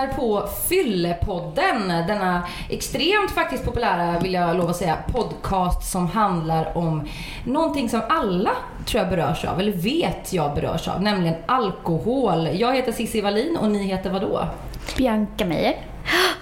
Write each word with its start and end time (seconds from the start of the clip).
lyssnar 0.00 0.16
på 0.16 0.48
Fyllepodden. 0.68 1.88
Denna 1.88 2.42
extremt 2.68 3.30
faktiskt 3.30 3.64
populära, 3.64 4.18
vill 4.20 4.34
jag 4.34 4.56
lova 4.56 4.70
att 4.70 4.76
säga, 4.76 4.96
podcast 5.06 5.92
som 5.92 6.06
handlar 6.06 6.78
om 6.78 7.08
någonting 7.44 7.88
som 7.88 8.00
alla 8.08 8.50
tror 8.86 9.02
jag 9.02 9.10
berörs 9.10 9.44
av, 9.44 9.60
eller 9.60 9.72
vet 9.72 10.32
jag 10.32 10.54
berörs 10.54 10.88
av, 10.88 11.02
nämligen 11.02 11.34
alkohol. 11.46 12.48
Jag 12.52 12.76
heter 12.76 12.92
Cissi 12.92 13.20
Wallin 13.20 13.56
och 13.56 13.70
ni 13.70 13.84
heter 13.84 14.10
vadå? 14.10 14.44
Bianca 14.96 15.44
Meijer. 15.44 15.89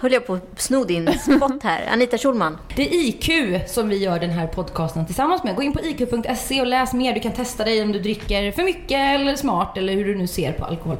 Höll 0.01 0.13
jag 0.13 0.27
på 0.27 0.35
att 0.35 0.61
sno 0.61 0.85
din 0.85 1.19
spot 1.19 1.63
här. 1.63 1.89
Anita 1.93 2.19
Schulman. 2.19 2.59
Det 2.77 2.83
är 2.83 3.09
IQ 3.09 3.31
som 3.71 3.89
vi 3.89 3.97
gör 3.97 4.19
den 4.19 4.31
här 4.31 4.47
podcasten 4.47 5.07
tillsammans 5.07 5.45
med. 5.45 5.57
Gå 5.57 5.63
in 5.63 5.73
på 5.73 5.81
iq.se 5.81 6.61
och 6.61 6.67
läs 6.67 6.93
mer. 6.93 7.15
Du 7.15 7.21
kan 7.21 7.33
testa 7.33 7.65
dig 7.65 7.83
om 7.83 7.93
du 7.93 7.99
dricker 7.99 8.53
för 8.53 8.63
mycket 8.63 8.99
eller 8.99 9.37
smart 9.37 9.77
eller 9.77 9.93
hur 9.93 10.05
du 10.05 10.15
nu 10.15 10.27
ser 10.27 10.53
på 10.53 10.65
alkohol. 10.65 10.97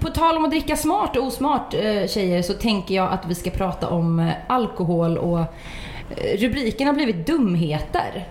På 0.00 0.08
tal 0.08 0.36
om 0.36 0.44
att 0.44 0.50
dricka 0.50 0.76
smart 0.76 1.16
och 1.16 1.26
osmart 1.26 1.74
eh, 1.74 2.06
tjejer 2.06 2.42
så 2.42 2.52
tänker 2.52 2.94
jag 2.94 3.12
att 3.12 3.26
vi 3.26 3.34
ska 3.34 3.50
prata 3.50 3.88
om 3.88 4.18
eh, 4.20 4.32
alkohol 4.46 5.18
och 5.18 5.38
eh, 5.40 6.38
rubriken 6.38 6.86
har 6.86 6.94
blivit 6.94 7.26
dumheter. 7.26 8.28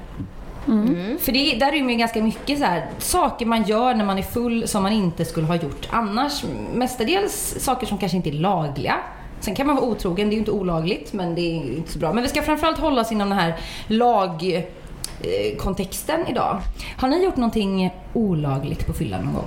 Mm. 0.67 1.17
För 1.19 1.31
det, 1.31 1.55
där 1.55 1.71
rymmer 1.71 1.91
ju 1.91 1.99
ganska 1.99 2.23
mycket 2.23 2.59
så 2.59 2.65
här, 2.65 2.85
saker 2.97 3.45
man 3.45 3.63
gör 3.63 3.95
när 3.95 4.05
man 4.05 4.17
är 4.17 4.23
full 4.23 4.67
som 4.67 4.83
man 4.83 4.91
inte 4.91 5.25
skulle 5.25 5.47
ha 5.47 5.55
gjort 5.55 5.87
annars. 5.89 6.43
Mestadels 6.73 7.55
saker 7.59 7.87
som 7.87 7.97
kanske 7.97 8.17
inte 8.17 8.29
är 8.29 8.33
lagliga. 8.33 8.95
Sen 9.41 9.55
kan 9.55 9.67
man 9.67 9.75
vara 9.75 9.85
otrogen, 9.85 10.27
det 10.29 10.33
är 10.33 10.35
ju 10.35 10.39
inte 10.39 10.51
olagligt 10.51 11.13
men 11.13 11.35
det 11.35 11.41
är 11.41 11.55
inte 11.77 11.91
så 11.91 11.99
bra. 11.99 12.13
Men 12.13 12.23
vi 12.23 12.29
ska 12.29 12.41
framförallt 12.41 12.79
hålla 12.79 13.01
oss 13.01 13.11
inom 13.11 13.29
den 13.29 13.37
här 13.39 13.55
lagkontexten 13.87 16.27
idag. 16.27 16.59
Har 16.97 17.07
ni 17.07 17.23
gjort 17.23 17.35
någonting 17.35 17.93
olagligt 18.13 18.87
på 18.87 18.93
fyllan 18.93 19.21
någon 19.25 19.33
gång? 19.33 19.45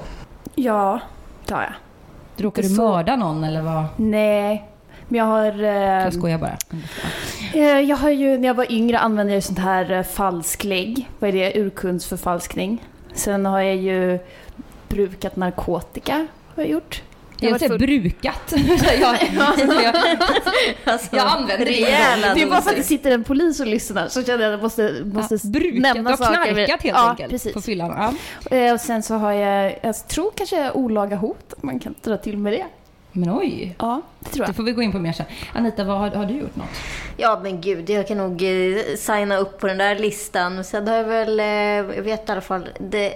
Ja, 0.54 1.00
det 1.46 1.54
har 1.54 1.62
jag. 1.62 1.72
Du 2.54 2.62
Så- 2.62 2.82
mörda 2.82 3.16
någon 3.16 3.44
eller 3.44 3.62
vad? 3.62 3.84
Nej, 3.96 4.64
men 5.08 5.18
jag 5.18 5.24
har... 5.24 5.62
eh, 5.62 5.68
Jag 6.04 6.14
skojar 6.14 6.38
bara. 6.38 6.56
eh, 7.54 7.80
jag 7.80 7.96
har 7.96 8.10
ju, 8.10 8.38
när 8.38 8.48
jag 8.48 8.54
var 8.54 8.72
yngre 8.72 8.98
använde 8.98 9.34
jag 9.34 9.42
sånt 9.42 9.58
här 9.58 9.90
eh, 9.92 10.02
falsklägg. 10.02 11.08
Vad 11.18 11.28
är 11.28 11.32
det? 11.32 11.60
Urkundsförfalskning. 11.60 12.82
Sen 13.14 13.46
har 13.46 13.60
jag 13.60 13.76
ju 13.76 14.18
brukat 14.88 15.36
narkotika. 15.36 16.12
Har 16.56 16.62
jag 16.62 16.68
gjort. 16.70 17.02
Jag 17.44 17.52
har 17.52 17.58
säger 17.58 17.70
full- 17.78 17.78
brukat. 18.00 18.52
jag, 19.00 19.18
jag, 19.34 19.94
Alltså, 20.84 21.16
jag 21.16 21.26
använder 21.26 21.66
det. 21.66 22.34
Det 22.34 22.42
är 22.42 22.50
bara 22.50 22.62
för 22.62 22.70
att 22.70 22.76
det 22.76 22.82
sitter 22.82 23.10
en 23.10 23.24
polis 23.24 23.60
och 23.60 23.66
lyssnar 23.66 24.08
så 24.08 24.22
känner 24.24 24.44
jag 24.44 24.52
att 24.54 24.58
jag 24.58 24.62
måste, 24.62 25.02
måste 25.04 25.34
ja, 25.34 25.40
brukat. 25.50 25.74
Du 25.74 25.80
nämna 25.80 26.10
har 26.10 26.16
saker. 26.16 26.52
knarkat 26.54 26.82
helt 26.82 26.96
ja, 26.96 27.10
enkelt 27.10 27.30
Precis. 27.30 27.52
på 27.54 27.60
fyllan. 27.60 28.12
Ja. 28.50 28.56
Eh, 28.56 28.72
Och 28.74 28.80
sen 28.80 29.02
så 29.02 29.14
har 29.14 29.32
jag, 29.32 29.78
jag 29.82 30.08
tror 30.08 30.30
kanske 30.36 30.70
olaga 30.72 31.16
hot, 31.16 31.54
man 31.60 31.78
kan 31.78 31.94
dra 32.02 32.16
till 32.16 32.38
med 32.38 32.52
det. 32.52 32.64
Men 33.12 33.30
oj. 33.38 33.74
Ja, 33.78 34.00
det 34.20 34.30
tror 34.30 34.44
Det 34.44 34.48
jag. 34.48 34.56
får 34.56 34.62
vi 34.62 34.72
gå 34.72 34.82
in 34.82 34.92
på 34.92 34.98
mer 34.98 35.12
sen. 35.12 35.26
Anita, 35.54 35.84
vad 35.84 35.98
har, 35.98 36.10
har 36.10 36.24
du 36.26 36.34
gjort 36.34 36.56
något? 36.56 36.66
Ja 37.16 37.40
men 37.42 37.60
gud, 37.60 37.90
jag 37.90 38.08
kan 38.08 38.18
nog 38.18 38.42
eh, 38.42 38.78
signa 38.98 39.36
upp 39.36 39.60
på 39.60 39.66
den 39.66 39.78
där 39.78 39.94
listan. 39.98 40.64
Sen 40.64 40.88
har 40.88 40.96
jag 40.96 41.04
väl, 41.04 41.40
eh, 41.40 41.46
jag 41.96 42.02
vet 42.02 42.28
i 42.28 42.32
alla 42.32 42.40
fall, 42.40 42.68
det, 42.80 43.12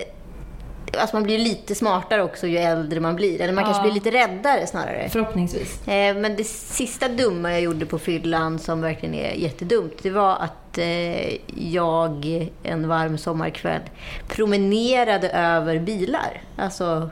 alltså 0.97 1.17
man 1.17 1.23
blir 1.23 1.39
lite 1.39 1.75
smartare 1.75 2.23
också 2.23 2.47
ju 2.47 2.57
äldre 2.59 3.01
man 3.01 3.17
blir. 3.17 3.41
Eller 3.41 3.53
man 3.53 3.65
kanske 3.65 3.81
Ja. 3.81 3.83
blir 3.83 3.93
lite 3.93 4.11
räddare 4.11 4.67
snarare. 4.67 5.09
Förhoppningsvis. 5.09 5.89
Eh, 5.89 6.17
Men 6.17 6.37
det 6.37 6.45
sista 6.47 7.09
dumma 7.09 7.53
jag 7.53 7.61
gjorde 7.61 7.87
på 7.87 7.99
fyllan 7.99 8.59
som 8.59 8.81
verkligen 8.81 9.15
är 9.15 9.33
jättedumt, 9.35 9.93
det 10.03 10.11
var 10.11 10.37
att 10.37 10.79
eh, 10.79 11.35
jag 11.73 12.49
en 12.63 12.89
varm 12.89 13.19
sommarkväll 13.19 13.81
promenerade 14.29 15.31
över 15.31 15.79
bilar. 15.79 16.43
Alltså 16.57 17.11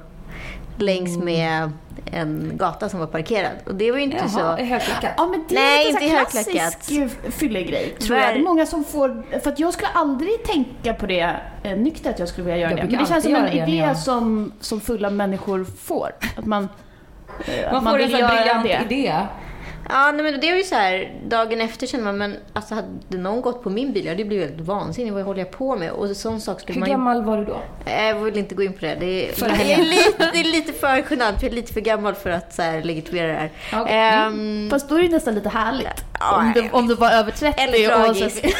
längs 0.78 1.18
med 1.18 1.70
en 2.12 2.52
gata 2.54 2.88
som 2.88 3.00
var 3.00 3.06
parkerad. 3.06 3.52
Och 3.66 3.74
det 3.74 3.90
var 3.90 3.98
ju 3.98 4.04
inte 4.04 4.16
Jaha, 4.16 4.28
så... 4.28 4.62
högklackat. 4.64 5.10
Ja 5.16 5.26
men 5.26 5.44
det 5.48 5.54
Nej, 5.54 5.86
är 5.86 5.90
inte 5.90 6.04
högklackat. 6.16 6.50
klassisk 6.52 6.90
eh, 7.24 7.30
fyllegrej 7.30 7.96
tror 8.00 8.18
jag. 8.18 8.34
Det 8.34 8.38
är 8.40 8.42
många 8.44 8.66
som 8.66 8.84
får, 8.84 9.22
för 9.42 9.50
att 9.52 9.58
jag 9.58 9.72
skulle 9.72 9.88
aldrig 9.94 10.44
tänka 10.44 10.94
på 10.94 11.06
det 11.06 11.36
eh, 11.62 11.76
nykter 11.78 12.10
att 12.10 12.18
jag 12.18 12.28
skulle 12.28 12.44
vilja 12.44 12.58
göra 12.60 12.70
Jag 12.70 12.78
det. 12.80 12.90
Men 12.96 13.04
det 13.04 13.08
känns 13.10 13.24
som 13.24 13.34
en 13.34 13.48
idé 13.48 13.76
jag- 13.76 13.96
som, 13.98 14.52
som 14.60 14.80
fulla 14.80 15.10
människor 15.10 15.64
får. 15.82 16.10
Att 16.36 16.46
man, 16.46 16.68
eh, 17.46 17.66
att 17.66 17.82
Man 17.84 17.92
får 17.92 18.00
en 18.00 18.10
här 18.10 18.18
göra 18.18 18.60
briljant 18.60 18.92
idé. 18.92 19.14
Ja, 19.88 20.12
nej, 20.12 20.22
men 20.22 20.40
det 20.40 20.50
var 20.50 20.56
ju 20.56 20.62
så 20.64 20.74
här, 20.74 21.12
dagen 21.28 21.60
efter 21.60 21.86
kände 21.86 22.04
man, 22.06 22.18
men 22.18 22.36
alltså 22.52 22.74
hade 22.74 23.18
någon 23.18 23.40
gått 23.40 23.62
på 23.62 23.70
min 23.70 23.92
bil, 23.92 24.04
jag 24.04 24.12
hade 24.12 24.24
blivit 24.24 24.50
helt 24.50 24.60
vansinnig. 24.60 25.12
Vad 25.12 25.24
håller 25.24 25.40
jag 25.40 25.50
på 25.50 25.76
med? 25.76 25.90
Och 25.90 26.16
sån 26.16 26.40
sak 26.40 26.60
skulle 26.60 26.74
Hur 26.74 26.80
man 26.80 26.88
gammal 26.90 27.24
var 27.24 27.38
du 27.38 27.44
då? 27.44 27.60
Jag 27.90 28.14
vill 28.14 28.38
inte 28.38 28.54
gå 28.54 28.62
in 28.62 28.72
på 28.72 28.78
det. 28.80 28.94
Det 29.00 29.28
är, 29.28 29.48
det 29.58 29.72
är, 29.72 29.84
lite, 29.84 30.30
det 30.32 30.40
är 30.40 30.44
lite 30.44 30.72
för 30.72 31.04
genant, 31.10 31.38
för 31.38 31.46
jag 31.46 31.52
är 31.52 31.56
lite 31.56 31.72
för 31.72 31.80
gammal 31.80 32.14
för 32.14 32.30
att 32.30 32.54
så 32.54 32.62
här, 32.62 32.82
legitimera 32.82 33.26
det 33.26 33.32
här. 33.34 33.50
Ja, 33.72 33.82
okej. 33.82 33.96
Ehm, 33.96 34.70
Fast 34.70 34.88
då 34.88 34.94
är 34.98 35.02
det 35.02 35.08
nästan 35.08 35.34
lite 35.34 35.48
härligt. 35.48 36.04
Ja, 36.20 36.36
om, 36.36 36.52
du, 36.54 36.68
om 36.72 36.86
du 36.86 36.94
var 36.94 37.10
över 37.10 37.30
30 37.30 37.60
Eller 37.62 37.88
tragiskt. 37.88 38.44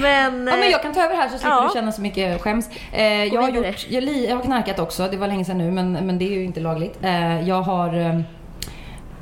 men... 0.00 0.46
Ja, 0.46 0.56
men 0.56 0.70
jag 0.70 0.82
kan 0.82 0.94
ta 0.94 1.04
över 1.04 1.16
här 1.16 1.28
så 1.28 1.38
slipper 1.38 1.50
Ja. 1.50 1.70
du 1.72 1.78
känna 1.78 1.92
så 1.92 2.00
mycket 2.00 2.40
skäms. 2.42 2.68
Eh, 2.92 3.24
jag, 3.24 3.42
har 3.42 3.50
gjort, 3.50 3.86
jag, 3.88 4.02
jag 4.04 4.36
har 4.36 4.42
knarkat 4.42 4.78
också, 4.78 5.08
det 5.10 5.16
var 5.16 5.26
länge 5.28 5.44
sedan 5.44 5.58
nu 5.58 5.70
men, 5.70 5.92
men 5.92 6.18
det 6.18 6.24
är 6.24 6.30
ju 6.32 6.44
inte 6.44 6.60
lagligt. 6.60 6.98
Eh, 7.02 7.48
jag 7.48 7.62
har 7.62 8.24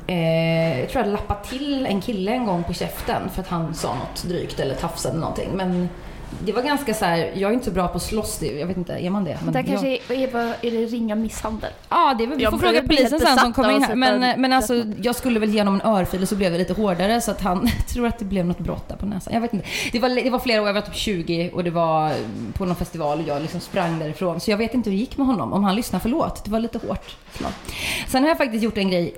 eh, 0.07 0.79
jag 0.79 0.89
tror 0.89 1.03
jag 1.03 1.11
lappat 1.13 1.43
till 1.49 1.85
en 1.85 2.01
kille 2.01 2.31
en 2.31 2.45
gång 2.45 2.63
på 2.63 2.73
käften 2.73 3.29
för 3.33 3.41
att 3.41 3.47
han 3.47 3.73
sa 3.75 3.95
något 3.95 4.23
drygt 4.23 4.59
eller 4.59 4.75
tafsade 4.75 5.17
någonting. 5.19 5.49
Men 5.53 5.89
det 6.45 6.51
var 6.51 6.61
ganska 6.61 6.93
så 6.93 7.05
här, 7.05 7.31
jag 7.35 7.49
är 7.49 7.53
inte 7.53 7.65
så 7.65 7.71
bra 7.71 7.87
på 7.87 7.97
att 7.97 8.03
slåss, 8.03 8.37
det- 8.39 8.59
jag 8.59 8.67
vet 8.67 8.77
inte, 8.77 8.93
är 8.93 9.09
man 9.09 9.23
det? 9.23 9.37
Men 9.45 9.53
jag, 9.53 9.65
kanske 9.65 9.87
är, 9.87 10.11
är, 10.11 10.37
är 10.61 10.71
det 10.71 10.85
ringa 10.85 11.15
misshandel. 11.15 11.69
Ja, 11.89 12.15
det 12.17 12.23
är 12.23 12.27
vi 12.27 12.43
Jag 12.43 12.51
får 12.51 12.59
fråga 12.59 12.73
jag 12.75 12.87
polisen 12.87 13.19
sen 13.19 13.37
som 13.37 13.53
kommer 13.53 13.71
in 13.71 13.83
här. 13.83 13.95
Men, 13.95 14.23
en 14.23 14.41
men 14.41 14.53
alltså, 14.53 14.83
jag 15.01 15.15
skulle 15.15 15.39
väl 15.39 15.49
ge 15.49 15.59
honom 15.59 15.75
en 15.75 15.81
örfil 15.91 16.21
och 16.21 16.29
så 16.29 16.35
blev 16.35 16.51
det 16.51 16.57
lite 16.57 16.73
hårdare 16.73 17.21
så 17.21 17.31
att 17.31 17.41
han 17.41 17.69
tror 17.87 18.07
att 18.07 18.19
det 18.19 18.25
blev 18.25 18.45
något 18.45 18.59
brott 18.59 18.89
där 18.89 18.95
på 18.95 19.05
näsan. 19.05 19.33
Jag 19.33 19.41
vet 19.41 19.53
inte. 19.53 19.65
Det 19.91 19.99
var, 19.99 20.09
det 20.09 20.29
var 20.29 20.39
flera 20.39 20.61
år, 20.61 20.67
jag 20.67 20.73
var 20.73 20.81
typ 20.81 20.95
20 20.95 21.51
och 21.53 21.63
det 21.63 21.71
var 21.71 22.11
på 22.53 22.65
någon 22.65 22.75
festival 22.75 23.19
och 23.19 23.27
jag 23.27 23.41
liksom 23.41 23.59
sprang 23.59 23.99
därifrån. 23.99 24.39
Så 24.39 24.51
jag 24.51 24.57
vet 24.57 24.73
inte 24.73 24.89
hur 24.89 24.97
det 24.97 25.01
gick 25.01 25.17
med 25.17 25.27
honom. 25.27 25.53
Om 25.53 25.63
han 25.63 25.75
lyssnar, 25.75 25.99
förlåt. 25.99 26.45
Det 26.45 26.51
var 26.51 26.59
lite 26.59 26.79
hårt. 26.87 27.15
Sen 28.07 28.21
har 28.23 28.29
jag 28.29 28.37
faktiskt 28.37 28.63
gjort 28.63 28.77
en 28.77 28.89
grej 28.91 29.13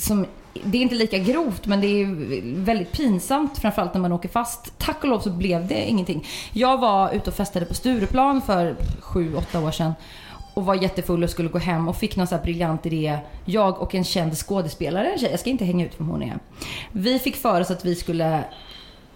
som 0.00 0.26
det 0.64 0.78
är 0.78 0.82
inte 0.82 0.94
lika 0.94 1.18
grovt 1.18 1.66
men 1.66 1.80
det 1.80 1.86
är 1.86 2.06
väldigt 2.64 2.92
pinsamt 2.92 3.58
framförallt 3.58 3.94
när 3.94 4.00
man 4.00 4.12
åker 4.12 4.28
fast. 4.28 4.78
Tack 4.78 5.02
och 5.02 5.08
lov 5.08 5.20
så 5.20 5.30
blev 5.30 5.66
det 5.66 5.88
ingenting. 5.88 6.26
Jag 6.52 6.78
var 6.78 7.12
ute 7.12 7.30
och 7.30 7.36
festade 7.36 7.66
på 7.66 7.74
Stureplan 7.74 8.42
för 8.42 8.76
sju, 9.00 9.34
åtta 9.34 9.60
år 9.60 9.70
sedan 9.70 9.92
och 10.54 10.66
var 10.66 10.74
jättefull 10.74 11.24
och 11.24 11.30
skulle 11.30 11.48
gå 11.48 11.58
hem 11.58 11.88
och 11.88 11.96
fick 11.96 12.16
någon 12.16 12.26
så 12.26 12.34
här 12.36 12.42
briljant 12.42 12.86
idé. 12.86 13.18
Jag 13.44 13.82
och 13.82 13.94
en 13.94 14.04
känd 14.04 14.36
skådespelare, 14.36 15.16
jag 15.18 15.40
ska 15.40 15.50
inte 15.50 15.64
hänga 15.64 15.86
ut 15.86 15.92
vem 15.98 16.08
hon 16.08 16.22
är. 16.22 16.38
Vi 16.92 17.18
fick 17.18 17.36
för 17.36 17.60
oss 17.60 17.70
att 17.70 17.84
vi 17.84 17.94
skulle 17.94 18.44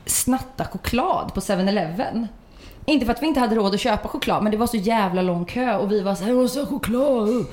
snatta 0.06 0.64
choklad 0.64 1.34
på 1.34 1.40
7-Eleven. 1.40 2.28
Inte 2.86 3.06
för 3.06 3.12
att 3.12 3.22
vi 3.22 3.26
inte 3.26 3.40
hade 3.40 3.54
råd 3.54 3.74
att 3.74 3.80
köpa 3.80 4.08
choklad, 4.08 4.42
men 4.42 4.52
det 4.52 4.58
var 4.58 4.66
så 4.66 4.76
jävla 4.76 5.22
lång 5.22 5.44
kö 5.44 5.76
och 5.76 5.92
vi 5.92 6.00
var 6.00 6.14
så 6.14 6.24
här, 6.24 6.30
jag 6.30 6.42
måste 6.42 6.60
ha 6.60 6.66
choklad. 6.66 7.46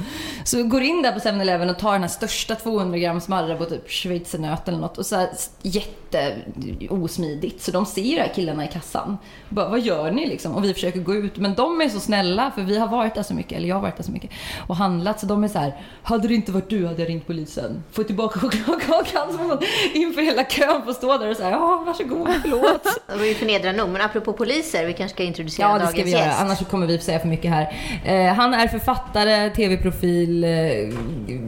Så 0.45 0.57
vi 0.57 0.63
går 0.63 0.81
in 0.81 1.01
där 1.01 1.11
på 1.11 1.19
7-Eleven 1.19 1.69
och 1.69 1.79
tar 1.79 1.91
den 1.91 2.01
här 2.01 2.09
största 2.09 2.55
200 2.55 2.97
grams 2.97 3.27
Marabou, 3.27 3.65
typ 3.65 3.91
schweizernöt 3.91 4.67
eller 4.67 4.77
något 4.77 4.97
och 4.97 5.05
så 5.05 5.15
här 5.15 5.29
jätteosmidigt. 5.61 7.61
Så 7.61 7.71
de 7.71 7.85
ser 7.85 8.01
ju 8.01 8.15
de 8.15 8.21
här 8.21 8.33
killarna 8.33 8.65
i 8.65 8.67
kassan. 8.67 9.17
Bara, 9.49 9.69
vad 9.69 9.79
gör 9.79 10.11
ni 10.11 10.27
liksom? 10.27 10.55
Och 10.55 10.63
vi 10.63 10.73
försöker 10.73 10.99
gå 10.99 11.15
ut, 11.15 11.37
men 11.37 11.55
de 11.55 11.81
är 11.81 11.89
så 11.89 11.99
snälla 11.99 12.51
för 12.55 12.61
vi 12.61 12.77
har 12.77 12.87
varit 12.87 13.15
där 13.15 13.23
så 13.23 13.33
mycket, 13.33 13.57
eller 13.57 13.67
jag 13.67 13.75
har 13.75 13.81
varit 13.81 13.97
där 13.97 14.03
så 14.03 14.11
mycket 14.11 14.31
och 14.67 14.75
handlat 14.75 15.19
så 15.19 15.25
de 15.25 15.43
är 15.43 15.47
så 15.47 15.59
här, 15.59 15.81
hade 16.03 16.27
det 16.27 16.35
inte 16.35 16.51
varit 16.51 16.69
du 16.69 16.87
hade 16.87 17.01
jag 17.01 17.09
ringt 17.09 17.27
polisen. 17.27 17.83
Få 17.91 18.03
tillbaka 18.03 18.39
chokladkakan. 18.39 19.37
Så 19.37 19.43
man 19.43 19.59
inför 19.93 20.21
hela 20.21 20.43
kön 20.43 20.81
får 20.85 20.93
stå 20.93 21.17
där 21.17 21.29
och 21.29 21.37
säga, 21.37 21.49
ja 21.49 21.83
varsågod, 21.85 22.29
förlåt. 22.41 22.83
Det 23.07 23.17
var 23.17 23.25
ju 23.25 23.33
förnedrande 23.33 23.81
nog, 23.81 23.89
men 23.89 24.01
apropå 24.01 24.33
poliser, 24.33 24.85
vi 24.85 24.93
kanske 24.93 25.20
ska 25.21 25.27
introducera 25.27 25.67
Ja, 25.67 25.73
det 25.73 25.79
dagens 25.79 25.91
ska 25.95 26.03
vi 26.03 26.11
göra. 26.11 26.25
gäst. 26.25 26.41
Annars 26.41 26.57
så 26.57 26.65
kommer 26.65 26.87
vi 26.87 26.99
säga 26.99 27.19
för 27.19 27.27
mycket 27.27 27.51
här. 27.51 27.73
Eh, 28.05 28.33
han 28.33 28.53
är 28.53 28.67
författare, 28.67 29.49
tv-profil, 29.49 30.43
eh, 30.43 30.49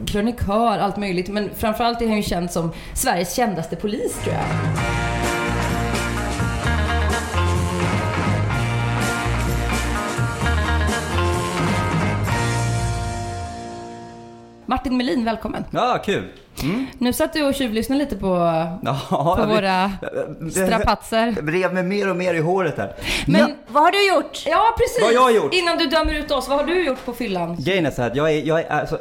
krönikör, 0.06 0.78
allt 0.78 0.96
möjligt. 0.96 1.28
Men 1.28 1.50
framförallt 1.56 2.02
är 2.02 2.06
han 2.08 2.16
ju 2.16 2.22
känd 2.22 2.50
som 2.50 2.72
Sveriges 2.94 3.34
kändaste 3.34 3.76
polis, 3.76 4.18
tror 4.24 4.34
jag. 4.34 4.44
Martin 14.66 14.96
Melin, 14.96 15.24
välkommen. 15.24 15.64
Ja, 15.70 16.02
kul. 16.04 16.28
Mm. 16.62 16.86
Nu 16.98 17.12
satt 17.12 17.32
du 17.32 17.42
och 17.42 17.54
tjuvlyssnade 17.54 17.98
lite 18.04 18.16
på, 18.16 18.26
Ja, 18.82 19.36
på 19.40 19.46
våra 19.46 19.90
strapatser. 20.50 21.34
Jag 21.36 21.54
rev 21.54 21.74
mig 21.74 21.82
mer 21.82 22.10
och 22.10 22.16
mer 22.16 22.34
i 22.34 22.40
håret 22.40 22.78
här. 22.78 22.94
Men, 23.26 23.40
Ja, 23.40 23.48
Vad 23.68 23.82
har 23.82 23.90
du 23.92 24.08
gjort? 24.08 24.42
ja 24.46 24.62
precis! 24.78 24.98
Vad 25.02 25.14
har 25.22 25.30
jag 25.30 25.42
gjort? 25.44 25.54
Innan 25.54 25.78
du 25.78 25.86
dömer 25.86 26.14
ut 26.14 26.30
oss, 26.30 26.48
vad 26.48 26.58
har 26.58 26.66
du 26.66 26.86
gjort 26.86 27.04
på 27.04 27.12
fyllan? 27.12 27.56
grejen 27.58 27.86
är 27.86 27.90
så 27.90 28.02
här, 28.02 28.10
att 28.10 28.16
jag 28.16 28.32
är, 28.32 28.42
jag 28.42 28.60
är 28.60 28.68
alltså, 28.70 28.98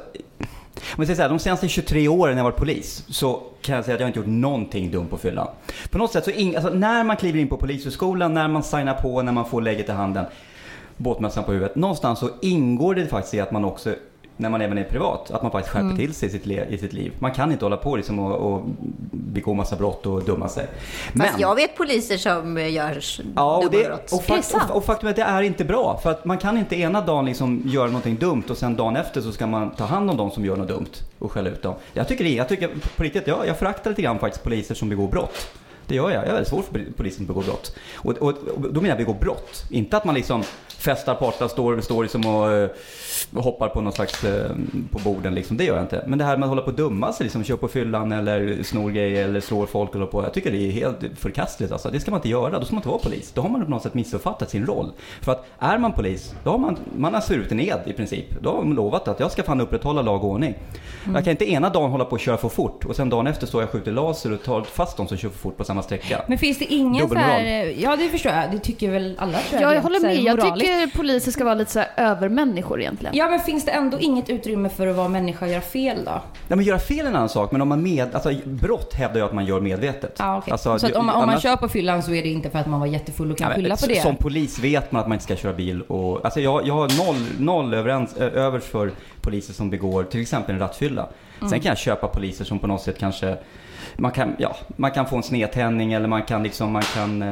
om 0.78 0.98
jag 0.98 1.08
säger 1.08 1.16
så 1.16 1.22
här, 1.22 1.30
de 1.30 1.40
senaste 1.40 1.68
23 1.68 2.08
åren 2.08 2.34
när 2.36 2.40
jag 2.40 2.44
varit 2.44 2.58
polis 2.60 3.04
så 3.10 3.44
kan 3.62 3.76
jag 3.76 3.86
säga 3.86 3.96
att 3.96 4.02
jag 4.02 4.10
inte 4.10 4.20
gjort 4.20 4.28
någonting 4.28 4.92
dumt 4.92 5.08
på 5.08 5.18
fyllan. 5.18 5.48
På 5.90 5.98
något 5.98 6.12
sätt 6.12 6.24
så, 6.24 6.32
in, 6.32 6.56
alltså, 6.56 6.74
när 6.74 7.04
man 7.04 7.18
kliver 7.18 7.40
in 7.40 7.48
på 7.48 7.58
polishögskolan, 7.58 8.34
när 8.34 8.48
man 8.48 8.64
signar 8.64 8.94
på, 8.94 9.22
när 9.22 9.32
man 9.32 9.46
får 9.46 9.62
lägget 9.62 9.90
i 9.90 9.92
handen, 9.92 10.26
båtmössan 10.98 11.44
på 11.44 11.52
huvudet. 11.52 11.76
Någonstans 11.76 12.20
så 12.20 12.30
ingår 12.42 12.96
det 12.96 13.08
faktiskt 13.08 13.34
i 13.34 13.40
att 13.40 13.52
man 13.52 13.66
också 13.66 13.96
när 14.38 14.50
man 14.50 14.62
även 14.62 14.77
är 14.77 14.83
privat, 14.83 15.31
att 15.31 15.41
man 15.41 15.51
faktiskt 15.51 15.74
skärper 15.74 15.83
Mm. 15.85 15.97
till 15.97 16.13
sig 16.13 16.30
i 16.30 16.31
sitt, 16.31 16.47
i 16.47 16.77
sitt 16.77 16.94
liv. 16.94 17.13
Man 17.19 17.31
kan 17.31 17.51
inte 17.51 17.65
hålla 17.65 17.77
på 17.77 17.95
liksom 17.95 18.19
och, 18.19 18.53
och 18.53 18.62
begå 19.12 19.53
massa 19.53 19.75
brott 19.75 20.06
och 20.06 20.24
dumma 20.24 20.47
sig. 20.50 20.68
Fast 21.18 21.39
jag 21.39 21.56
vet 21.56 21.77
poliser 21.77 22.18
som 22.18 22.57
eh, 22.57 22.71
gör 22.74 23.00
Ja, 23.35 23.57
och, 23.57 23.63
dumma 23.71 23.83
det, 23.83 23.89
brott. 23.89 24.12
och, 24.12 24.24
fakt, 24.24 24.53
och, 24.69 24.75
och 24.77 24.85
faktum 24.85 25.07
är 25.07 25.09
att 25.12 25.15
det 25.15 25.21
är 25.21 25.41
inte 25.41 25.65
bra. 25.65 26.00
För 26.03 26.12
att 26.12 26.25
man 26.25 26.38
kan 26.38 26.57
inte 26.57 26.75
ena 26.75 27.01
dagen 27.01 27.25
liksom 27.25 27.62
göra 27.65 27.88
någonting 27.88 28.15
dumt 28.18 28.44
och 28.50 28.57
sen 28.57 28.75
dagen 28.75 28.95
efter 28.95 29.21
så 29.21 29.31
ska 29.31 29.47
man 29.47 29.69
ta 29.71 29.85
hand 29.85 30.09
om 30.09 30.18
de 30.18 30.31
som 30.31 30.45
gör 30.45 30.56
något 30.56 30.68
dumt 30.68 30.91
och 31.19 31.31
skälla 31.31 31.50
ut 31.50 31.62
dem. 31.62 31.75
Jag 31.94 32.07
tycker, 32.07 32.24
det, 32.24 32.30
jag 32.30 32.50
tycker 32.50 32.69
på 32.97 33.03
riktigt, 33.03 33.27
jag, 33.27 33.47
jag 33.47 33.57
föraktar 33.57 33.89
lite 33.89 34.01
grann 34.01 34.19
faktiskt 34.19 34.44
poliser 34.44 34.75
som 34.75 34.89
begår 34.89 35.07
brott. 35.07 35.47
Det 35.88 35.95
gör 35.95 36.09
jag. 36.09 36.21
Jag 36.21 36.27
är 36.27 36.33
väldigt 36.33 36.47
svårt 36.47 36.65
för 36.65 36.85
poliser 36.97 37.18
som 37.18 37.25
begår 37.25 37.44
brott. 37.44 37.75
Och, 37.95 38.12
och, 38.12 38.30
och 38.30 38.74
då 38.74 38.81
menar 38.81 38.88
jag 38.88 38.97
begå 38.97 39.13
brott. 39.13 39.65
Inte 39.69 39.97
att 39.97 40.06
man 40.06 40.15
liksom 40.15 40.44
festar, 40.83 41.15
partar, 41.15 41.47
står, 41.47 41.81
står 41.81 42.03
liksom 42.03 42.25
och, 42.25 42.51
eh, 42.51 42.69
hoppar 43.33 43.69
på 43.69 43.81
någon 43.81 43.94
slags, 43.94 44.24
eh, 44.24 44.51
på 44.91 45.00
borden 45.00 45.35
liksom. 45.35 45.57
Det 45.57 45.63
gör 45.63 45.75
jag 45.75 45.83
inte. 45.83 46.03
Men 46.07 46.19
det 46.19 46.25
här 46.25 46.38
med 46.38 46.44
att 46.44 46.50
hålla 46.50 46.62
på 46.62 46.68
och 46.68 46.75
dumma 46.75 47.13
sig, 47.13 47.24
liksom, 47.24 47.44
kör 47.44 47.56
på 47.56 47.68
fyllan 47.68 48.12
eller 48.12 48.63
snor 48.63 48.91
grejer 48.91 49.24
eller 49.24 49.41
slår 49.41 49.65
folk 49.65 49.95
eller 49.95 50.06
på. 50.06 50.24
Jag 50.24 50.33
tycker 50.33 50.51
det 50.51 50.57
är 50.57 50.71
helt 50.71 51.00
förkastligt 51.15 51.71
alltså. 51.71 51.89
Det 51.89 52.00
ska 52.00 52.12
man 52.12 52.18
inte 52.18 52.30
göra. 52.30 52.59
Då 52.59 52.65
ska 52.65 52.75
man 52.75 52.80
inte 52.80 52.89
vara 52.89 53.00
polis. 53.00 53.31
Då 53.33 53.41
har 53.41 53.50
man 53.50 53.65
på 53.65 53.71
något 53.71 53.83
sätt 53.83 53.94
missuppfattat 53.94 54.50
sin 54.50 54.65
roll. 54.65 54.91
För 55.21 55.31
att 55.31 55.45
är 55.59 55.77
man 55.77 55.91
polis, 55.91 56.35
då 56.44 56.50
har 56.50 56.57
man, 56.57 56.77
man 56.97 57.13
har 57.13 57.21
svurit 57.21 57.51
en 57.51 57.59
ed 57.59 57.80
i 57.85 57.94
princip. 57.94 58.25
Då 58.41 58.50
har 58.50 58.63
man 58.63 58.75
lovat 58.75 59.07
att 59.07 59.19
jag 59.19 59.31
ska 59.31 59.44
fan 59.44 59.62
upprätthålla 59.62 60.01
lag 60.01 60.24
och 60.24 60.30
ordning. 60.30 60.56
Jag 61.13 61.24
kan 61.24 61.31
inte 61.31 61.51
ena 61.51 61.69
dagen 61.69 61.91
hålla 61.91 62.06
på 62.06 62.12
och 62.12 62.19
köra 62.19 62.38
för 62.38 62.50
fort 62.50 62.85
och 62.85 62.95
sen 62.95 63.09
dagen 63.09 63.27
efter 63.27 63.47
står 63.47 63.62
jag 63.62 63.68
och 63.68 63.71
skjuter 63.71 63.91
laser 63.91 64.33
och 64.33 64.44
tar 64.44 64.62
fast 64.62 64.97
de 64.97 65.07
som 65.07 65.18
kör 65.18 65.30
för 65.30 65.38
fort 65.38 65.57
på 65.57 65.63
samma 65.74 65.84
sträcka. 65.84 66.22
Men 66.28 66.38
finns 66.38 66.60
det 66.60 66.66
ingen 66.66 67.10
så 67.10 67.16
här, 67.16 67.74
ja 67.78 67.96
det 67.96 68.10
förstår 68.10 68.31
jag, 68.31 68.52
det 68.52 68.60
tycker 68.60 68.92
väl 68.92 69.16
alla 69.20 69.38
tror 69.40 69.62
Ja, 69.62 69.74
jag 69.74 69.81
håller 69.81 70.00
med. 70.00 70.16
Jag 70.16 70.42
tycker 70.42 70.98
poliser 70.98 71.31
ska 71.31 71.44
vara 71.44 71.56
lite 71.56 71.72
så 71.72 71.80
här 71.80 71.90
övermänniskor 71.98 72.81
egentligen. 72.81 73.16
Ja 73.18 73.30
men 73.30 73.40
finns 73.40 73.66
det 73.66 73.72
ändå 73.72 74.00
inget 74.00 74.30
utrymme 74.30 74.70
för 74.70 74.88
att 74.88 74.96
vara 74.96 75.08
människa 75.08 75.46
och 75.46 75.52
göra 75.52 75.62
fel 75.62 75.98
då? 76.06 76.22
Ja, 76.48 76.56
men 76.56 76.66
göra 76.66 76.80
fel 76.80 77.00
är 77.00 77.10
en 77.10 77.16
annan 77.16 77.30
sak, 77.30 77.52
men 77.52 77.62
om 77.62 77.68
man 77.70 77.84
med, 77.84 78.16
alltså, 78.16 78.31
brott 78.44 78.94
hävdar 78.94 79.20
jag 79.20 79.28
att 79.28 79.34
man 79.36 79.46
gör 79.46 79.60
medvetet. 79.60 80.16
Ja, 80.20 80.38
okej. 80.38 80.52
Alltså, 80.52 80.80
så 80.80 80.86
att 80.88 80.96
om, 80.96 81.06
man- 81.06 81.16
om 81.16 81.25
man 81.25 81.40
kör 81.40 81.56
på 81.56 81.68
fyllan 81.70 82.04
så 82.04 82.14
är 82.14 82.22
det 82.24 82.30
inte 82.30 82.50
för 82.50 82.60
att 82.60 82.68
man 82.68 82.80
var 82.80 82.88
jättefull 82.88 83.31
och 83.31 83.38
kan 83.38 83.50
Ja, 83.50 83.56
skylla 83.56 83.76
på 83.78 83.86
det? 83.86 84.02
Som 84.02 84.16
polis 84.16 84.60
vet 84.60 84.92
man 84.92 85.02
att 85.02 85.08
man 85.08 85.16
inte 85.16 85.24
ska 85.26 85.36
köra 85.36 85.54
bil 85.54 85.81
och, 85.81 86.26
alltså 86.26 86.40
jag, 86.42 86.68
jag 86.68 86.74
har 86.74 87.06
noll, 87.06 87.26
noll 87.40 87.74
överens, 87.74 88.18
övers 88.18 88.64
för 88.64 88.92
poliser 89.22 89.54
som 89.54 89.69
begår 89.69 90.04
till 90.04 90.22
exempel 90.22 90.54
en 90.56 90.60
rattfylla. 90.62 91.08
Mm. 91.40 91.50
Sen 91.50 91.60
kan 91.60 91.69
jag 91.69 91.78
köpa 91.78 92.08
poliser 92.08 92.46
som 92.46 92.60
på 92.60 92.68
något 92.68 92.81
sätt 92.81 93.00
kanske, 93.00 93.38
man 93.98 94.12
kan, 94.12 94.36
ja, 94.40 94.56
man 94.75 94.92
kan 94.92 95.06
få 95.06 95.16
en 95.18 95.24
snedtändning 95.24 95.94
eller 95.94 96.07
man 96.07 96.24
kan 96.24 96.44
liksom, 96.44 96.72
man 96.72 96.81
kan 96.84 97.24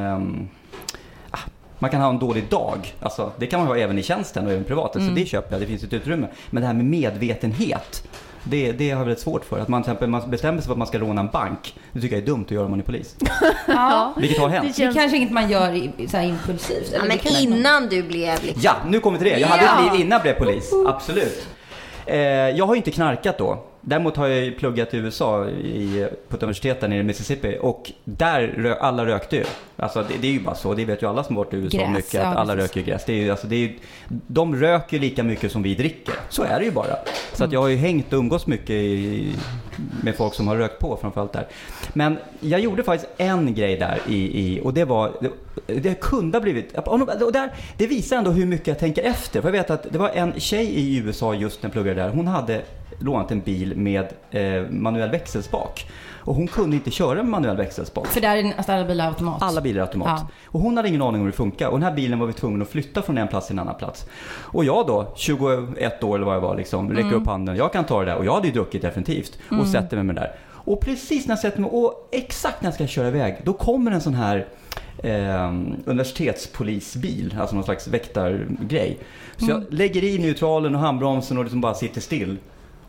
ah, 1.30 1.38
man 1.78 1.90
kan 1.90 2.00
ha 2.00 2.08
en 2.10 2.18
dålig 2.18 2.48
dag. 2.48 2.94
Alltså, 3.00 3.32
det 3.38 3.46
kan 3.46 3.60
man 3.60 3.68
ha 3.68 3.76
även 3.76 3.98
i 3.98 4.02
tjänsten 4.02 4.46
och 4.46 4.52
även 4.52 4.64
privat. 4.64 4.96
Mm. 4.96 5.14
Det 5.14 5.26
köper 5.26 5.52
jag, 5.52 5.60
det 5.62 5.66
finns 5.66 5.82
ett 5.82 5.92
utrymme. 5.92 6.26
Men 6.50 6.60
det 6.60 6.66
här 6.66 6.74
med 6.74 6.84
medvetenhet, 6.84 8.08
det, 8.44 8.72
det 8.72 8.90
har 8.90 8.98
jag 8.98 9.04
väldigt 9.06 9.20
svårt 9.22 9.44
för. 9.44 9.58
Att 9.58 9.68
man 9.68 9.82
till 9.82 9.90
exempel 9.90 10.08
man 10.08 10.30
bestämmer 10.30 10.58
sig 10.58 10.66
för 10.66 10.72
att 10.72 10.78
man 10.78 10.86
ska 10.86 10.98
råna 10.98 11.20
en 11.20 11.28
bank. 11.28 11.74
Det 11.92 12.00
tycker 12.00 12.16
jag 12.16 12.22
är 12.22 12.26
dumt 12.26 12.44
att 12.44 12.50
göra 12.50 12.64
om 12.64 12.70
man 12.70 12.80
är 12.80 12.84
polis. 12.84 13.16
Ja. 13.66 14.14
Vilket 14.16 14.38
har 14.40 14.48
hänt. 14.48 14.62
Det 14.62 14.68
Det 14.68 14.76
känns- 14.76 14.94
kanske 14.96 15.16
inget 15.16 15.30
man 15.32 15.50
gör 15.50 15.72
i, 15.72 16.08
så 16.08 16.16
här 16.16 16.24
impulsivt. 16.24 16.90
Ja, 16.92 16.98
men 16.98 17.08
det 17.08 17.18
kan- 17.18 17.36
innan 17.42 17.88
du 17.88 18.02
blev 18.02 18.42
liksom... 18.44 18.62
Ja, 18.64 18.72
nu 18.86 19.00
kommer 19.00 19.18
vi 19.18 19.24
till 19.24 19.32
det. 19.34 19.40
Jag 19.40 19.48
hade 19.48 19.62
Ja. 19.64 19.86
ett 19.86 19.92
liv 19.92 20.00
innan 20.00 20.10
jag 20.16 20.22
blev 20.22 20.34
polis. 20.34 20.70
Absolut. 20.86 21.46
Eh, 22.06 22.18
jag 22.20 22.66
har 22.66 22.74
ju 22.74 22.76
inte 22.78 22.90
knarkat 22.90 23.38
då. 23.38 23.64
Däremot 23.84 24.16
har 24.16 24.26
jag 24.26 24.44
ju 24.44 24.52
pluggat 24.52 24.94
i 24.94 24.96
USA 24.96 25.48
i, 25.48 26.08
på 26.28 26.36
ett 26.36 26.42
universitet 26.42 26.80
där 26.80 26.88
nere 26.88 27.00
i 27.00 27.02
Mississippi 27.02 27.58
och 27.60 27.92
där 28.04 28.40
rö, 28.56 28.74
alla 28.74 29.06
rökte 29.06 29.36
ju. 29.36 29.44
Alltså 29.76 30.02
det, 30.02 30.14
det 30.20 30.26
är 30.28 30.32
ju 30.32 30.40
bara 30.40 30.54
så, 30.54 30.74
det 30.74 30.84
vet 30.84 31.02
ju 31.02 31.08
alla 31.08 31.24
som 31.24 31.36
varit 31.36 31.54
i 31.54 31.56
USA 31.56 31.78
Gräs, 31.78 31.90
mycket, 31.90 32.14
ja, 32.14 32.20
att 32.20 32.36
alla 32.36 32.54
precis. 32.54 32.76
röker 32.76 32.90
gräs. 32.90 33.04
Det 33.04 33.12
är 33.12 33.16
ju, 33.16 33.30
alltså, 33.30 33.46
det 33.46 33.56
är 33.56 33.58
ju, 33.58 33.78
de 34.08 34.56
röker 34.56 34.98
lika 34.98 35.22
mycket 35.22 35.52
som 35.52 35.62
vi 35.62 35.74
dricker. 35.74 36.14
Så 36.28 36.42
är 36.42 36.58
det 36.58 36.64
ju 36.64 36.70
bara. 36.70 36.96
Så 37.32 37.44
att 37.44 37.52
jag 37.52 37.60
har 37.60 37.68
ju 37.68 37.76
hängt 37.76 38.12
och 38.12 38.18
umgås 38.18 38.46
mycket 38.46 38.70
i, 38.70 39.34
med 40.02 40.16
folk 40.16 40.34
som 40.34 40.48
har 40.48 40.56
rökt 40.56 40.78
på 40.78 40.98
framförallt 41.00 41.32
där. 41.32 41.46
Men 41.92 42.18
jag 42.40 42.60
gjorde 42.60 42.82
faktiskt 42.82 43.12
en 43.16 43.54
grej 43.54 43.76
där 43.76 43.98
i, 44.08 44.16
i 44.16 44.60
och 44.60 44.74
det 44.74 44.84
var, 44.84 45.12
det, 45.20 45.74
det 45.80 46.00
kunde 46.00 46.38
ha 46.38 46.42
blivit, 46.42 46.78
och 46.78 47.32
där, 47.32 47.52
det 47.76 47.86
visar 47.86 48.16
ändå 48.16 48.30
hur 48.30 48.46
mycket 48.46 48.66
jag 48.66 48.78
tänker 48.78 49.02
efter. 49.02 49.40
För 49.40 49.48
jag 49.48 49.52
vet 49.52 49.70
att 49.70 49.92
det 49.92 49.98
var 49.98 50.08
en 50.08 50.40
tjej 50.40 50.66
i 50.66 50.96
USA 50.96 51.34
just 51.34 51.62
när 51.62 51.68
jag 51.68 51.72
pluggade 51.72 52.02
där, 52.02 52.08
hon 52.08 52.26
hade 52.26 52.62
lånat 53.02 53.30
en 53.30 53.40
bil 53.40 53.76
med 53.76 54.06
eh, 54.30 54.70
manuell 54.70 55.10
växelspak. 55.10 55.86
Och 56.24 56.34
hon 56.34 56.46
kunde 56.46 56.76
inte 56.76 56.90
köra 56.90 57.14
med 57.14 57.24
manuell 57.26 57.56
växelspak. 57.56 58.06
För 58.06 58.20
där 58.20 58.36
är 58.36 58.42
nästan 58.42 58.74
alla 58.76 58.84
bilar 58.88 59.08
automat. 59.08 59.42
Alla 59.42 59.60
bilar 59.60 59.82
är 59.82 59.86
automat. 59.86 60.20
Ja. 60.22 60.26
Och 60.46 60.60
hon 60.60 60.76
hade 60.76 60.88
ingen 60.88 61.02
aning 61.02 61.14
om 61.14 61.20
hur 61.20 61.30
det 61.30 61.36
funkar. 61.36 61.68
Och 61.68 61.78
den 61.80 61.88
här 61.88 61.96
bilen 61.96 62.18
var 62.18 62.26
vi 62.26 62.32
tvungna 62.32 62.62
att 62.62 62.68
flytta 62.70 63.02
från 63.02 63.18
en 63.18 63.28
plats 63.28 63.46
till 63.46 63.54
en 63.54 63.58
annan 63.58 63.74
plats. 63.74 64.06
Och 64.40 64.64
jag 64.64 64.86
då, 64.86 65.12
21 65.16 66.02
år 66.04 66.14
eller 66.16 66.26
vad 66.26 66.34
jag 66.36 66.40
var, 66.40 66.56
liksom, 66.56 66.90
räcker 66.90 67.02
Mm. 67.08 67.20
upp 67.22 67.26
handen. 67.26 67.56
Jag 67.56 67.72
kan 67.72 67.84
ta 67.84 68.00
det 68.00 68.06
där. 68.06 68.16
Och 68.16 68.24
jag 68.24 68.34
hade 68.34 68.46
ju 68.46 68.52
druckit 68.52 68.82
definitivt. 68.82 69.38
Och 69.60 69.66
sätter 69.66 69.96
mig 69.96 70.04
med 70.04 70.14
det 70.14 70.20
där. 70.20 70.32
Och 70.64 70.80
precis 70.80 71.26
när 71.26 71.32
jag 71.32 71.38
sätter 71.40 71.60
mig, 71.60 71.70
och 71.70 72.08
exakt 72.12 72.62
när 72.62 72.66
jag 72.66 72.74
ska 72.74 72.86
köra 72.86 73.08
iväg, 73.08 73.36
då 73.44 73.52
kommer 73.52 73.90
en 73.90 74.00
sån 74.00 74.14
här 74.14 74.46
eh, 75.02 75.52
universitetspolisbil, 75.84 77.36
alltså 77.40 77.54
någon 77.54 77.64
slags 77.64 77.88
väktargrej. 77.88 78.98
Så 79.36 79.44
Mm. 79.44 79.56
jag 79.70 79.74
lägger 79.78 80.04
i 80.04 80.18
neutralen 80.18 80.74
och 80.74 80.80
handbromsen 80.80 81.38
och 81.38 81.44
liksom 81.44 81.60
bara 81.60 81.74
sitter 81.74 82.00
still. 82.00 82.36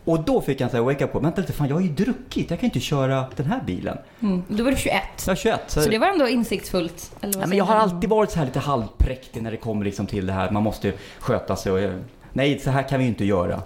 Och 0.05 0.23
då 0.23 0.41
fick 0.41 0.57
sån 0.57 0.69
här 0.69 0.81
wake 0.81 1.05
up 1.05 1.11
call. 1.11 1.21
Vänta 1.21 1.41
lite, 1.41 1.53
fan 1.53 1.67
jag 1.67 1.75
har 1.75 1.81
ju 1.81 1.89
druckit. 1.89 2.49
Jag 2.49 2.59
kan 2.59 2.65
inte 2.67 2.79
köra 2.79 3.25
den 3.35 3.45
här 3.45 3.63
bilen. 3.65 3.97
Mm. 4.21 4.43
Då 4.47 4.63
var 4.63 4.71
du 4.71 4.77
21. 4.77 5.01
Jag 5.25 5.31
är 5.31 5.35
21. 5.35 5.61
Så 5.67 5.79
det 5.79 5.97
var 5.97 6.07
ändå 6.07 6.27
insiktsfullt. 6.27 7.15
Eller 7.21 7.33
vad 7.33 7.43
Ja, 7.43 7.47
men 7.47 7.57
jag 7.57 7.65
har 7.65 7.75
alltid 7.75 8.09
varit 8.09 8.31
så 8.31 8.39
här 8.39 8.45
lite 8.45 8.59
halvpräktig 8.59 9.43
när 9.43 9.51
det 9.51 9.57
kommer 9.57 9.85
liksom 9.85 10.07
till 10.07 10.25
det 10.25 10.33
här. 10.33 10.51
Man 10.51 10.63
måste 10.63 10.93
sköta 11.19 11.55
sig 11.55 11.71
och... 11.71 11.99
Nej, 12.33 12.59
så 12.59 12.69
här 12.69 12.89
kan 12.89 12.99
vi 12.99 13.05
ju 13.05 13.09
inte 13.09 13.25
göra. 13.25 13.61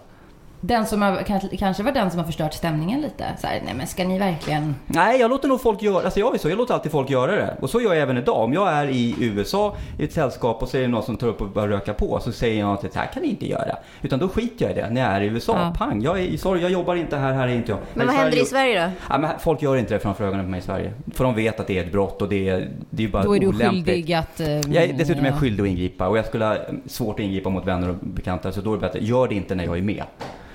Den 0.67 0.85
som 0.85 1.01
har, 1.01 1.23
kanske, 1.57 1.83
var 1.83 1.91
den 1.91 2.11
som 2.11 2.19
har 2.19 2.25
förstört 2.25 2.53
stämningen 2.53 3.01
lite. 3.01 3.25
Så 3.41 3.47
här, 3.47 3.61
nej 3.65 3.73
men 3.77 3.87
ska 3.87 4.03
ni 4.03 4.19
verkligen... 4.19 4.75
Nej, 4.87 5.19
jag 5.19 5.29
låter 5.29 5.47
nog 5.47 5.61
folk 5.61 5.81
göra 5.81 6.03
Alltså 6.03 6.19
jag 6.19 6.35
är 6.35 6.39
så, 6.39 6.49
jag 6.49 6.57
låter 6.57 6.73
alltid 6.73 6.91
folk 6.91 7.09
göra 7.09 7.31
det. 7.35 7.57
Och 7.61 7.69
så 7.69 7.81
gör 7.81 7.93
jag 7.93 8.01
även 8.03 8.17
idag. 8.17 8.43
Om 8.43 8.53
jag 8.53 8.73
är 8.73 8.87
i 8.87 9.15
USA 9.19 9.75
i 9.99 10.03
ett 10.03 10.13
sällskap 10.13 10.61
och 10.61 10.69
så 10.69 10.77
är 10.77 10.81
det 10.81 10.87
någon 10.87 11.03
som 11.03 11.17
tar 11.17 11.27
upp 11.27 11.41
och 11.41 11.47
börjar 11.49 11.67
röka 11.67 11.93
på. 11.93 12.19
Så 12.19 12.31
säger 12.31 12.59
jag 12.59 12.73
att 12.73 12.81
det 12.81 12.95
här 12.95 13.05
kan 13.13 13.23
ni 13.23 13.29
inte 13.29 13.49
göra. 13.49 13.77
Utan 14.01 14.19
då 14.19 14.29
skiter 14.29 14.65
jag 14.65 14.71
i 14.77 14.81
det 14.81 14.89
när 14.89 15.01
jag 15.01 15.11
är 15.11 15.21
i 15.21 15.25
USA. 15.25 15.59
Ja. 15.59 15.73
Pang, 15.77 16.01
jag 16.01 16.19
är, 16.21 16.37
sorry, 16.37 16.61
jag 16.61 16.71
jobbar 16.71 16.95
inte 16.95 17.17
här, 17.17 17.33
här 17.33 17.47
är 17.47 17.55
inte 17.55 17.71
jag. 17.71 17.79
Men 17.93 18.07
vad 18.07 18.15
händer 18.15 18.41
i 18.41 18.45
Sverige 18.45 18.85
då? 18.85 18.91
Ja, 19.09 19.17
men 19.17 19.29
folk 19.39 19.61
gör 19.61 19.75
inte 19.77 19.93
det 19.93 19.99
framför 19.99 20.23
ögonen 20.25 20.45
på 20.45 20.51
mig 20.51 20.59
i 20.59 20.63
Sverige. 20.63 20.93
För 21.13 21.23
de 21.23 21.35
vet 21.35 21.59
att 21.59 21.67
det 21.67 21.79
är 21.79 21.83
ett 21.83 21.91
brott 21.91 22.21
och 22.21 22.29
det 22.29 22.49
är, 22.49 22.69
det 22.89 23.03
är 23.03 23.07
bara 23.07 23.23
Då 23.23 23.35
är 23.35 23.39
du 23.39 23.47
olämpligt. 23.47 23.85
skyldig 23.85 24.13
att... 24.13 24.39
eh, 24.39 24.47
Jag 24.49 24.83
är, 24.83 24.93
dessutom 24.93 25.23
är 25.23 25.27
jag 25.27 25.35
ja. 25.35 25.39
skyldig 25.39 25.63
att 25.63 25.69
ingripa 25.69 26.07
och 26.07 26.17
jag 26.17 26.25
skulle 26.25 26.45
ha 26.45 26.57
svårt 26.85 27.19
att 27.19 27.25
ingripa 27.25 27.49
mot 27.49 27.65
vänner 27.65 27.89
och 27.89 27.95
bekanta 28.01 28.51
så 28.51 28.61
då 28.61 28.71
är 28.73 28.77
det 28.77 28.81
bättre, 28.81 28.99
gör 28.99 29.27
det 29.27 29.35
inte 29.35 29.55
när 29.55 29.63
jag 29.65 29.77
är 29.77 29.81
med. 29.81 30.03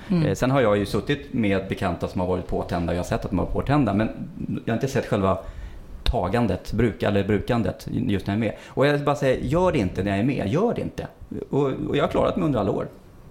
Mm. 0.09 0.25
Eh, 0.25 0.33
Sen 0.35 0.51
har 0.51 0.61
jag 0.61 0.77
ju 0.77 0.85
suttit 0.85 1.33
med 1.33 1.67
bekanta 1.69 2.07
som 2.07 2.21
har 2.21 2.27
varit 2.27 2.47
påtända 2.47 2.91
och 2.91 2.95
jag 2.95 2.99
har 2.99 3.07
sett 3.07 3.25
att 3.25 3.31
de 3.31 3.39
har 3.39 3.45
varit 3.45 3.53
påtända 3.53 3.93
men 3.93 4.09
jag 4.65 4.73
har 4.73 4.77
inte 4.77 4.87
sett 4.87 5.05
själva 5.05 5.37
tagandet, 6.03 6.73
bruk, 6.73 7.03
eller 7.03 7.23
brukandet 7.23 7.87
just 7.91 8.27
när 8.27 8.33
jag 8.33 8.37
är 8.43 8.45
med. 8.47 8.55
Och 8.67 8.87
jag 8.87 9.03
bara 9.03 9.15
säga, 9.15 9.39
gör 9.41 9.71
det 9.71 9.77
inte 9.79 10.03
när 10.03 10.11
jag 10.11 10.19
är 10.19 10.23
med, 10.23 10.47
gör 10.47 10.73
det 10.73 10.81
inte. 10.81 11.07
Och, 11.49 11.71
och 11.89 11.97
jag 11.97 12.03
har 12.03 12.09
klarat 12.09 12.35
mig 12.35 12.45
under 12.45 12.59
alla 12.59 12.71
år. 12.71 12.87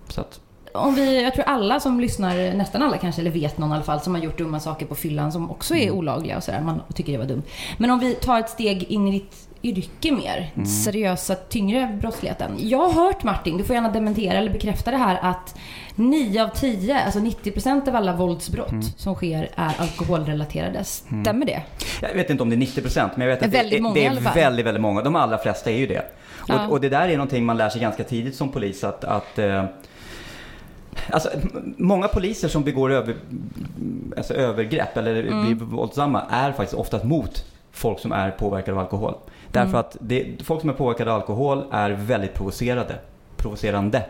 Så 0.08 0.20
att, 0.20 0.40
Om 0.74 0.94
vi, 0.94 1.22
jag 1.22 1.34
tror 1.34 1.44
alla 1.44 1.80
som 1.80 2.00
lyssnar, 2.00 2.54
nästan 2.56 2.82
alla 2.82 2.96
kanske, 2.96 3.20
eller 3.20 3.30
vet 3.30 3.58
någon 3.58 3.70
i 3.70 3.74
alla 3.74 3.82
fall, 3.82 4.00
som 4.00 4.14
har 4.14 4.22
gjort 4.22 4.38
dumma 4.38 4.60
saker 4.60 4.86
på 4.86 4.94
fyllan 4.94 5.32
som 5.32 5.50
också 5.50 5.74
är 5.74 5.90
olagliga 5.90 6.36
och 6.36 6.42
sådär. 6.44 6.60
Man 6.60 6.80
tycker 6.94 7.12
det 7.12 7.18
var 7.18 7.24
dumt. 7.24 7.42
Men 7.78 7.90
om 7.90 7.98
vi 7.98 8.14
tar 8.14 8.40
ett 8.40 8.50
steg 8.50 8.82
in 8.82 9.08
i 9.08 9.12
ditt 9.12 9.48
yrke 9.62 10.12
mer, 10.12 10.50
Mm. 10.54 10.66
seriösa, 10.66 11.34
tyngre 11.34 11.98
brottsligheten. 12.00 12.50
Jag 12.58 12.88
har 12.88 13.04
hört 13.04 13.22
Martin, 13.22 13.56
du 13.58 13.64
får 13.64 13.74
gärna 13.74 13.90
dementera 13.92 14.38
eller 14.38 14.50
bekräfta 14.52 14.90
det 14.90 14.96
här, 14.96 15.18
att 15.22 15.54
9 15.94 16.42
av 16.44 16.48
10, 16.48 17.00
alltså 17.04 17.18
90% 17.20 17.88
av 17.88 17.96
alla 17.96 18.12
våldsbrott 18.16 18.70
Mm. 18.70 18.82
som 18.82 19.14
sker 19.14 19.48
är 19.54 19.72
alkoholrelaterade. 19.78 20.84
Stämmer 20.84 21.46
det? 21.46 21.62
Jag 22.02 22.14
vet 22.14 22.30
inte 22.30 22.42
om 22.42 22.50
det 22.50 22.56
är 22.56 22.58
90% 22.58 23.10
men 23.16 23.28
jag 23.28 23.34
vet 23.36 23.44
att 23.46 23.52
Väldigt 23.54 23.78
det, 23.78 23.82
många 23.82 23.94
det 23.94 24.06
är 24.06 24.34
väldigt, 24.34 24.66
väldigt 24.66 24.80
många. 24.80 25.02
De 25.02 25.16
allra 25.16 25.38
flesta 25.38 25.70
är 25.70 25.76
ju 25.76 25.86
det. 25.86 26.02
Ja. 26.48 26.66
Och, 26.66 26.72
och 26.72 26.80
det 26.80 26.88
där 26.88 27.08
är 27.08 27.12
någonting 27.16 27.44
man 27.44 27.56
lär 27.56 27.68
sig 27.68 27.80
ganska 27.80 28.04
tidigt 28.04 28.34
som 28.36 28.48
polis 28.48 28.84
att, 28.84 29.04
att 29.04 29.38
eh, 29.38 29.64
Alltså, 31.10 31.28
många 31.76 32.08
poliser 32.08 32.48
som 32.48 32.64
begår 32.64 32.92
över, 32.92 33.16
alltså, 34.16 34.34
övergrepp 34.34 34.96
eller 34.96 35.22
Mm. 35.22 35.44
blir 35.44 35.54
våldsamma 35.54 36.22
är 36.30 36.52
faktiskt 36.52 36.74
oftast 36.80 37.04
mot 37.04 37.44
folk 37.72 37.98
som 37.98 38.12
är 38.12 38.30
påverkade 38.30 38.72
av 38.72 38.78
alkohol. 38.78 39.14
Därför 39.50 39.68
Mm. 39.68 39.80
att 39.80 39.96
det, 40.00 40.26
folk 40.44 40.60
som 40.60 40.70
är 40.70 40.74
påverkade 40.74 41.10
av 41.12 41.16
alkohol 41.20 41.64
är 41.70 41.90
väldigt 41.90 42.34
provocerade. 42.34 42.94
Provocerande. 43.36 44.02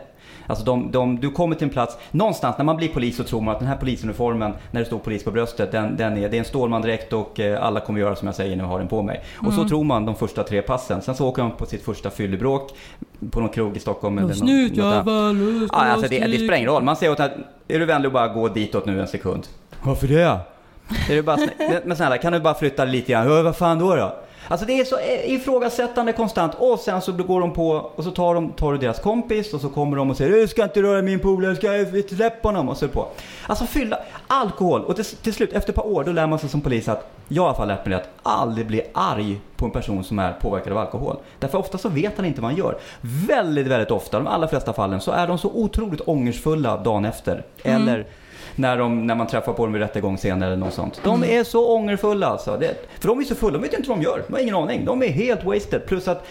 Alltså 0.46 0.64
de, 0.64 0.90
de, 0.90 1.20
du 1.20 1.30
kommer 1.30 1.54
till 1.56 1.64
en 1.66 1.70
plats, 1.72 1.96
någonstans 2.10 2.58
när 2.58 2.64
man 2.64 2.76
blir 2.76 2.88
polis 2.88 3.16
så 3.16 3.24
tror 3.24 3.40
man 3.40 3.52
att 3.54 3.58
den 3.58 3.68
här 3.68 3.76
polisuniformen, 3.76 4.52
när 4.70 4.80
det 4.80 4.86
står 4.86 4.98
polis 4.98 5.24
på 5.24 5.30
bröstet, 5.30 5.72
den, 5.72 5.96
den 5.96 6.16
är, 6.16 6.28
det 6.28 6.36
är 6.36 6.38
en 6.38 6.44
Stålmandräkt 6.44 7.12
och 7.12 7.40
eh, 7.40 7.64
alla 7.64 7.80
kommer 7.80 8.00
göra 8.00 8.16
som 8.16 8.26
jag 8.28 8.34
säger 8.34 8.56
när 8.56 8.64
jag 8.64 8.68
har 8.70 8.78
den 8.78 8.88
på 8.88 9.02
mig. 9.02 9.22
Och 9.38 9.44
Mm. 9.52 9.56
så 9.56 9.68
tror 9.68 9.84
man 9.84 10.06
de 10.06 10.14
första 10.14 10.42
tre 10.42 10.62
passen. 10.62 11.02
Sen 11.02 11.14
så 11.14 11.28
åker 11.28 11.42
man 11.42 11.52
på 11.52 11.66
sitt 11.66 11.82
första 11.84 12.10
fyllebråk 12.10 12.70
på 13.30 13.40
någon 13.40 13.48
krog 13.48 13.76
i 13.76 13.80
Stockholm. 13.80 14.18
eller 14.18 14.28
något- 14.28 14.76
något 14.76 14.84
annat. 15.06 15.68
Ja, 15.72 15.78
alltså 15.78 16.08
det, 16.08 16.18
det 16.18 16.36
spelar 16.36 16.56
ingen 16.56 16.70
roll. 16.70 16.82
Man 16.82 16.96
säger 16.96 17.12
åt 17.12 17.20
att 17.20 17.32
är 17.68 17.78
du 17.78 17.84
vänlig 17.84 18.06
att 18.06 18.12
bara 18.12 18.28
gå 18.28 18.48
ditåt 18.48 18.86
nu 18.86 19.00
en 19.00 19.06
sekund? 19.08 19.46
Varför 19.82 20.08
det? 20.08 20.38
Är 21.10 21.14
det 21.16 21.22
bara, 21.22 21.36
snä- 21.36 21.80
men 21.84 21.96
snälla, 21.96 22.18
kan 22.18 22.32
du 22.32 22.40
bara 22.40 22.54
flytta 22.54 22.84
lite 22.84 23.12
grann? 23.12 23.30
Ja, 23.30 23.42
vad 23.42 23.56
fan 23.56 23.78
då 23.78 23.96
då? 23.96 24.14
Alltså 24.48 24.66
det 24.66 24.80
är 24.80 24.84
så 24.84 24.98
eh, 24.98 25.32
ifrågasättande 25.34 26.12
konstant 26.12 26.52
och 26.58 26.78
sen 26.78 27.02
så 27.02 27.12
går 27.12 27.40
de 27.40 27.52
på 27.52 27.70
och 27.70 28.04
så 28.04 28.10
tar, 28.10 28.34
de, 28.34 28.50
tar 28.52 28.72
du 28.72 28.78
deras 28.78 29.00
kompis 29.00 29.54
och 29.54 29.60
så 29.60 29.68
kommer 29.68 29.96
de 29.96 30.10
och 30.10 30.16
säger 30.16 30.32
du 30.32 30.48
ska 30.48 30.62
inte 30.64 30.82
röra 30.82 31.02
min 31.02 31.20
polare, 31.20 31.56
ska 31.56 31.76
jag 31.76 32.04
släppa 32.08 32.48
honom 32.48 32.68
och 32.68 32.76
så 32.76 32.88
på. 32.88 33.06
Alltså 33.46 33.64
fylla, 33.64 33.98
alkohol 34.26 34.84
och 34.84 34.96
till, 34.96 35.04
till 35.04 35.34
slut 35.34 35.52
efter 35.52 35.70
ett 35.70 35.76
par 35.76 35.86
år 35.86 36.04
då 36.04 36.12
lär 36.12 36.26
man 36.26 36.38
sig 36.38 36.48
som 36.48 36.60
polis 36.60 36.88
att 36.88 37.10
jag 37.28 37.42
har 37.42 37.46
i 37.46 37.48
alla 37.48 37.56
fall 37.56 37.68
lärt 37.68 37.86
mig 37.86 37.94
att 37.94 38.08
aldrig 38.22 38.66
bli 38.66 38.82
arg 38.92 39.40
på 39.56 39.64
en 39.64 39.70
person 39.70 40.04
som 40.04 40.18
är 40.18 40.32
påverkad 40.32 40.72
av 40.72 40.78
alkohol. 40.78 41.16
Därför 41.38 41.58
ofta 41.58 41.78
så 41.78 41.88
vet 41.88 42.12
han 42.16 42.26
inte 42.26 42.40
vad 42.40 42.50
han 42.50 42.58
gör. 42.58 42.78
Väldigt, 43.00 43.66
väldigt 43.66 43.90
ofta, 43.90 44.18
de 44.18 44.26
allra 44.26 44.48
flesta 44.48 44.72
fallen, 44.72 45.00
så 45.00 45.10
är 45.10 45.26
de 45.26 45.38
så 45.38 45.50
otroligt 45.54 46.00
ångersfulla 46.06 46.76
dagen 46.76 47.04
efter. 47.04 47.44
Eller 47.62 48.06
när, 48.56 48.78
de, 48.78 49.06
när 49.06 49.14
man 49.14 49.26
träffar 49.26 49.52
på 49.52 49.64
dem 49.64 49.72
vid 49.72 49.82
rättegångsscener 49.82 50.46
eller 50.46 50.56
något 50.56 50.74
sånt. 50.74 51.00
De 51.04 51.24
är 51.24 51.44
så 51.44 51.74
ångerfulla 51.76 52.26
alltså. 52.26 52.56
Det, 52.60 52.86
för 53.00 53.08
de 53.08 53.18
är 53.20 53.24
så 53.24 53.34
fulla, 53.34 53.52
de 53.58 53.62
vet 53.62 53.72
inte 53.74 53.88
vad 53.88 53.98
de 53.98 54.04
gör. 54.04 54.22
De 54.26 54.32
har 54.32 54.40
ingen 54.40 54.54
aning. 54.54 54.84
De 54.84 55.02
är 55.02 55.08
helt 55.08 55.44
wasted. 55.44 55.86
Plus 55.86 56.08
att 56.08 56.26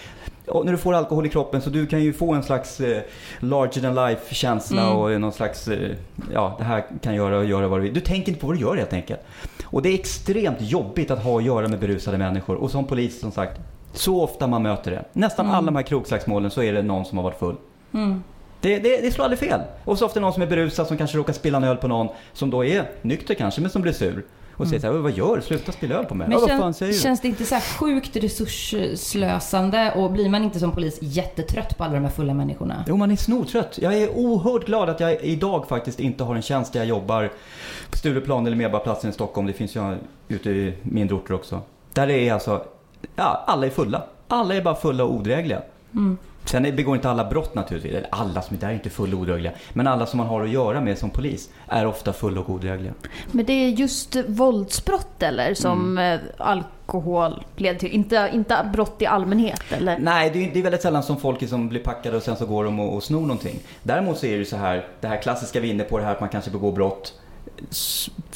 när 0.65 0.71
du 0.71 0.77
får 0.77 0.93
alkohol 0.93 1.25
i 1.25 1.29
kroppen 1.29 1.61
så 1.61 1.69
du 1.69 1.85
kan 1.87 2.01
ju 2.03 2.13
få 2.13 2.33
en 2.33 2.43
slags 2.43 2.79
eh, 2.79 3.01
larger 3.39 3.81
than 3.81 3.95
life 3.95 4.35
känsla 4.35 4.81
Mm. 4.81 4.97
och 4.97 5.21
någon 5.21 5.31
slags, 5.33 5.67
eh, 5.67 5.91
ja 6.33 6.55
det 6.57 6.63
här 6.63 6.83
kan 7.01 7.15
göra 7.15 7.37
och 7.37 7.45
göra 7.45 7.67
vad 7.67 7.79
du 7.79 7.83
vill. 7.83 7.93
Du 7.93 7.99
tänker 7.99 8.29
inte 8.29 8.41
på 8.41 8.47
vad 8.47 8.55
du 8.55 8.61
gör 8.61 8.75
helt 8.77 8.93
enkelt. 8.93 9.19
Och 9.65 9.81
det 9.81 9.89
är 9.89 9.93
extremt 9.93 10.61
jobbigt 10.61 11.11
att 11.11 11.23
ha 11.23 11.37
att 11.37 11.43
göra 11.43 11.67
med 11.67 11.79
berusade 11.79 12.17
människor. 12.17 12.55
Och 12.55 12.71
som 12.71 12.85
polis 12.85 13.19
som 13.19 13.31
sagt, 13.31 13.59
så 13.93 14.23
ofta 14.23 14.47
man 14.47 14.63
möter 14.63 14.91
det. 14.91 15.03
Nästan 15.13 15.45
Mm. 15.45 15.57
alla 15.57 15.65
de 15.65 15.75
här 15.75 15.83
krogslagsmålen 15.83 16.51
så 16.51 16.63
är 16.63 16.73
det 16.73 16.81
någon 16.81 17.05
som 17.05 17.17
har 17.17 17.23
varit 17.23 17.39
full. 17.39 17.55
Mm. 17.93 18.23
Det, 18.61 18.79
det, 18.79 19.01
det 19.01 19.11
slår 19.11 19.25
aldrig 19.25 19.39
fel. 19.39 19.61
Och 19.83 19.97
så 19.97 20.05
ofta 20.05 20.19
någon 20.19 20.33
som 20.33 20.41
är 20.41 20.47
berusad 20.47 20.87
som 20.87 20.97
kanske 20.97 21.17
råkar 21.17 21.33
spilla 21.33 21.57
en 21.57 21.63
öl 21.63 21.77
på 21.77 21.87
någon 21.87 22.07
som 22.33 22.49
då 22.49 22.65
är 22.65 22.89
nykter 23.01 23.33
kanske 23.33 23.61
men 23.61 23.69
som 23.69 23.81
blir 23.81 23.93
sur. 23.93 24.25
Och 24.61 24.67
säger 24.67 24.79
så 24.79 24.87
här, 24.87 24.93
vad 24.93 25.11
gör 25.11 25.35
du? 25.35 25.41
Sluta 25.41 25.71
spilla 25.71 25.95
öl 25.95 26.05
på 26.05 26.15
mig. 26.15 26.27
Mm. 26.27 26.39
Men 26.39 26.49
ja, 26.49 26.57
fan 26.57 26.93
känns, 26.93 27.21
det 27.21 27.27
inte 27.27 27.45
så 27.45 27.55
här 27.55 27.61
sjukt 27.61 28.15
resursslösande 28.15 29.91
och 29.95 30.11
blir 30.11 30.29
man 30.29 30.43
inte 30.43 30.59
som 30.59 30.71
polis 30.71 30.97
jättetrött 31.01 31.77
på 31.77 31.83
alla 31.83 31.93
de 31.93 32.03
här 32.03 32.11
fulla 32.11 32.33
människorna? 32.33 32.85
Jo, 32.87 32.97
man 32.97 33.11
är 33.11 33.15
snortrött. 33.15 33.79
Jag 33.81 33.93
är 33.93 34.09
oerhört 34.09 34.65
glad 34.65 34.89
att 34.89 34.99
jag 34.99 35.21
idag 35.21 35.67
faktiskt 35.67 35.99
inte 35.99 36.23
har 36.23 36.35
en 36.35 36.41
tjänst 36.41 36.73
där 36.73 36.79
jag 36.79 36.87
jobbar 36.87 37.31
på 37.91 37.97
Stureplan 37.97 38.47
eller 38.47 38.57
Medborgarplatsen 38.57 39.09
i 39.09 39.13
Stockholm. 39.13 39.47
Det 39.47 39.53
finns 39.53 39.75
ju 39.75 39.97
ute 40.27 40.49
i 40.49 40.73
mindre 40.81 41.15
orter 41.15 41.33
också. 41.33 41.61
Där 41.93 42.09
är 42.09 42.33
alltså, 42.33 42.63
ja, 43.15 43.43
alla 43.47 43.65
är 43.65 43.69
fulla. 43.69 44.03
Alla 44.27 44.55
är 44.55 44.61
bara 44.61 44.75
fulla 44.75 45.03
och 45.03 45.13
odrägliga. 45.13 45.61
Mm. 45.93 46.17
Sen 46.45 46.63
begår 46.75 46.95
inte 46.95 47.09
alla 47.09 47.25
brott 47.29 47.55
naturligtvis. 47.55 47.95
Eller 47.95 48.07
alla 48.11 48.41
som 48.41 48.55
är 48.55 48.59
där 48.61 48.67
är 48.67 48.73
inte 48.73 48.89
fulla 48.89 49.15
och 49.15 49.21
odrägliga. 49.21 49.51
Men 49.73 49.87
alla 49.87 50.05
som 50.05 50.17
man 50.17 50.27
har 50.27 50.43
att 50.43 50.49
göra 50.49 50.81
med 50.81 50.97
som 50.97 51.09
polis 51.09 51.49
är 51.67 51.85
ofta 51.85 52.13
fulla 52.13 52.41
och 52.41 52.49
odrägliga. 52.49 52.93
Men 53.31 53.45
det 53.45 53.53
är 53.53 53.69
just 53.69 54.15
våldsbrott 54.27 55.23
eller 55.23 55.53
som 55.53 55.97
Mm. 55.97 56.19
eh, 56.19 56.27
alkohol 56.37 57.43
leder 57.55 57.79
till? 57.79 57.91
Inte, 57.91 58.29
inte 58.33 58.69
brott 58.73 59.01
i 59.01 59.05
allmänhet 59.05 59.63
eller? 59.69 59.99
Nej, 59.99 60.29
det 60.33 60.45
är, 60.45 60.51
det 60.53 60.59
är 60.59 60.63
väldigt 60.63 60.81
sällan 60.81 61.03
som 61.03 61.17
folk 61.17 61.49
som 61.49 61.69
blir 61.69 61.79
packade 61.81 62.17
och 62.17 62.23
sen 62.23 62.35
så 62.35 62.45
går 62.45 62.63
de 62.63 62.79
och, 62.79 62.93
och 62.95 63.03
snor 63.03 63.21
någonting. 63.21 63.59
Däremot 63.83 64.17
så 64.17 64.25
är 64.25 64.31
det 64.31 64.37
ju 64.37 64.45
så 64.45 64.57
här, 64.57 64.87
det 65.01 65.07
här 65.07 65.21
klassiska 65.21 65.59
vi 65.59 65.69
är 65.69 65.73
inne 65.73 65.83
på 65.83 65.97
det 65.97 66.03
här 66.03 66.11
att 66.11 66.19
man 66.19 66.29
kanske 66.29 66.51
begår 66.51 66.71
brott. 66.71 67.13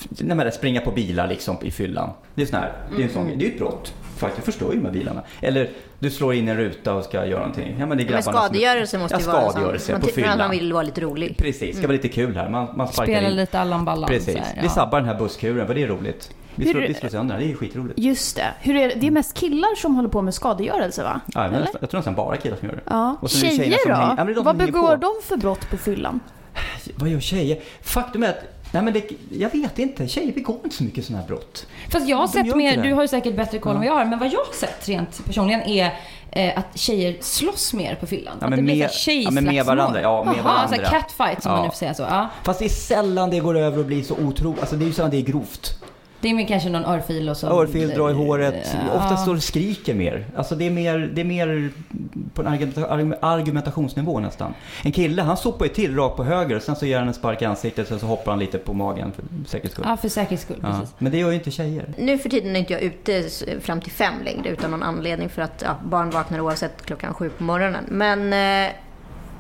Nej 0.10 0.52
springa 0.52 0.82
på 0.82 0.92
bilar 0.92 1.28
liksom 1.28 1.58
i 1.62 1.72
fyllan. 1.72 2.10
Det 2.36 2.42
är 2.42 2.46
sån 2.46 2.60
här, 2.60 2.74
det 2.96 3.02
är 3.04 3.08
en 3.08 3.14
sån, 3.14 3.32
det 3.38 3.46
är 3.46 3.50
ett 3.52 3.58
brott. 3.60 3.94
Faktiskt, 4.16 4.46
förstör 4.46 4.72
ju 4.72 4.78
de 4.80 4.86
här 4.86 4.92
bilarna. 4.92 5.22
Eller 5.42 5.70
du 6.00 6.10
slår 6.10 6.34
in 6.34 6.48
en 6.48 6.58
ruta 6.58 6.94
och 6.94 7.04
ska 7.04 7.26
göra 7.26 7.40
någonting. 7.40 7.76
Ja 7.80 7.86
men 7.86 7.98
det 7.98 8.04
är 8.04 8.12
Men 8.12 8.24
som- 8.24 8.34
skadegörelse 8.34 8.98
måste 8.98 9.16
ja, 9.16 9.20
ju 9.22 9.26
vara 9.28 9.50
skadegörelse 9.52 9.92
man 9.92 10.02
på 10.02 10.08
för 10.08 10.14
fyllan. 10.14 10.38
man 10.38 10.52
vill 10.52 10.74
vara 10.74 10.84
lite 10.84 11.02
rolig. 11.02 11.38
Precis, 11.38 11.60
det 11.60 11.74
ska 11.74 11.82
vara 11.82 11.92
lite 11.92 12.08
kul 12.10 12.36
här. 12.38 12.50
Man, 12.50 12.68
man 12.76 12.88
sparkar 12.88 13.14
Spela 13.14 13.30
in. 13.30 13.36
lite 13.36 13.60
Allan 13.60 13.86
Ballan. 13.86 14.10
Precis, 14.10 14.36
här, 14.38 14.56
vi 14.56 14.64
ja. 14.64 14.70
sabbar 14.70 15.00
den 15.00 15.10
här 15.10 15.16
busskuren 15.20 15.68
för 15.68 15.74
det 15.76 15.84
är 15.84 15.88
roligt. 15.88 16.32
Vi 16.58 16.66
Hur- 16.66 16.72
slår, 16.72 16.82
vi 16.82 16.94
slår 16.94 17.10
sönder 17.10 17.36
den, 17.38 17.48
det 17.48 17.52
är 17.54 17.56
skitroligt. 17.56 18.00
Just 18.00 18.36
det. 18.36 18.48
Hur 18.60 18.76
är 18.76 18.88
det? 18.90 18.96
det 18.96 19.08
är 19.08 19.12
mest 19.12 19.34
killar 19.38 19.76
som 19.76 19.96
håller 19.96 20.10
på 20.10 20.22
med 20.22 20.34
skadegörelse 20.34 21.04
va? 21.04 21.22
Ja, 21.34 21.42
men 21.42 21.54
Eller? 21.54 21.70
jag 21.82 21.90
tror 21.90 22.00
nästan 22.00 22.16
bara 22.16 22.38
killar 22.38 22.58
som 22.58 22.68
gör 22.68 22.76
det. 22.76 22.82
Ja. 22.86 23.16
Och 23.22 23.30
Tjejer 23.30 23.50
som 23.54 23.92
då? 23.92 23.96
hänger- 23.98 24.16
ja, 24.28 24.34
de 24.36 24.44
Vad 24.44 24.58
begår 24.58 24.88
på. 24.90 24.96
de 24.96 25.12
för 25.24 25.38
brott 25.38 25.70
på 25.70 25.78
fyllan? 25.78 26.20
Vad 26.96 27.10
gör 27.10 27.20
tjejer? 27.20 27.60
Faktum 27.82 28.24
är 28.24 28.30
att, 28.30 28.44
nej 28.76 28.84
men 28.84 28.94
det, 28.94 29.10
jag 29.40 29.50
vet 29.50 29.80
inte. 29.80 30.08
Tjejer 30.08 30.32
begår 30.34 30.58
inte 30.64 30.76
så 30.76 30.84
mycket 30.84 31.06
sådana 31.06 31.22
här 31.22 31.28
brott. 31.28 31.66
Fast 31.92 32.08
jag 32.08 32.18
har 32.18 32.28
sett 32.28 32.56
mer, 32.56 32.84
du 32.84 32.94
har 32.94 33.02
ju 33.02 33.08
säkert 33.08 33.36
bättre 33.36 33.60
koll 33.60 33.72
än 33.72 33.78
vad 33.78 33.88
jag 33.88 33.94
har, 33.94 34.06
men 34.06 34.20
vad 34.20 34.28
jag 34.34 34.40
har 34.40 34.54
sett 34.54 34.88
rent 34.90 35.26
personligen 35.26 35.62
är 35.62 35.94
eh, 36.32 36.58
att 36.60 36.78
tjejer 36.78 37.18
slåss 37.22 37.74
mer 37.74 37.96
på 37.96 38.08
fyllan. 38.08 38.38
Ja, 38.42 38.46
att 38.48 38.56
det 38.56 38.62
blir 38.62 38.76
med- 38.76 38.78
ja, 38.78 39.32
men 39.32 39.44
med 39.44 39.54
tjejslagsmål. 39.54 39.66
varandra, 39.78 40.02
ja, 40.02 40.24
med 40.24 40.36
Jaha, 40.38 40.44
varandra. 40.44 40.68
så 40.78 40.82
här 40.82 40.90
catfight 40.92 41.44
som 41.44 41.52
Ja. 41.52 41.56
man 41.58 41.66
nu 41.66 41.70
får 41.72 41.78
säga 41.78 41.94
så. 41.94 42.04
Ja. 42.04 42.30
Fast 42.44 42.60
det 42.60 42.66
är 42.66 42.70
sällan 42.70 43.30
det 43.30 43.40
går 43.40 43.58
över 43.58 43.80
och 43.80 43.86
blir 43.86 44.04
så 44.04 44.16
otroligt. 44.16 44.60
Alltså 44.60 44.76
det 44.76 44.86
är 44.86 44.88
ju 44.88 44.94
sällan 44.94 45.12
det 45.12 45.18
är 45.18 45.22
grovt. 45.22 45.80
Det 46.26 46.30
är 46.30 46.34
mer 46.34 46.48
kanske 46.48 46.70
någon 46.70 46.86
örfil 46.86 47.30
och 47.30 47.38
så. 47.38 47.48
Örfil, 47.62 47.90
dra 47.90 48.10
i 48.12 48.14
håret. 48.14 48.56
Ja. 48.88 48.94
Oftast 48.98 49.24
står 49.24 49.36
det 49.36 49.42
skriker 49.42 49.94
mer. 49.94 50.26
Alltså 50.36 50.56
det 50.56 50.66
är 50.68 50.72
mer, 50.72 51.12
det 51.14 51.22
är 51.22 51.26
mer 51.26 51.70
på 52.34 52.42
en 52.42 52.48
argumenta- 52.48 52.90
arg- 52.90 53.18
argumentationsnivå 53.22 54.20
nästan. 54.20 54.54
En 54.84 54.92
kille, 54.92 55.22
han 55.22 55.38
sopar 55.38 55.66
ju 55.66 55.72
till 55.72 55.96
rakt 55.96 56.16
på 56.18 56.24
höger 56.24 56.56
och 56.56 56.62
sen 56.62 56.76
så 56.76 56.86
ger 56.86 57.00
han 57.00 57.08
en 57.08 57.14
spark 57.14 57.42
i 57.42 57.46
ansiktet 57.46 57.92
och 57.92 58.00
så 58.00 58.06
hoppar 58.06 58.32
han 58.32 58.40
lite 58.40 58.58
på 58.58 58.74
magen 58.74 59.12
för 59.12 59.24
säkerhets 59.50 59.74
skull. 59.74 59.86
Ja, 59.90 59.98
för 59.98 60.10
säkerhets 60.10 60.44
skull. 60.44 60.60
Ja. 60.62 60.68
Precis. 60.80 60.96
Men 60.98 61.12
det 61.12 61.18
gör 61.18 61.30
ju 61.30 61.36
inte 61.36 61.52
tjejer. 61.52 61.86
Nu 61.98 62.18
för 62.18 62.30
tiden 62.30 62.56
är 62.56 62.60
inte 62.60 62.74
jag 62.74 62.82
ute 62.82 63.24
fram 63.62 63.82
till 63.82 63.92
fem 63.92 64.14
längre 64.26 64.50
utan 64.50 64.72
någon 64.72 64.84
anledning 64.84 65.30
för 65.30 65.42
att 65.42 65.64
ja, 65.66 65.76
barn 65.86 66.10
vaknar 66.10 66.40
oavsett 66.40 66.82
klockan 66.86 67.14
sju 67.14 67.30
på 67.30 67.44
morgonen. 67.44 67.84
Men 67.90 68.34
eh, 68.68 68.72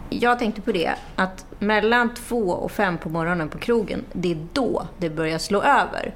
jag 0.10 0.40
tänkte 0.40 0.62
på 0.62 0.72
det 0.72 0.94
att 1.16 1.46
mellan 1.60 2.14
två 2.14 2.38
och 2.38 2.72
fem 2.72 2.98
på 2.98 3.10
morgonen 3.10 3.50
på 3.50 3.58
krogen, 3.58 4.04
det 4.14 4.32
är 4.32 4.38
då 4.54 4.88
det 4.98 5.10
börjar 5.10 5.38
slå 5.38 5.62
över. 5.62 6.14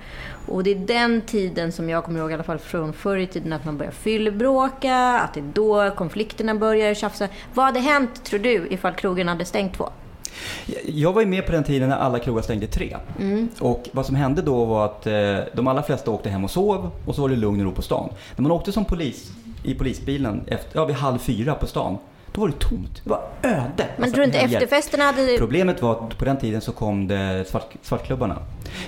Och 0.48 0.64
det 0.64 0.72
är 0.72 0.76
den 0.76 1.22
tiden 1.22 1.72
som 1.72 1.90
jag 1.90 2.04
kommer 2.04 2.20
ihåg 2.20 2.32
i 2.32 2.34
alla 2.34 2.44
fall 2.44 2.60
från 2.60 2.94
förr 2.94 3.18
i 3.18 3.28
tiden 3.28 3.54
att 3.54 3.66
man 3.66 3.78
börjar 3.78 3.92
fyllebråka, 3.92 4.96
att 4.96 5.34
det 5.34 5.40
är 5.40 5.52
då 5.54 5.92
konflikterna 5.96 6.56
börjar 6.56 6.94
tjafsa. 6.94 7.28
Vad 7.54 7.66
hade 7.66 7.80
hänt 7.80 8.24
tror 8.24 8.40
du 8.40 8.68
ifall 8.70 8.94
krogen 8.94 9.28
hade 9.28 9.46
stängt 9.46 9.74
två? 9.74 9.90
Jag 10.86 11.14
var 11.14 11.22
ju 11.22 11.28
med 11.28 11.46
på 11.46 11.52
den 11.52 11.64
tiden 11.64 11.90
när 11.90 11.98
alla 11.98 12.20
krogar 12.20 12.42
stängde 12.42 12.68
tre. 12.68 12.98
Och 13.60 13.90
vad 13.92 14.06
som 14.06 14.16
hände 14.16 14.42
då 14.42 14.66
var 14.66 14.86
att 14.86 15.08
eh, 15.08 15.38
de 15.54 15.68
allra 15.68 15.84
flesta 15.84 16.12
åkte 16.12 16.30
hem 16.30 16.44
och 16.44 16.52
sov 16.52 16.92
och 17.06 17.16
så 17.16 17.22
var 17.22 17.30
det 17.30 17.36
lugn 17.36 17.60
och 17.60 17.66
ro 17.66 17.72
på 17.72 17.82
stan. 17.82 18.10
När 18.36 18.44
man 18.44 18.52
åkte 18.52 18.72
som 18.72 18.86
polis 18.86 19.32
i 19.64 19.76
polisbilen 19.76 20.42
efter, 20.48 20.80
ja, 20.80 20.86
vid 20.86 20.96
halv 20.96 21.18
fyra 21.18 21.56
på 21.56 21.68
stan, 21.68 21.98
då 22.32 22.42
var 22.42 22.48
det 22.48 22.60
tomt. 22.60 23.02
Det 23.04 23.10
var 23.10 23.22
öde. 23.44 23.70
Men 23.78 24.04
Alltså, 24.04 24.16
tror 24.16 24.22
du 24.22 24.24
inte 24.24 24.40
efterfesterna 24.40 25.04
hade... 25.04 25.38
Problemet 25.38 25.82
var 25.82 25.92
att 25.92 26.18
på 26.18 26.26
den 26.26 26.38
tiden 26.38 26.62
så 26.62 26.72
kom 26.72 27.08
det 27.08 27.46
svart, 27.48 27.74
svartklubbarna. 27.82 28.38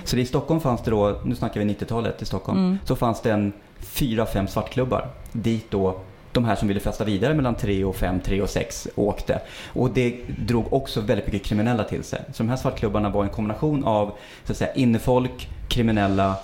Så 0.04 0.16
i 0.16 0.26
Stockholm 0.26 0.60
fanns 0.60 0.82
det 0.82 0.90
då, 0.90 1.20
nu 1.24 1.34
snackar 1.34 1.60
vi 1.60 1.66
90-talet 1.66 2.22
i 2.22 2.24
Stockholm, 2.24 2.78
så 2.84 2.96
fanns 2.96 3.20
det 3.20 3.32
en 3.32 3.52
fyra, 3.80 4.26
fem 4.26 4.48
svartklubbar. 4.48 5.08
Dit 5.32 5.70
då 5.70 6.00
de 6.32 6.44
här 6.44 6.56
som 6.56 6.68
ville 6.68 6.80
festa 6.80 7.04
vidare 7.04 7.34
mellan 7.34 7.54
3 7.54 7.84
och 7.84 7.96
5, 7.96 8.20
3 8.20 8.42
och 8.42 8.50
6 8.50 8.88
åkte. 8.94 9.40
Och 9.72 9.90
det 9.90 10.20
drog 10.38 10.72
också 10.72 11.00
väldigt 11.00 11.26
mycket 11.26 11.42
kriminella 11.48 11.84
till 11.84 12.04
sig. 12.04 12.20
Så 12.32 12.42
de 12.42 12.48
här 12.48 12.56
svartklubbarna 12.56 13.10
var 13.10 13.24
en 13.24 13.30
kombination 13.30 13.84
av 13.84 14.12
så 14.44 14.52
att 14.52 14.58
säga, 14.58 14.74
innefolk, 14.74 15.48
kriminella 15.68 16.36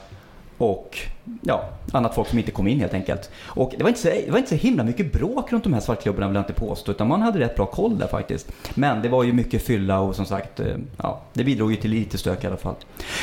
och 0.58 0.98
ja, 1.42 1.64
annat 1.92 2.14
folk 2.14 2.28
som 2.28 2.38
inte 2.38 2.50
kom 2.50 2.68
in 2.68 2.80
helt 2.80 2.94
enkelt. 2.94 3.30
Och 3.42 3.74
det 3.76 3.82
var, 3.82 3.88
inte 3.88 4.00
så, 4.00 4.08
det 4.08 4.30
var 4.30 4.38
inte 4.38 4.50
så 4.50 4.54
himla 4.54 4.84
mycket 4.84 5.12
bråk 5.12 5.52
runt 5.52 5.64
de 5.64 5.72
här 5.74 5.80
svartklubbarna 5.80 6.26
vill 6.26 6.34
jag 6.34 6.42
inte 6.42 6.52
påstå, 6.52 6.92
utan 6.92 7.08
man 7.08 7.22
hade 7.22 7.38
rätt 7.38 7.56
bra 7.56 7.66
koll 7.66 7.98
där 7.98 8.06
faktiskt. 8.06 8.52
Men 8.74 9.02
det 9.02 9.08
var 9.08 9.24
ju 9.24 9.32
mycket 9.32 9.62
fylla 9.62 10.00
och 10.00 10.16
som 10.16 10.24
sagt, 10.24 10.60
eh, 10.60 10.66
ja, 10.96 11.20
det 11.32 11.44
bidrog 11.44 11.70
ju 11.70 11.76
till 11.76 11.90
lite 11.90 12.18
stök 12.18 12.44
i 12.44 12.46
alla 12.46 12.56
fall. 12.56 12.74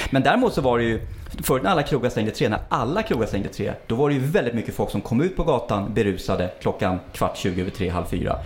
Men 0.09 0.23
däremot 0.23 0.53
så 0.53 0.61
var 0.61 0.77
det 0.77 0.83
ju, 0.83 1.01
förut 1.43 1.63
när 1.63 1.69
alla 1.69 1.83
krogar 1.83 2.09
stängde 2.09 2.31
tre, 2.31 2.49
när 2.49 2.59
alla 2.69 3.03
krogar 3.03 3.27
stängde 3.27 3.49
tre, 3.49 3.73
då 3.87 3.95
var 3.95 4.09
det 4.09 4.15
ju 4.15 4.21
väldigt 4.21 4.53
mycket 4.53 4.75
folk 4.75 4.91
som 4.91 5.01
kom 5.01 5.21
ut 5.21 5.35
på 5.35 5.43
gatan 5.43 5.93
berusade 5.93 6.51
klockan 6.61 6.99
kvart 7.13 7.37
20 7.37 7.61
över 7.61 7.71
tre, 7.71 7.89
halv 7.89 8.05
fyra. 8.05 8.39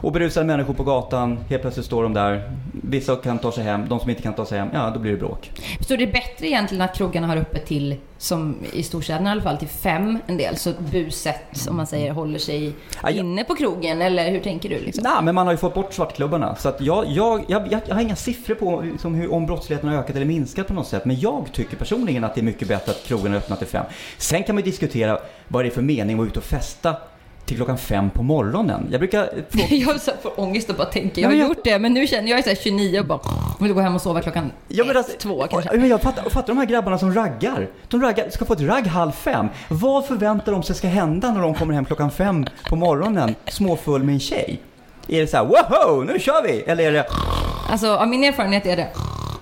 Och 0.00 0.12
berusade 0.12 0.46
människor 0.46 0.74
på 0.74 0.84
gatan, 0.84 1.38
helt 1.48 1.62
plötsligt 1.62 1.86
står 1.86 2.02
de 2.02 2.14
där, 2.14 2.50
vissa 2.72 3.16
kan 3.16 3.38
ta 3.38 3.52
sig 3.52 3.64
hem, 3.64 3.88
de 3.88 4.00
som 4.00 4.10
inte 4.10 4.22
kan 4.22 4.34
ta 4.34 4.46
sig 4.46 4.58
hem, 4.58 4.68
ja 4.72 4.90
då 4.94 5.00
blir 5.00 5.12
det 5.12 5.18
bråk. 5.18 5.50
Så 5.80 5.96
det 5.96 6.02
är 6.02 6.12
bättre 6.12 6.46
egentligen 6.46 6.82
att 6.82 6.96
krogarna 6.96 7.26
har 7.26 7.36
uppe 7.36 7.58
till, 7.58 7.96
som 8.18 8.56
i 8.72 8.82
storstäderna 8.92 9.28
i 9.30 9.32
alla 9.32 9.42
fall, 9.42 9.56
till 9.58 9.68
fem 9.68 10.18
en 10.26 10.36
del. 10.36 10.56
Så 10.56 10.72
buset, 10.92 11.68
om 11.68 11.76
man 11.76 11.86
säger, 11.86 12.12
håller 12.12 12.38
sig 12.38 12.66
Ja, 12.66 12.72
jag- 13.02 13.14
inne 13.14 13.44
på 13.44 13.54
krogen. 13.54 14.02
Eller 14.02 14.30
hur 14.30 14.40
tänker 14.40 14.68
du? 14.68 14.78
Liksom? 14.78 15.04
Nej, 15.04 15.22
men 15.22 15.34
man 15.34 15.46
har 15.46 15.52
ju 15.54 15.56
fått 15.58 15.74
bort 15.74 15.92
svartklubbarna. 15.94 16.56
Så 16.56 16.68
att 16.68 16.80
jag, 16.80 17.06
jag, 17.08 17.44
jag, 17.48 17.68
jag, 17.72 17.94
har 17.94 18.00
inga 18.00 18.16
siffror 18.16 18.54
på 18.54 18.80
liksom, 18.92 19.14
hur, 19.14 19.32
om 19.32 19.46
brottsligheten 19.46 19.88
har 19.88 19.96
ökat 19.96 20.16
eller 20.16 20.26
minskat 20.26 20.66
på 20.66 20.74
något 20.74 20.86
sätt. 20.86 21.04
Men 21.04 21.20
jag 21.20 21.44
tycker 21.52 21.76
personligen 21.76 22.24
att 22.24 22.34
det 22.34 22.40
är 22.40 22.42
mycket 22.42 22.68
bättre 22.68 22.92
att 22.92 23.04
krogen 23.06 23.32
är 23.32 23.36
öppna 23.36 23.56
till 23.56 23.66
fem. 23.66 23.84
Sen 24.18 24.42
kan 24.42 24.54
man 24.54 24.64
ju 24.64 24.70
diskutera 24.70 25.18
vad 25.48 25.64
det 25.64 25.68
är 25.68 25.70
för 25.70 25.82
mening 25.82 26.14
att 26.14 26.18
vara 26.18 26.28
ute 26.28 26.38
och 26.38 26.44
festa 26.44 26.96
till 27.44 27.56
klockan 27.56 27.78
fem 27.78 28.10
på 28.10 28.22
morgonen. 28.22 28.88
Jag 28.90 29.00
brukar... 29.00 29.24
Få, 29.50 29.58
Jag 29.74 30.00
får 30.22 30.40
ångest 30.40 30.70
och 30.70 30.76
bara 30.76 30.86
tänker, 30.86 31.22
jag 31.22 31.28
har 31.28 31.34
jag- 31.36 31.48
gjort 31.48 31.64
det, 31.64 31.78
men 31.78 31.94
nu 31.94 32.06
känner 32.06 32.28
jag 32.30 32.38
är 32.38 32.42
så 32.42 32.48
här 32.48 32.56
29 32.56 33.00
och 33.00 33.06
bara 33.06 33.20
vill 33.60 33.72
gå 33.72 33.80
hem 33.80 33.94
och 33.94 34.02
sova 34.02 34.20
klockan 34.20 34.52
Ja, 34.68 34.84
men 34.84 34.90
ett, 34.90 34.96
alltså, 34.96 35.12
två 35.18 35.46
kanske. 35.50 35.76
Men 35.76 35.88
jag 35.88 36.00
fattar, 36.02 36.30
fattar 36.30 36.48
de 36.48 36.58
här 36.58 36.66
grabbarna 36.66 36.98
som 36.98 37.14
raggar. 37.14 37.68
De 37.88 38.02
raggar, 38.02 38.30
ska 38.30 38.44
få 38.44 38.52
ett 38.52 38.60
ragg 38.60 38.86
halv 38.86 39.12
fem. 39.12 39.46
Vad 39.68 40.06
förväntar 40.06 40.52
de 40.52 40.62
sig 40.62 40.76
ska 40.76 40.88
hända 40.88 41.30
när 41.32 41.40
de 41.40 41.54
kommer 41.54 41.74
hem 41.74 41.84
klockan 41.84 42.10
fem 42.10 42.46
på 42.68 42.76
morgonen 42.76 43.34
småfull 43.48 44.02
med 44.02 44.12
en 44.12 44.20
tjej? 44.20 44.60
Är 45.08 45.20
det 45.20 45.26
så 45.26 45.36
här, 45.36 45.44
woho, 45.44 46.02
nu 46.04 46.18
kör 46.18 46.42
vi? 46.42 46.60
Eller 46.60 46.84
är 46.84 46.92
det, 46.92 47.06
Alltså 47.70 47.96
av 47.96 48.08
min 48.08 48.24
erfarenhet 48.24 48.66
är 48.66 48.76
det 48.76 48.88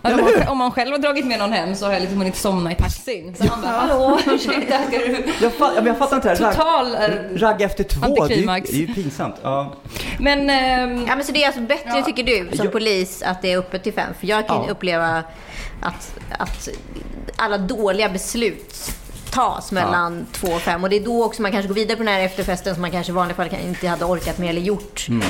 Om, 0.03 0.11
man, 0.17 0.49
om 0.49 0.59
man 0.59 0.71
själv 0.71 0.91
har 0.93 0.99
dragit 0.99 1.27
med 1.27 1.39
någon 1.39 1.53
hem 1.53 1.75
så 1.75 1.87
har 1.87 1.93
jag 1.93 2.01
liksom 2.01 2.19
hunnit 2.19 2.37
somna 2.37 2.73
i 2.73 2.75
taxin. 2.75 3.35
Så 3.39 3.45
han 3.49 3.63
bara, 3.63 3.71
hallå, 3.73 4.19
ursäkta, 4.27 4.79
ska 4.83 4.99
du... 4.99 5.25
Jag, 5.43 5.53
fa- 5.53 5.59
ja, 5.61 5.71
men 5.75 5.87
jag 5.87 5.99
fattar 5.99 6.17
inte 6.17 6.35
det 6.35 6.45
här. 6.45 6.53
Total... 6.53 6.95
eh, 6.95 7.01
Ragg, 7.01 7.43
ragg 7.43 7.63
efter 7.63 7.85
två, 7.85 8.27
det 8.27 8.35
är, 8.35 8.37
ju, 8.39 8.47
det 8.47 8.53
är 8.71 8.73
ju 8.75 8.95
pinsamt. 8.95 9.35
Ja. 9.43 9.73
Men... 10.19 10.51
ehm, 10.51 11.05
Ja, 11.09 11.17
men 11.17 11.25
så 11.25 11.33
det 11.33 11.43
är 11.43 11.47
alltså 11.47 11.61
bättre, 11.61 11.91
Ja. 11.97 12.03
tycker 12.03 12.23
du, 12.25 12.57
som 12.57 12.65
Jag- 12.65 12.73
polis, 12.73 13.23
att 13.23 13.43
det 13.43 13.53
är 13.53 13.59
öppet 13.59 13.83
till 13.83 13.93
fem? 13.93 14.15
För 14.21 14.27
jag 14.27 14.47
kan 14.49 14.65
Ja. 14.67 14.71
uppleva 14.73 15.23
att, 15.83 16.19
att 16.39 16.69
alla 17.37 17.59
dåliga 17.59 18.09
beslut 18.09 18.93
tas 19.31 19.73
mellan 19.73 20.27
två 20.33 20.49
och 20.49 20.61
fem. 20.61 20.85
Och 20.85 20.91
det 20.91 20.97
är 20.97 21.05
då 21.05 21.25
också 21.25 21.43
man 21.43 21.53
kanske 21.53 21.69
går 21.69 21.75
vidare 21.75 21.97
på 21.97 22.03
den 22.03 22.13
här 22.13 22.21
efterfesten 22.21 22.75
som 22.75 22.83
man 22.83 22.91
kanske 22.91 23.13
i 23.13 23.15
vanliga 23.15 23.37
fall 23.37 23.49
inte 23.67 23.89
hade 23.89 24.05
orkat 24.05 24.39
med 24.39 24.51
eller 24.51 24.61
gjort. 24.61 25.07
Mm. 25.09 25.23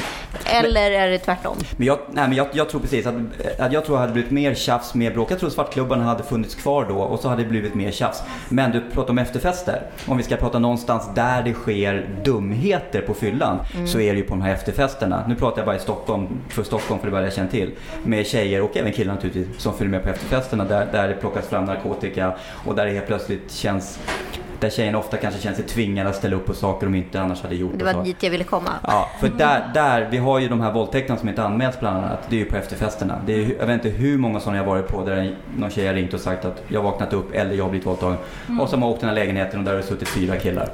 Eller 0.44 0.90
är 0.90 1.10
det 1.10 1.18
tvärtom? 1.18 1.56
Men, 1.76 1.86
jag, 1.86 1.98
nej, 2.10 2.28
men 2.28 2.36
jag, 2.36 2.46
jag 2.52 2.68
tror 2.68 2.80
precis 2.80 3.06
att, 3.06 3.14
att 3.58 3.72
jag 3.72 3.84
tror 3.84 3.96
det 3.96 4.00
hade 4.00 4.12
blivit 4.12 4.30
mer 4.30 4.54
tjafs, 4.54 4.94
mer 4.94 5.10
bråk. 5.10 5.30
Jag 5.30 5.38
tror 5.38 5.50
svartklubbarna 5.50 6.04
hade 6.04 6.22
funnits 6.22 6.54
kvar 6.54 6.86
då 6.88 6.98
och 6.98 7.20
så 7.20 7.28
hade 7.28 7.42
det 7.42 7.48
blivit 7.48 7.74
mer 7.74 7.90
tjafs. 7.90 8.22
Men 8.48 8.70
du 8.70 8.82
pratar 8.92 9.10
om 9.10 9.18
efterfester. 9.18 9.82
Om 10.06 10.16
vi 10.16 10.22
ska 10.22 10.36
prata 10.36 10.58
någonstans 10.58 11.08
där 11.14 11.42
det 11.42 11.52
sker 11.52 12.08
dumheter 12.24 13.00
på 13.00 13.14
fyllan 13.14 13.58
så 13.86 14.00
är 14.00 14.12
det 14.12 14.18
ju 14.18 14.24
på 14.24 14.34
de 14.34 14.42
här 14.42 14.54
efterfesterna. 14.54 15.24
Nu 15.28 15.34
pratar 15.34 15.58
jag 15.58 15.66
bara 15.66 15.76
i 15.76 15.80
Stockholm, 15.80 16.28
för 16.48 16.62
Stockholm 16.62 17.00
för 17.00 17.06
det 17.06 17.10
är 17.10 17.12
bara 17.12 17.24
jag 17.24 17.32
känner 17.32 17.50
till. 17.50 17.70
Med 18.04 18.26
tjejer 18.26 18.62
och 18.62 18.76
även 18.76 18.92
killar 18.92 19.14
naturligtvis 19.14 19.60
som 19.60 19.74
följer 19.74 19.90
med 19.90 20.02
på 20.02 20.08
efterfesterna 20.08 20.64
där, 20.64 20.88
där 20.92 21.08
det 21.08 21.14
plockas 21.14 21.46
fram 21.46 21.64
narkotika 21.64 22.34
och 22.66 22.74
där 22.74 22.86
det 22.86 22.92
helt 22.92 23.06
plötsligt 23.06 23.52
känns 23.52 23.89
us. 23.98 24.49
Där 24.60 24.70
tjejerna 24.70 24.98
ofta 24.98 25.16
kanske 25.16 25.40
känner 25.40 25.56
sig 25.56 25.64
tvingade 25.66 26.10
att 26.10 26.16
ställa 26.16 26.36
upp 26.36 26.46
på 26.46 26.54
saker 26.54 26.86
de 26.86 26.94
inte 26.94 27.20
annars 27.20 27.42
hade 27.42 27.54
gjort. 27.54 27.72
Det 27.76 27.84
var 27.84 28.04
dit 28.04 28.22
jag 28.22 28.30
ville 28.30 28.44
komma. 28.44 28.70
Ja, 28.86 29.08
för 29.20 29.28
där, 29.28 29.70
där, 29.74 30.08
vi 30.10 30.16
har 30.18 30.38
ju 30.38 30.48
de 30.48 30.60
här 30.60 30.72
våldtäkterna 30.72 31.18
som 31.18 31.28
inte 31.28 31.42
anmäls 31.42 31.80
bland 31.80 31.96
annat. 31.96 32.18
Det 32.28 32.36
är 32.36 32.38
ju 32.40 32.44
på 32.44 32.56
efterfesterna. 32.56 33.20
Det 33.26 33.32
är, 33.34 33.54
jag 33.58 33.66
vet 33.66 33.74
inte 33.84 33.88
hur 33.98 34.18
många 34.18 34.40
sådana 34.40 34.56
jag 34.58 34.64
har 34.64 34.70
varit 34.72 34.88
på 34.88 35.04
där 35.04 35.36
någon 35.58 35.70
tjej 35.70 35.86
har 35.86 35.94
ringt 35.94 36.14
och 36.14 36.20
sagt 36.20 36.44
att 36.44 36.62
jag 36.68 36.82
har 36.82 36.90
vaknat 36.90 37.12
upp 37.12 37.34
eller 37.34 37.54
jag 37.54 37.64
har 37.64 37.70
blivit 37.70 37.86
våldtagen. 37.86 38.16
Och 38.60 38.68
så 38.68 38.76
har 38.76 38.88
åkt 38.88 39.00
till 39.00 39.08
den 39.08 39.16
här 39.16 39.24
lägenheten 39.24 39.58
och 39.58 39.64
där 39.64 39.72
har 39.72 39.78
det 39.80 39.86
suttit 39.86 40.08
fyra 40.08 40.36
killar. 40.36 40.68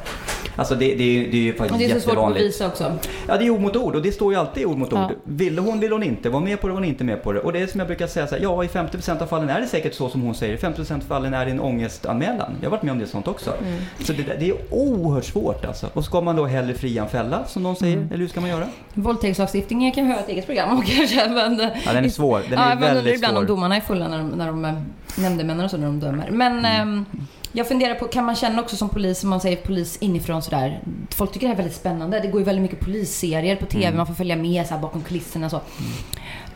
Alltså 0.59 0.75
det, 0.75 0.95
det, 0.95 1.03
är, 1.05 1.09
ju- 1.13 1.31
det 1.31 1.37
är 1.37 1.41
ju 1.41 1.53
och 1.53 1.59
faktiskt 1.59 1.79
det 1.79 1.85
är 1.85 1.95
så 1.95 2.01
svårt 2.01 2.03
att 2.03 2.07
jättevanligt. 2.13 2.41
bevisa 2.41 2.67
också. 2.67 2.93
Ja, 3.29 3.37
det 3.37 3.47
är 3.47 3.51
ord 3.51 3.61
mot 3.61 3.77
ord 3.77 3.95
och 3.95 4.03
det 4.03 4.13
står 4.13 4.33
ju 4.33 4.39
alltid 4.39 4.67
ord 4.67 4.77
mot 4.79 4.93
Ja. 4.93 5.07
ord. 5.07 5.13
Ville 5.25 5.61
hon, 5.61 5.81
ville 5.81 5.95
hon 5.95 6.03
inte. 6.03 6.29
Var 6.31 6.41
med 6.41 6.61
på 6.61 6.67
det, 6.67 6.73
var 6.73 6.81
hon 6.81 6.89
inte 6.89 7.05
med 7.05 7.23
på 7.23 7.33
det. 7.33 7.41
Och 7.41 7.53
det 7.53 7.59
är 7.61 7.67
som 7.67 7.81
jag 7.81 7.87
brukar 7.87 8.07
säga 8.07 8.27
så 8.27 8.35
här, 8.35 8.43
ja 8.43 8.65
i 8.65 8.67
50% 8.67 9.23
av 9.23 9.27
fallen 9.27 9.49
är 9.51 9.61
det 9.61 9.67
säkert 9.67 9.95
så 9.95 10.09
som 10.09 10.23
hon 10.23 10.35
säger. 10.35 10.55
I 10.55 10.57
50% 10.57 10.95
av 10.95 11.01
fallen 11.01 11.35
är 11.35 11.45
det 11.45 11.51
en 11.51 11.61
ångestanmälan. 11.61 12.57
Jag 12.61 12.67
har 12.67 12.71
varit 12.71 12.83
med 12.83 12.93
om 12.93 12.99
det 12.99 13.07
sånt 13.07 13.29
också. 13.29 13.53
Så 14.01 14.13
det, 14.13 14.23
där- 14.23 14.37
det 14.41 14.49
är 14.49 14.55
oerhört 14.71 15.25
svårt 15.25 15.65
alltså. 15.65 15.89
Och 15.93 16.05
ska 16.05 16.21
man 16.21 16.37
då 16.37 16.47
hellre 16.47 16.75
fria 16.75 17.03
än 17.03 17.09
fälla 17.09 17.45
som 17.47 17.63
de 17.63 17.77
säger? 17.77 17.97
Eller 17.99 18.17
hur 18.17 18.29
ska 18.29 18.41
man 18.41 18.51
göra? 18.51 18.69
Våldtäktslagstiftningen 18.95 19.93
kan 19.93 20.07
vi 20.07 20.13
ha 20.13 20.21
ett 20.21 20.29
eget 20.29 20.47
program 20.47 20.71
om 20.79 20.83
kanske. 20.87 21.29
Men, 21.29 21.71
Ja, 21.85 21.93
den 21.93 22.05
är 22.05 22.09
svår. 22.09 22.43
Den 22.51 22.59
är 22.59 22.71
ja, 22.71 22.77
väldigt 22.77 23.15
ibland 23.15 23.33
svår. 23.35 23.41
om 23.41 23.47
domarna 23.47 23.77
är 23.77 23.81
fulla 23.81 24.09
när 24.09 24.19
de, 24.19 24.29
när 24.29 24.47
de 24.47 24.65
eh, 24.65 24.73
nämndemännen 25.19 25.65
och 25.65 25.71
så 25.71 25.77
när 25.77 25.87
de 25.87 26.01
dömer. 26.01 26.31
Men 26.31 26.65
ehm, 26.65 27.05
jag 27.53 27.69
funderar 27.69 27.95
på, 27.95 28.05
kan 28.09 28.25
man 28.25 28.37
känna 28.37 28.63
också 28.63 28.77
som 28.77 28.89
polis, 28.89 29.19
som 29.21 29.31
man 29.31 29.41
säger 29.41 29.57
polis 29.57 29.97
inifrån 30.01 30.43
sådär. 30.43 30.81
Folk 31.11 31.33
tycker 31.33 31.47
det 31.47 31.49
här 31.53 31.55
är 31.55 31.63
väldigt 31.63 31.77
spännande. 31.81 32.21
Det 32.21 32.29
går 32.29 32.41
ju 32.41 32.45
väldigt 32.45 32.63
mycket 32.63 32.81
polisserier 32.81 33.57
på 33.57 33.67
TV, 33.67 33.85
Mm. 33.85 33.97
man 33.97 34.07
får 34.07 34.15
följa 34.15 34.37
med 34.37 34.67
så 34.67 34.75
bakom 34.79 35.03
kulisserna 35.03 35.47
och 35.47 35.51
så. 35.51 35.61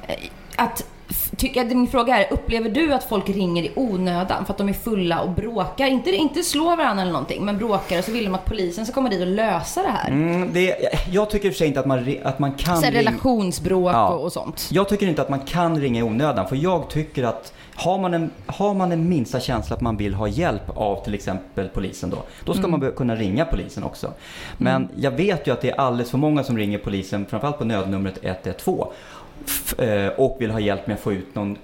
Eh, 0.07 0.15
Att, 0.57 0.85
tycker, 1.37 1.65
min 1.65 1.87
fråga 1.87 2.25
är, 2.25 2.33
upplever 2.33 2.71
du 2.71 2.93
att 2.93 3.05
folk 3.05 3.29
ringer 3.29 3.63
i 3.63 3.73
onödan 3.77 4.45
för 4.47 4.53
att 4.53 4.59
de 4.59 4.69
är 4.69 4.73
fulla 4.73 5.21
och 5.21 5.31
bråkar? 5.31 5.87
Inte, 5.87 6.11
inte 6.11 6.43
slår 6.43 6.77
varandra 6.77 7.03
eller 7.03 7.13
någonting, 7.13 7.45
men 7.45 7.59
bråkar 7.59 7.99
och 7.99 8.05
så 8.05 8.13
vill 8.13 8.25
de 8.25 8.35
att 8.35 8.45
polisen 8.45 8.87
ska 8.87 8.95
komma 8.95 9.09
dit 9.09 9.21
och 9.21 9.27
lösa 9.27 9.83
det 9.83 9.89
här. 9.89 10.09
Mm, 10.11 10.49
det, 10.53 10.77
jag 11.11 11.31
tycker 11.31 11.47
i 11.47 11.51
och 11.51 11.55
för 11.55 11.59
sig 11.59 11.67
inte 11.69 11.81
att 11.81 11.87
man, 11.87 12.17
att 12.25 12.39
man 12.39 12.53
kan 12.53 12.77
Så 12.77 12.85
här, 12.85 12.93
ringa- 12.93 12.99
relationsbråk 12.99 13.95
Ja. 13.95 14.09
och, 14.09 14.25
och 14.25 14.33
sånt. 14.33 14.69
Jag 14.73 14.89
tycker 14.89 15.07
inte 15.09 15.23
att 15.23 15.29
man 15.29 15.41
kan 15.41 15.81
ringa 15.81 16.01
i 16.01 16.03
onödan 16.03 16.49
för 16.49 16.57
jag 16.57 16.89
tycker 16.91 17.25
att 17.25 17.53
har 17.75 17.99
man, 17.99 18.15
en, 18.15 18.31
har 18.47 18.75
man 18.75 18.93
en 18.93 19.09
minsta 19.09 19.41
känsla 19.41 19.77
att 19.77 19.83
man 19.83 19.97
vill 19.97 20.15
ha 20.15 20.29
hjälp 20.29 20.63
av 20.77 21.05
till 21.05 21.15
exempel 21.15 21.69
polisen 21.69 22.11
då, 22.11 22.17
då 22.45 22.55
ska 22.55 22.69
man 22.69 22.81
be- 22.81 22.91
kunna 22.91 23.17
ringa 23.17 23.45
polisen 23.45 23.85
också. 23.85 24.13
Men 24.59 24.89
jag 24.97 25.11
vet 25.11 25.47
ju 25.47 25.53
att 25.53 25.61
det 25.61 25.71
är 25.71 25.81
alldeles 25.81 26.11
för 26.11 26.19
många 26.19 26.45
som 26.45 26.59
ringer 26.59 26.79
polisen, 26.79 27.27
framförallt 27.31 27.59
på 27.59 27.65
nödnumret 27.65 28.19
112 28.23 28.55
f- 28.61 28.67
eh, 28.69 28.85
och 30.17 30.37
vill 30.41 30.51
ha 30.51 30.61
hjälp 30.61 30.87
med 30.87 30.95
att 30.95 31.01
få 31.01 31.13
ut 31.13 31.35
någon 31.35 31.59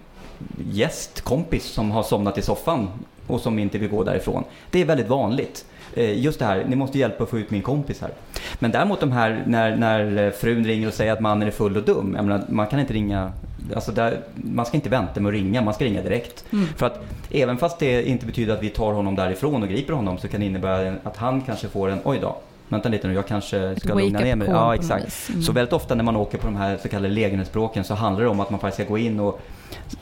gäst, 0.72 1.20
kompis 1.20 1.64
som 1.64 1.90
har 1.90 2.02
somnat 2.02 2.38
i 2.38 2.42
soffan 2.42 2.88
och 3.26 3.40
som 3.40 3.58
inte 3.58 3.78
vill 3.78 3.90
gå 3.90 4.04
därifrån. 4.04 4.44
Det 4.70 4.80
är 4.80 4.84
väldigt 4.84 5.08
vanligt. 5.08 5.64
Eh, 5.94 6.18
Just 6.20 6.38
det 6.38 6.44
här, 6.44 6.64
ni 6.68 6.76
måste 6.76 6.98
hjälpa 6.98 7.24
att 7.24 7.30
få 7.30 7.38
ut 7.38 7.50
min 7.50 7.62
kompis 7.62 8.00
här. 8.00 8.10
Men 8.58 8.70
däremot 8.70 9.00
de 9.00 9.12
här 9.12 9.42
när, 9.46 9.76
när 9.76 10.26
eh, 10.26 10.32
frun 10.32 10.64
ringer 10.64 10.88
och 10.88 10.94
säger 10.94 11.12
att 11.12 11.20
mannen 11.20 11.48
är 11.48 11.52
full 11.52 11.76
och 11.76 11.82
dum. 11.82 12.06
Menar, 12.10 12.44
man 12.48 12.66
kan 12.66 12.80
inte 12.80 12.92
ringa, 12.94 13.32
alltså 13.74 13.92
där, 13.92 14.20
man 14.34 14.66
ska 14.66 14.76
inte 14.76 14.88
vänta 14.88 15.20
med 15.20 15.28
att 15.28 15.34
ringa, 15.34 15.62
man 15.62 15.74
ska 15.74 15.84
ringa 15.84 16.02
direkt. 16.02 16.44
För 16.76 16.86
att 16.86 17.00
även 17.30 17.58
fast 17.58 17.78
det 17.78 18.08
inte 18.08 18.26
betyder 18.26 18.54
att 18.54 18.62
vi 18.62 18.68
tar 18.68 18.92
honom 18.92 19.16
därifrån 19.16 19.62
och 19.62 19.68
griper 19.68 19.92
honom 19.92 20.18
så 20.18 20.28
kan 20.28 20.40
det 20.40 20.46
innebära 20.46 20.94
att 21.02 21.16
han 21.16 21.40
kanske 21.40 21.68
får 21.68 21.88
en, 21.88 21.98
oj 22.04 22.18
då, 22.22 22.36
vänta 22.68 22.88
lite 22.88 23.08
nu, 23.08 23.14
jag 23.14 23.26
kanske 23.26 23.76
ska 23.76 23.94
wake 23.94 24.04
lugna 24.04 24.18
ner 24.20 24.36
mig. 24.36 24.48
Ja, 24.50 24.74
exakt. 24.74 25.28
Mm. 25.28 25.42
Så 25.42 25.52
väldigt 25.52 25.72
ofta 25.72 25.94
när 25.94 26.04
man 26.04 26.16
åker 26.16 26.38
på 26.38 26.46
de 26.46 26.56
här 26.56 26.76
så 26.82 26.88
kallade 26.88 27.14
lägenhetsbråken 27.14 27.84
så 27.84 27.94
handlar 27.94 28.24
det 28.24 28.30
om 28.30 28.40
att 28.40 28.50
man 28.50 28.60
faktiskt 28.60 28.82
ska 28.82 28.92
gå 28.92 28.98
in 28.98 29.20
och 29.20 29.40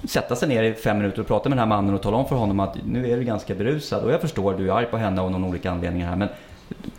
sätta 0.05 0.37
sig 0.37 0.49
ner 0.49 0.63
i 0.63 0.75
fem 0.75 0.99
minuter 0.99 1.21
och 1.21 1.27
prata 1.27 1.49
med 1.49 1.59
den 1.59 1.69
här 1.69 1.77
mannen 1.77 1.95
och 1.95 2.03
tala 2.03 2.17
om 2.17 2.29
för 2.29 2.37
honom 2.37 2.61
att 2.61 2.77
nu 2.87 3.11
är 3.11 3.17
du 3.17 3.25
ganska 3.25 3.55
berusad 3.55 4.05
och 4.05 4.13
jag 4.13 4.21
förstår 4.21 4.55
du 4.55 4.71
är 4.71 4.73
arg 4.73 4.87
på 4.87 4.97
henne 4.97 5.21
av 5.21 5.31
någon 5.31 5.45
olika 5.45 5.71
anledningar 5.71 6.09
här 6.09 6.17
men 6.17 6.29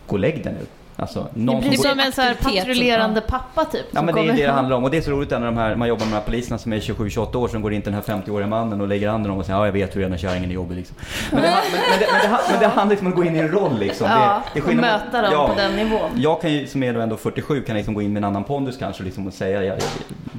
gå 0.06 0.12
och 0.12 0.18
lägg 0.18 0.44
dig 0.44 0.52
nu. 0.52 0.66
Alltså, 0.98 1.28
Det 1.34 1.40
någon 1.40 1.60
blir 1.60 1.72
som 1.72 1.90
som 1.90 2.00
en 2.00 2.12
så 2.12 2.22
här 2.22 2.34
patrullerande 2.34 3.20
pappa 3.20 3.64
typ. 3.64 3.86
Ja 3.90 4.02
men 4.02 4.14
det 4.14 4.20
är 4.20 4.32
det 4.32 4.46
det 4.46 4.52
handlar 4.52 4.76
om 4.76 4.84
och 4.84 4.90
det 4.90 4.96
är 4.96 5.02
så 5.02 5.10
roligt 5.10 5.30
när 5.30 5.40
de 5.40 5.56
här, 5.56 5.76
man 5.76 5.88
jobbar 5.88 6.04
med 6.06 6.12
de 6.12 6.16
här 6.16 6.24
poliserna 6.24 6.58
som 6.58 6.72
är 6.72 6.80
27-28 6.80 7.36
år 7.36 7.48
som 7.48 7.62
går 7.62 7.72
in 7.72 7.82
till 7.82 7.92
den 7.92 8.02
här 8.06 8.14
50-åriga 8.14 8.46
mannen 8.46 8.80
och 8.80 8.88
lägger 8.88 9.08
handen 9.08 9.32
om 9.32 9.38
och 9.38 9.46
säger 9.46 9.58
ja 9.58 9.66
jag 9.66 9.72
vet 9.72 9.96
hur 9.96 10.00
den 10.00 10.12
här 10.12 10.18
kärringen 10.18 10.50
är 10.50 10.54
jobbig 10.54 10.76
liksom. 10.76 10.96
Men 11.32 11.42
det, 11.42 11.48
men, 11.48 11.80
men, 11.90 11.98
det, 12.00 12.06
men, 12.12 12.32
det, 12.32 12.38
men 12.50 12.60
det 12.60 12.66
handlar 12.66 12.90
liksom 12.90 13.06
om 13.06 13.12
att 13.12 13.16
gå 13.16 13.24
in 13.24 13.36
i 13.36 13.38
en 13.38 13.48
roll 13.48 13.78
liksom. 13.78 14.06
Ja, 14.10 14.42
det, 14.54 14.60
det 14.60 14.66
och 14.66 14.74
möta 14.74 15.22
dem 15.22 15.32
ja, 15.32 15.48
på 15.48 15.54
den 15.54 15.76
nivån. 15.76 16.10
Jag 16.14 16.40
kan 16.40 16.52
ju, 16.52 16.66
som 16.66 16.82
är 16.82 16.94
då 16.94 17.00
ändå 17.00 17.16
47, 17.16 17.62
kan 17.62 17.76
liksom 17.76 17.94
gå 17.94 18.02
in 18.02 18.12
med 18.12 18.20
en 18.20 18.24
annan 18.24 18.44
pondus 18.44 18.76
kanske 18.76 19.02
liksom 19.02 19.26
och 19.26 19.32
säga, 19.32 19.64
jag, 19.64 19.78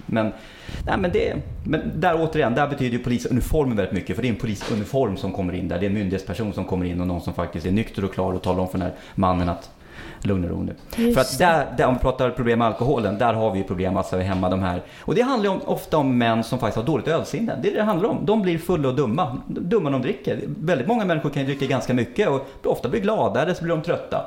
men, 0.06 0.34
nej, 0.86 0.98
men, 0.98 1.12
det, 1.12 1.36
men 1.64 1.92
där 1.96 2.16
återigen, 2.22 2.56
där 2.56 2.68
betyder 2.68 2.98
ju 2.98 3.04
polisuniformen 3.04 3.78
väldigt 3.78 3.94
mycket. 3.94 4.16
För 4.16 4.24
det 4.24 4.28
är 4.28 4.30
en 4.30 4.36
polisuniform 4.36 5.18
som 5.18 5.32
kommer 5.32 5.54
in 5.54 5.68
där. 5.68 5.80
Det 5.80 5.86
är 5.86 5.88
en 5.88 5.94
myndighetsperson 5.94 6.54
som 6.54 6.66
kommer 6.66 6.86
in 6.86 7.02
och 7.02 7.08
någon 7.08 7.22
som 7.22 7.34
faktiskt 7.34 7.66
är 7.66 7.72
nykter 7.72 8.06
och 8.06 8.14
klar 8.14 8.34
och 8.34 8.44
talar 8.44 8.60
om 8.60 8.68
för 8.68 8.78
den 8.78 8.88
här 8.88 8.96
mannen 9.16 9.50
att 9.50 9.70
lugn 10.28 10.44
och 10.44 10.50
ro 10.50 10.64
nu. 10.64 10.76
Just 10.96 11.14
För 11.14 11.22
att 11.22 11.38
där, 11.38 11.66
där, 11.78 11.86
om 11.86 11.94
vi 11.94 12.00
pratar 12.00 12.30
problem 12.30 12.60
med 12.60 12.68
alkoholen, 12.68 13.18
där 13.18 13.34
har 13.34 13.52
vi 13.52 13.58
ju 13.58 13.64
problem 13.64 13.98
alltså 13.98 14.18
hemma 14.18 14.50
de 14.50 14.62
här. 14.62 14.82
Och 15.02 15.16
det 15.16 15.22
handlar 15.22 15.50
om, 15.50 15.62
ofta 15.66 15.98
om 15.98 16.18
män 16.18 16.44
som 16.44 16.60
faktiskt 16.60 16.78
har 16.78 16.84
dåligt 16.84 17.08
ölsinne. 17.08 17.60
Det 17.62 17.68
är 17.68 17.72
det 17.72 17.78
det 17.78 17.84
handlar 17.84 18.10
om. 18.10 18.26
De 18.26 18.42
blir 18.42 18.58
fulla 18.58 18.90
och 18.90 18.96
dumma. 18.96 19.38
Dumma 19.48 19.90
de 19.90 20.02
dricker. 20.02 20.40
Väldigt 20.46 20.88
många 20.88 21.06
människor 21.06 21.30
kan 21.30 21.42
ju 21.42 21.48
dricka 21.48 21.66
ganska 21.66 21.94
mycket 21.94 22.30
och 22.30 22.48
ofta 22.64 22.90
blir 22.90 23.02
glada 23.02 23.42
eller 23.42 23.54
så 23.54 23.64
blir 23.64 23.76
de 23.76 23.82
trötta. 23.82 24.26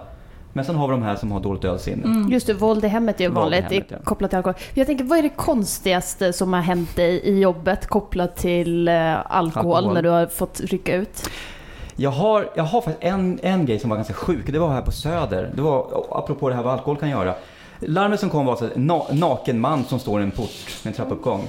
Men 0.52 0.64
sen 0.64 0.76
har 0.76 0.88
vi 0.88 0.92
de 0.92 1.02
här 1.02 1.16
som 1.16 1.32
har 1.32 1.40
dåligt 1.40 1.64
ölsinne. 1.64 2.28
Just 2.30 2.46
det, 2.46 2.54
våld 2.54 2.84
i 2.84 2.88
hemmet 2.88 3.20
är 3.20 3.24
ju 3.24 3.30
vanligt 3.30 3.64
hemmet, 3.64 3.86
ja. 3.88 3.96
kopplat 4.04 4.30
till 4.30 4.36
alkohol. 4.36 4.54
Jag 4.74 4.86
tänker, 4.86 5.04
vad 5.04 5.18
är 5.18 5.22
det 5.22 5.28
konstigaste 5.28 6.32
som 6.32 6.52
har 6.52 6.60
hänt 6.60 6.96
dig 6.96 7.20
i 7.20 7.40
jobbet 7.40 7.86
kopplat 7.86 8.36
till 8.36 8.88
eh, 8.88 9.32
alkohol, 9.32 9.76
Alkohol. 9.76 9.94
när 9.94 10.02
du 10.02 10.08
har 10.08 10.26
fått 10.26 10.60
rycka 10.60 10.96
ut? 10.96 11.30
Jag 12.00 12.10
har, 12.10 12.50
jag 12.54 12.64
har 12.64 12.80
faktiskt 12.80 13.04
en, 13.04 13.40
en 13.42 13.66
grej 13.66 13.78
som 13.78 13.90
var 13.90 13.96
ganska 13.96 14.14
sjuk. 14.14 14.46
Det 14.46 14.58
var 14.58 14.72
här 14.72 14.82
på 14.82 14.92
Söder. 14.92 15.50
Det 15.54 15.62
var 15.62 16.06
apropå 16.10 16.48
det 16.48 16.54
här 16.54 16.62
vad 16.62 16.72
alkohol 16.72 16.96
kan 16.96 17.10
göra. 17.10 17.34
Larmet 17.80 18.20
som 18.20 18.30
kom 18.30 18.46
var 18.46 18.56
så 18.56 18.64
att 18.64 18.76
na, 18.76 19.06
naken 19.12 19.60
man 19.60 19.84
som 19.84 19.98
står 19.98 20.20
i 20.20 20.24
en 20.24 20.30
port, 20.30 20.50
en 20.82 20.92
trappuppgång. 20.92 21.48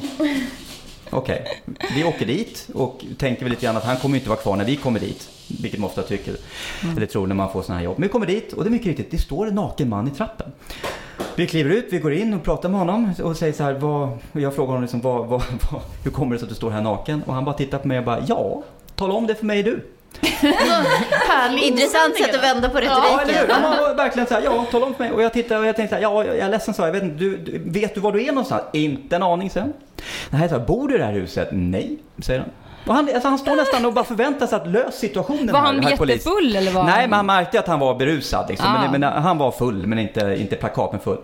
Okej, 1.10 1.46
vi 1.96 2.04
åker 2.04 2.26
dit 2.26 2.70
och 2.74 3.06
tänker 3.18 3.42
väl 3.42 3.50
lite 3.50 3.66
grann 3.66 3.78
att 3.78 3.84
han 3.84 3.98
kommer 3.98 4.18
inte 4.18 4.30
vara 4.30 4.40
kvar 4.40 4.56
när 4.56 4.66
vi 4.66 4.76
kommer 4.76 5.00
dit. 5.00 5.30
Vilket 5.62 5.80
man 5.80 5.90
ofta 5.90 6.02
tycker, 6.02 6.36
eller 6.96 7.06
tror 7.06 7.28
när 7.28 7.36
man 7.36 7.52
får 7.52 7.62
sådana 7.62 7.80
här 7.80 7.86
jobb. 7.86 7.96
Men 7.98 8.08
vi 8.08 8.12
kommer 8.12 8.26
dit 8.26 8.54
och 8.54 8.64
det 8.64 8.70
är 8.70 8.72
mycket 8.72 8.88
riktigt, 8.88 9.12
det 9.12 9.18
står 9.18 9.48
en 9.48 9.56
naken 9.56 9.90
man 9.90 10.08
i 10.08 10.12
trappen. 10.12 10.52
Vi 11.36 11.48
kliver 11.48 11.70
ut, 11.70 11.88
vi 11.92 12.00
går 12.00 12.14
in 12.14 12.34
och 12.34 12.44
pratar 12.44 12.70
med 12.70 12.80
honom 12.80 13.14
och 13.24 13.38
säger 13.38 13.54
så 13.54 13.64
här, 13.64 13.74
vad, 13.74 14.18
jag 14.32 14.56
frågar 14.56 14.68
honom 14.68 14.82
liksom, 14.82 15.02
vad, 15.02 15.28
vad, 15.30 15.42
hur 16.04 16.12
kommer 16.12 16.36
det 16.36 16.40
sig 16.40 16.46
att 16.46 16.50
du 16.50 16.56
står 16.56 16.70
här 16.70 16.82
naken? 16.82 17.24
Och 17.24 17.34
han 17.34 17.46
bara 17.46 17.56
tittar 17.56 17.78
på 17.78 17.88
mig 17.88 18.00
och 18.00 18.06
bara, 18.06 18.24
ja, 18.28 18.64
tala 18.96 19.14
om 19.14 19.28
det 19.28 19.36
för 19.36 19.46
mig 19.46 19.64
du. 19.64 19.84
Härlig 20.21 21.63
Intressant 21.63 22.15
sätt 22.17 22.36
att 22.36 22.43
vända 22.43 22.69
på 22.69 22.84
Ja, 22.84 23.21
eller 23.21 23.34
hur? 23.34 23.39
retoriken. 23.41 23.63
Han 23.63 23.78
var 23.78 23.95
verkligen 23.95 24.28
så 24.28 24.34
här, 24.34 24.41
ja, 24.41 24.65
tala 24.71 24.86
om 24.86 24.93
för 24.93 25.04
mig. 25.04 25.12
Och 25.13 25.21
jag 25.24 25.34
tittade 25.34 25.60
och 25.60 25.65
jag 25.65 25.76
tänkte 25.76 25.95
så 25.95 26.02
här, 26.02 26.02
ja, 26.04 26.26
jag 26.26 26.38
är 26.38 26.50
ledsen 26.50 26.74
så 26.74 26.82
jag 26.82 26.91
vet 26.91 27.04
inte, 27.04 27.15
du, 27.15 27.38
du, 27.38 27.80
vet 27.80 27.95
du 27.95 28.02
var 28.02 28.12
du 28.12 28.21
är 28.24 28.28
någonstans? 28.28 28.63
Inte 28.74 29.15
en 29.15 29.24
aning 29.24 29.50
sen. 29.50 29.74
Nej, 30.30 30.50
så 30.50 30.58
här, 30.58 30.65
bor 30.65 30.88
du 30.88 30.95
i 30.95 30.97
det 30.97 31.04
här 31.06 31.13
huset? 31.13 31.50
Nej, 31.52 31.97
säger 32.19 32.39
han. 32.39 32.50
Och 32.88 32.95
han, 32.95 33.10
alltså 33.13 33.28
han 33.28 33.38
står 33.39 33.56
nästan 33.56 33.86
och 33.86 33.93
bara 33.93 34.06
förväntar 34.06 34.47
sig 34.47 34.56
att 34.56 34.67
lösa 34.67 34.91
situationen 34.91 35.47
Var 35.54 35.60
här, 35.60 35.65
han 35.82 35.97
polis. 35.97 36.15
jättefull 36.15 36.56
eller 36.56 36.71
var 36.71 36.84
Nej, 36.84 37.08
men 37.08 37.13
han 37.13 37.26
märkte 37.26 37.60
att 37.60 37.67
han 37.67 37.80
var 37.80 37.95
berusad. 37.95 38.45
Liksom. 38.50 38.67
Ah. 38.69 38.82
Men, 38.91 39.02
men 39.02 39.13
han 39.24 39.38
var 39.38 39.52
full, 39.52 39.88
men 39.88 40.00
inte, 40.00 40.36
inte 40.39 40.56
plakaten 40.56 41.00
full. 41.00 41.17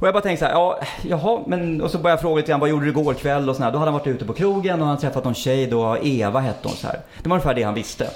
Och 0.00 0.06
jag 0.06 0.14
bara 0.14 0.22
tänkte 0.22 0.46
så 0.46 0.50
här, 0.50 0.52
ja, 0.52 0.80
jaha, 1.02 1.40
men 1.46 1.80
och 1.80 1.90
så 1.90 1.98
började 1.98 2.12
jag 2.12 2.20
fråga 2.20 2.36
lite 2.36 2.48
grann, 2.48 2.60
vad 2.60 2.68
gjorde 2.68 2.84
du 2.84 2.90
igår 2.90 3.14
kväll 3.14 3.48
och 3.48 3.56
sådär. 3.56 3.72
Då 3.72 3.78
hade 3.78 3.90
han 3.90 3.98
varit 4.00 4.06
ute 4.06 4.24
på 4.24 4.32
krogen 4.32 4.80
och 4.80 4.86
han 4.86 4.98
träffat 4.98 5.24
någon 5.24 5.34
tjej 5.34 5.66
då, 5.66 5.96
Eva 6.02 6.40
hette 6.40 6.68
hon 6.68 6.76
så 6.76 6.86
här. 6.86 7.00
Det 7.22 7.28
var 7.28 7.36
ungefär 7.36 7.54
det 7.54 7.62
han 7.62 7.74
visste. 7.74 8.10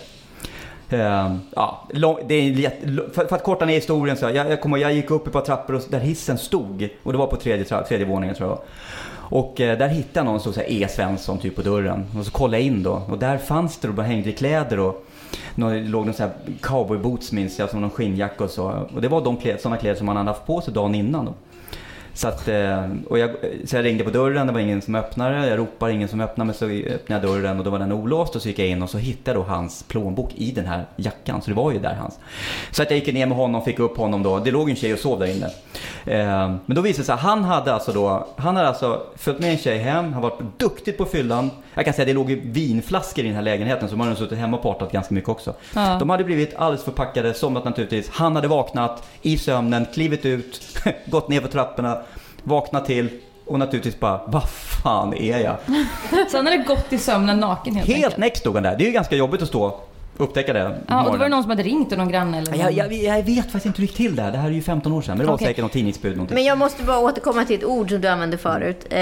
Uh, 0.92 1.36
ja, 1.56 1.88
lång, 1.90 2.18
det 2.26 2.34
är 2.34 2.42
jätte, 2.42 2.86
för, 3.12 3.26
för 3.26 3.36
att 3.36 3.42
korta 3.42 3.64
ner 3.64 3.74
historien 3.74 4.16
så, 4.16 4.24
jag, 4.24 4.50
jag, 4.50 4.60
kom, 4.60 4.80
jag 4.80 4.92
gick 4.92 5.10
upp 5.10 5.26
ett 5.26 5.32
par 5.32 5.40
trappor 5.40 5.74
och, 5.74 5.82
där 5.88 6.00
hissen 6.00 6.38
stod 6.38 6.88
och 7.02 7.12
det 7.12 7.18
var 7.18 7.26
på 7.26 7.36
tredje, 7.36 7.64
tra- 7.64 7.82
tredje 7.82 8.06
våningen 8.06 8.34
tror 8.34 8.48
jag. 8.48 8.58
Och 9.14 9.60
eh, 9.60 9.78
där 9.78 9.88
hittade 9.88 10.18
jag 10.18 10.24
någon 10.26 10.40
som 10.40 10.52
stod 10.52 10.64
E. 10.68 10.86
Svensson 10.90 11.38
typ 11.38 11.56
på 11.56 11.62
dörren. 11.62 12.06
Och 12.18 12.24
så 12.24 12.30
kollade 12.30 12.58
jag 12.58 12.66
in 12.66 12.82
då 12.82 13.02
och 13.10 13.18
där 13.18 13.38
fanns 13.38 13.78
det 13.78 13.88
då 13.88 13.94
bara 13.94 14.06
hängde 14.06 14.30
i 14.30 14.32
kläder 14.32 14.78
och 14.78 15.04
någon, 15.54 15.72
det 15.72 15.80
låg 15.80 16.06
någon 16.06 16.14
sån 16.14 16.26
här 16.26 16.56
cowboyboots 16.60 17.32
minns 17.32 17.58
jag, 17.58 17.70
som 17.70 17.80
någon 17.80 17.90
skinnjacka 17.90 18.44
och 18.44 18.50
så. 18.50 18.86
Och 18.94 19.02
det 19.02 19.08
var 19.08 19.24
de 19.24 19.36
kläder, 19.36 19.58
sådana 19.58 19.76
kläder 19.76 19.96
som 19.96 20.06
man 20.06 20.16
hade 20.16 20.30
haft 20.30 20.46
på 20.46 20.60
sig 20.60 20.74
dagen 20.74 20.94
innan 20.94 21.24
då. 21.24 21.34
Så, 22.14 22.28
att, 22.28 22.48
eh, 22.48 22.86
och 23.08 23.18
jag, 23.18 23.30
så 23.64 23.76
jag 23.76 23.84
ringde 23.84 24.04
på 24.04 24.10
dörren, 24.10 24.46
det 24.46 24.52
var 24.52 24.60
ingen 24.60 24.82
som 24.82 24.94
öppnade. 24.94 25.46
Jag 25.46 25.58
ropar, 25.58 25.88
ingen 25.88 26.08
som 26.08 26.20
öppnar. 26.20 26.44
Men 26.44 26.54
så 26.54 26.66
öppnade 26.66 27.26
jag 27.26 27.34
dörren 27.34 27.58
och 27.58 27.64
då 27.64 27.70
var 27.70 27.78
den 27.78 27.92
olåst 27.92 28.36
och 28.36 28.42
så 28.42 28.48
gick 28.48 28.58
jag 28.58 28.68
in 28.68 28.82
och 28.82 28.90
så 28.90 28.98
hittade 28.98 29.38
jag 29.38 29.46
då 29.46 29.50
hans 29.50 29.82
plånbok 29.82 30.30
i 30.34 30.50
den 30.50 30.66
här 30.66 30.86
jackan. 30.96 31.42
Så 31.42 31.50
det 31.50 31.56
var 31.56 31.72
ju 31.72 31.78
där 31.78 31.94
hans. 31.94 32.18
Så 32.70 32.82
att 32.82 32.90
jag 32.90 32.98
gick 32.98 33.14
ner 33.14 33.26
med 33.26 33.36
honom, 33.36 33.64
fick 33.64 33.78
upp 33.78 33.96
honom 33.96 34.22
då. 34.22 34.38
Det 34.38 34.50
låg 34.50 34.70
en 34.70 34.76
tjej 34.76 34.92
och 34.92 34.98
sov 34.98 35.20
där 35.20 35.26
inne. 35.26 35.46
Eh, 36.04 36.54
men 36.66 36.76
då 36.76 36.80
visade 36.80 37.02
det 37.02 37.06
sig 37.06 37.12
att 37.12 37.20
han 37.20 37.44
hade 37.44 37.74
alltså 37.74 37.92
då, 37.92 38.28
han 38.36 38.56
hade 38.56 38.68
alltså 38.68 39.02
följt 39.16 39.40
med 39.40 39.50
en 39.50 39.58
tjej 39.58 39.78
hem, 39.78 40.12
han 40.12 40.22
var 40.22 40.34
duktig 40.56 40.98
på 40.98 41.04
fyllan. 41.04 41.50
Jag 41.74 41.84
kan 41.84 41.94
säga 41.94 42.02
att 42.02 42.08
det 42.08 42.14
låg 42.14 42.30
ju 42.30 42.40
vinflaskor 42.44 43.24
i 43.24 43.28
den 43.28 43.36
här 43.36 43.42
lägenheten 43.42 43.88
så 43.88 43.96
man 43.96 44.06
hade 44.06 44.18
suttit 44.18 44.38
hemma 44.38 44.56
och 44.56 44.62
partat 44.62 44.92
ganska 44.92 45.14
mycket 45.14 45.28
också. 45.28 45.54
Ja. 45.74 45.96
De 45.98 46.10
hade 46.10 46.24
blivit 46.24 46.54
alldeles 46.56 46.84
förpackade, 46.84 47.34
somnat 47.34 47.64
naturligtvis. 47.64 48.10
Han 48.10 48.36
hade 48.36 48.48
vaknat 48.48 49.08
i 49.22 49.38
sömnen, 49.38 49.86
klivit 49.94 50.26
ut, 50.26 50.60
gått 51.06 51.28
ner 51.28 51.40
för 51.40 51.48
trapporna, 51.48 52.01
vaknat 52.44 52.86
till 52.86 53.08
och 53.46 53.58
naturligtvis 53.58 54.00
bara, 54.00 54.20
vad 54.26 54.48
fan 54.48 55.14
är 55.14 55.38
jag? 55.38 55.56
Så 56.30 56.36
han 56.36 56.46
hade 56.46 56.58
gått 56.58 56.92
i 56.92 56.98
sömnen 56.98 57.40
naken 57.40 57.74
helt, 57.74 57.88
Helt 57.88 58.16
näck 58.16 58.36
stod 58.36 58.54
han 58.54 58.62
där. 58.62 58.76
Det 58.76 58.84
är 58.84 58.86
ju 58.86 58.92
ganska 58.92 59.16
jobbigt 59.16 59.42
att 59.42 59.48
stå 59.48 59.64
och 59.64 59.88
upptäcka 60.16 60.52
det. 60.52 60.78
Ja, 60.88 60.98
och 61.04 61.12
då 61.12 61.18
var 61.18 61.24
det 61.24 61.28
någon 61.28 61.42
som 61.42 61.50
hade 61.50 61.62
ringt 61.62 61.92
och 61.92 61.98
någon 61.98 62.08
granne 62.08 62.38
eller 62.38 62.56
jag, 62.56 62.72
jag, 62.72 62.92
jag 62.92 63.22
vet 63.22 63.44
faktiskt 63.44 63.66
inte 63.66 63.76
hur 63.80 63.86
det 63.86 63.90
gick 63.90 63.96
till 63.96 64.16
där. 64.16 64.32
Det 64.32 64.38
här 64.38 64.48
är 64.48 64.52
ju 64.52 64.62
15 64.62 64.92
år 64.92 65.02
sedan. 65.02 65.16
Men 65.16 65.26
det 65.26 65.30
var 65.30 65.34
Okej. 65.34 65.46
säkert 65.46 65.62
något 65.62 65.72
tidningsbud 65.72 66.16
någonting. 66.16 66.34
Men 66.34 66.44
jag 66.44 66.58
måste 66.58 66.82
bara 66.82 66.98
återkomma 66.98 67.44
till 67.44 67.56
ett 67.56 67.64
ord 67.64 67.90
som 67.90 68.00
du 68.00 68.08
använde 68.08 68.38
förut. 68.38 68.86
Eh, 68.90 69.00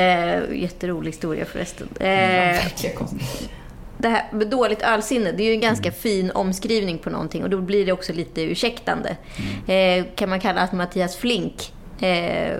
jätterolig 0.62 1.11
historia 1.11 1.44
förresten. 1.44 1.88
Eh, 2.00 2.07
Verkligen 2.07 2.96
konstigt. 2.96 3.50
det 3.98 4.09
här 4.09 4.24
med 4.33 4.46
dåligt 4.48 4.83
ölsinne, 4.83 5.33
det 5.33 5.42
är 5.42 5.46
ju 5.46 5.53
en 5.55 5.61
ganska 5.61 5.92
fin 5.92 6.31
omskrivning 6.31 6.98
på 6.98 7.11
någonting 7.11 7.42
och 7.42 7.50
då 7.50 7.61
blir 7.61 7.87
det 7.87 7.92
också 7.92 8.12
lite 8.12 8.42
ursäktande. 8.42 9.16
Eh, 9.66 10.05
kan 10.14 10.29
man 10.29 10.40
kalla 10.40 10.61
att 10.61 10.72
Mattias 10.72 11.16
Flink, 11.16 11.72
eh, 12.03 12.59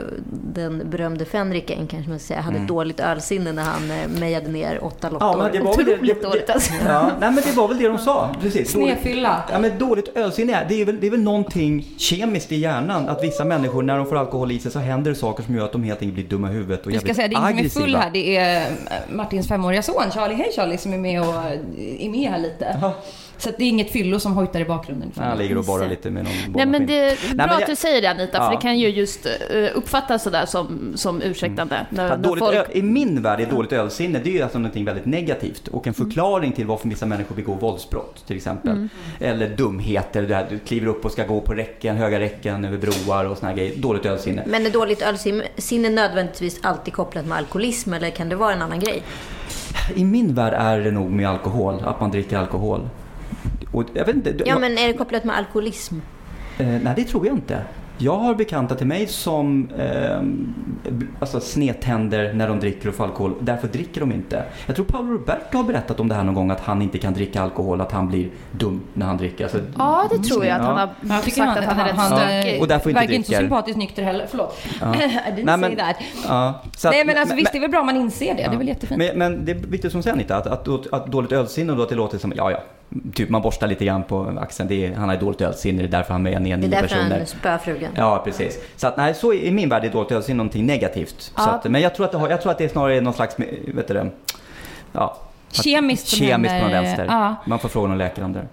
den 0.55 0.91
berömde 0.91 1.25
fänriken 1.25 1.87
kanske 1.87 2.11
man 2.11 2.19
ska 2.19 2.27
säga, 2.29 2.41
hade 2.41 2.59
dåligt 2.59 3.01
ölsinne 3.01 3.53
när 3.53 3.63
han 3.63 3.91
eh, 3.91 4.21
mejade 4.21 4.49
ner 4.49 4.85
åtta 4.85 5.11
lottor. 5.11 5.29
Ja, 5.29 5.37
men 5.43 5.53
det 5.53 5.61
var 5.61 5.77
väl 5.77 5.85
det- 5.87 5.95
Otroligt 5.95 6.23
det- 6.23 6.29
dåligt 6.29 6.51
alltså. 6.51 6.73
Ja, 6.87 7.11
nej 7.21 7.31
men 7.33 7.43
det 7.47 7.53
var 7.57 7.69
väl 7.69 7.79
det 7.79 7.89
de 7.89 7.99
sa. 7.99 8.31
Precis. 8.41 8.73
Dåligt- 8.73 8.89
Snedfylla. 9.01 9.43
Ja 9.53 9.59
men 9.59 9.79
dåligt 9.79 10.17
ölsinne, 10.17 10.53
är- 10.55 10.67
det 10.69 10.81
är, 10.83 10.85
väl, 10.85 11.01
det 11.01 11.07
är 11.07 11.11
väl 11.11 11.21
någonting 11.23 11.87
kemiskt 11.99 12.53
i 12.53 12.57
hjärnan. 12.57 13.09
Att 13.09 13.25
vissa 13.25 13.45
människor 13.45 13.83
när 13.83 13.97
de 13.97 14.07
får 14.07 14.17
alkohol 14.17 14.53
i 14.53 14.59
sig 14.59 14.71
så 14.71 14.79
händer 14.79 15.11
det 15.11 15.17
saker 15.17 15.43
som 15.43 15.55
gör 15.55 15.65
att 15.65 15.73
de 15.73 15.83
helt 15.83 16.03
enkelt 16.03 16.15
blir 16.15 16.25
dumma 16.25 16.51
i 16.51 16.53
huvudet 16.53 16.87
och 16.87 16.93
Vi 16.93 16.99
ska 16.99 17.07
jävligt 17.09 17.17
säga 17.17 17.29
det 17.29 17.35
är 17.35 17.51
ingen 17.51 17.71
som 17.71 17.83
är 17.83 17.85
aggressiva. 17.85 17.85
full 17.85 17.95
här. 17.97 18.11
Det 18.11 18.37
är 18.37 18.61
eh, 18.67 19.17
Martins 19.17 19.49
femåriga 19.49 19.83
son 19.83 20.11
Charlie. 20.15 20.35
Hej 20.35 20.53
Charlie 20.57 20.79
som 20.79 20.93
är 20.93 20.99
med 20.99 21.21
och 21.21 21.35
är 21.99 22.09
med 22.11 22.31
här 22.31 22.39
lite. 22.39 22.77
Jaha. 22.81 22.93
Så 23.41 23.49
att 23.49 23.59
det 23.59 23.65
är 23.65 23.69
inget 23.69 23.91
fyllo 23.93 24.21
som 24.21 24.33
hojtar 24.33 24.61
i 24.61 24.65
bakgrunden. 24.65 25.13
Ja, 25.15 25.23
Han 25.23 25.39
ligger 25.39 25.59
och 25.59 25.65
borrar 25.65 25.89
lite 25.89 26.11
med 26.11 26.25
någon 26.25 26.33
Nej 26.55 26.67
men 26.67 26.87
det 26.87 26.99
är 26.99 27.07
Nej, 27.07 27.17
bra 27.35 27.47
men 27.47 27.51
att 27.51 27.61
jag- 27.61 27.69
du 27.71 27.77
säger 27.77 28.03
det 28.03 28.11
Anita, 28.11 28.39
Ja. 28.39 28.45
för 28.45 28.51
det 28.57 28.61
kan 28.63 28.79
ju 28.79 28.89
just 28.89 29.27
eh, 29.27 29.33
uppfattas 29.75 30.23
sådär 30.23 30.47
som, 30.47 30.93
som 30.95 31.23
ursäktande. 31.23 31.87
När, 31.91 32.03
Ja, 32.09 32.17
när 32.17 32.23
dåligt 32.23 32.45
folk... 32.45 32.57
öl, 32.57 32.67
I 32.73 32.83
min 32.83 33.23
värld 33.23 33.41
är 33.41 33.47
dåligt 33.47 33.73
ölsinne 33.73 34.19
det 34.25 34.31
är 34.31 34.33
ju 34.35 34.43
alltså 34.43 34.59
någonting 34.59 34.85
väldigt 34.85 35.07
negativt 35.07 35.69
och 35.69 35.87
en 35.87 35.95
förklaring 35.95 36.53
till 36.53 36.67
varför 36.67 36.89
vissa 36.89 37.07
människor 37.07 37.35
begår 37.37 37.57
våldsbrott 37.57 38.27
till 38.27 38.37
exempel. 38.37 38.89
Eller 39.21 39.49
dumheter, 39.49 40.23
det 40.23 40.35
här, 40.35 40.47
du 40.51 40.59
kliver 40.59 40.87
upp 40.87 41.05
och 41.05 41.13
ska 41.13 41.27
gå 41.27 41.41
på 41.41 41.53
räcken, 41.53 41.97
höga 41.97 42.21
räcken 42.21 42.65
över 42.65 42.79
broar 42.79 43.25
och 43.25 43.39
såna 43.39 43.49
här 43.51 43.57
grejer. 43.57 43.77
Dåligt 43.77 44.07
ölsinne. 44.07 44.43
Men 44.47 44.67
är 44.67 44.71
dåligt 44.71 45.03
ölsinne 45.03 45.91
nödvändigtvis 45.91 46.59
alltid 46.63 46.95
kopplat 46.95 47.27
med 47.27 47.39
alkoholism 47.39 47.93
eller 47.93 48.11
kan 48.11 48.29
det 48.29 48.37
vara 48.37 48.53
en 48.53 48.63
annan 48.63 48.81
grej? 48.81 49.03
I 49.95 50.05
min 50.05 50.35
värld 50.35 50.55
är 50.57 50.81
det 50.81 50.91
nog 50.91 51.11
med 51.11 51.29
alkohol, 51.29 51.83
att 51.85 52.01
man 52.01 52.11
dricker 52.11 52.39
alkohol. 52.39 52.89
Och 53.73 53.85
jag 53.95 54.05
vet 54.05 54.17
inte, 54.17 54.35
Ja, 54.47 54.59
men 54.59 54.79
är 54.79 54.87
det 54.87 54.93
kopplat 54.93 55.25
med 55.25 55.37
alkoholism? 55.37 55.95
Eh, 56.59 56.67
nej, 56.67 56.93
det 56.97 57.05
tror 57.05 57.27
jag 57.27 57.37
inte. 57.37 57.63
Jag 58.03 58.17
har 58.17 58.35
bekanta 58.35 58.75
till 58.75 58.87
mig 58.87 59.07
som 59.07 59.69
eh, 59.79 60.21
alltså 61.21 61.41
snedtänder 61.41 62.33
när 62.33 62.49
de 62.49 62.61
dricker 62.61 62.89
och 62.89 62.95
får 62.95 63.05
alkohol. 63.05 63.35
Därför 63.41 63.69
dricker 63.69 64.01
de 64.01 64.13
inte. 64.13 64.45
Jag 64.67 64.77
tror 64.77 64.85
Paolo 64.87 65.13
Roberto 65.13 65.57
har 65.57 65.65
berättat 65.65 66.01
om 66.01 66.09
det 66.09 66.15
här 66.15 66.25
någon 66.25 66.35
gång 66.35 66.51
att 66.51 66.61
han 66.61 66.83
inte 66.83 66.99
kan 66.99 67.13
dricka 67.15 67.43
alkohol, 67.43 67.81
att 67.81 67.93
han 67.93 68.09
blir 68.09 68.29
dum 68.51 68.81
när 68.95 69.07
han 69.07 69.17
dricker. 69.17 69.45
Alltså, 69.45 69.59
Ja, 69.79 70.05
det 70.11 70.19
tror 70.29 70.45
jag 70.45 70.57
att 70.57 70.63
han 70.67 70.77
Ja. 70.79 70.81
har 71.09 71.15
Jag 71.17 71.25
tycker 71.25 71.37
sagt 71.37 71.59
att 71.59 71.65
han 71.65 71.79
är 71.81 71.85
rätt 71.85 71.95
han, 71.97 72.19
stökig. 72.19 72.55
eh, 72.57 72.61
Och 72.61 72.69
därför 72.69 72.91
inte 72.91 73.01
verkar 73.01 73.15
inte 73.15 73.29
så 73.33 73.37
sympatiskt 73.39 73.79
nykter 73.79 74.03
heller. 74.03 74.27
Förlåt. 74.31 74.59
Ja. 74.81 74.95
I 75.39 75.43
Nej, 75.45 75.57
men- 75.57 75.77
ja, 76.29 76.63
så 76.77 76.89
att- 76.89 76.95
Nej 76.95 77.05
men 77.05 77.19
alltså 77.19 77.35
visst, 77.35 77.53
det 77.53 77.59
är 77.59 77.61
väl 77.61 77.71
bra 77.71 77.81
om 77.81 77.87
man 77.87 77.97
inser 77.97 78.35
det. 78.35 78.43
Det 78.43 78.55
är 78.55 78.59
väl 78.59 78.69
jättefint. 78.69 78.99
Men, 78.99 79.19
men 79.19 79.45
det 79.45 79.53
är 79.53 79.57
viktigt 79.57 79.93
som 79.93 80.03
säger 80.03 80.15
Anita, 80.15 80.37
att, 80.37 80.47
att, 80.47 80.93
att 80.93 81.07
dåligt 81.07 81.33
ölsinne 81.33 81.73
och 81.73 81.77
då 81.79 81.83
att 81.83 81.89
det 81.89 81.95
låter 81.95 82.19
som, 82.19 82.33
ja 82.37 82.51
ja, 82.51 82.63
typ 83.15 83.29
man 83.29 83.43
borstar 83.43 83.67
lite 83.67 83.85
grann 83.85 84.03
på 84.03 84.39
axeln, 84.41 84.73
är, 84.73 84.95
han 84.95 85.09
har 85.09 85.17
dåligt 85.17 85.41
ölsinne, 85.41 85.83
det 85.83 85.89
är 85.89 85.91
därför 85.91 86.13
han 86.13 86.27
är 86.27 86.41
ner 86.41 86.41
Det 86.41 86.53
är 86.53 86.57
nio 86.57 86.69
därför 86.69 86.89
personer. 86.89 87.17
han 87.19 87.27
spöar 87.27 87.59
frugan. 87.59 87.91
Ja, 87.97 88.23
precis. 88.25 88.59
Så 88.77 88.87
att, 88.87 88.97
nej, 88.97 89.15
så 89.15 89.33
i 89.33 89.51
min 89.51 89.69
värld 89.69 89.85
är 89.85 89.89
dåligt 89.91 90.13
ölsinne 90.13 90.37
någonting 90.37 90.67
negativt. 90.67 91.21
Så 91.21 91.33
Ja. 91.37 91.47
att, 91.51 91.65
men 91.65 91.81
jag 91.81 91.95
tror, 91.95 92.07
att 92.07 92.13
det 92.13 92.19
har, 92.19 92.29
jag 92.29 92.43
tror 92.43 92.53
att 92.53 92.59
det 92.59 92.65
är 92.65 92.69
snarare 92.69 92.97
är 92.97 93.01
någon 93.01 93.15
slags, 93.15 93.37
vet 93.75 93.89
du 93.89 93.95
det, 93.95 94.11
ja, 94.93 95.17
Kemiskt 95.53 96.09
kemiskt 96.09 96.53
på 96.55 96.69
händer- 96.69 96.83
vänster. 96.83 97.07
Ja. 97.09 97.35
Man 97.47 97.59
får 97.59 97.69
fråga 97.69 97.89
någon 97.89 97.99
läkare 97.99 98.25
om 98.25 98.33
det. 98.33 98.47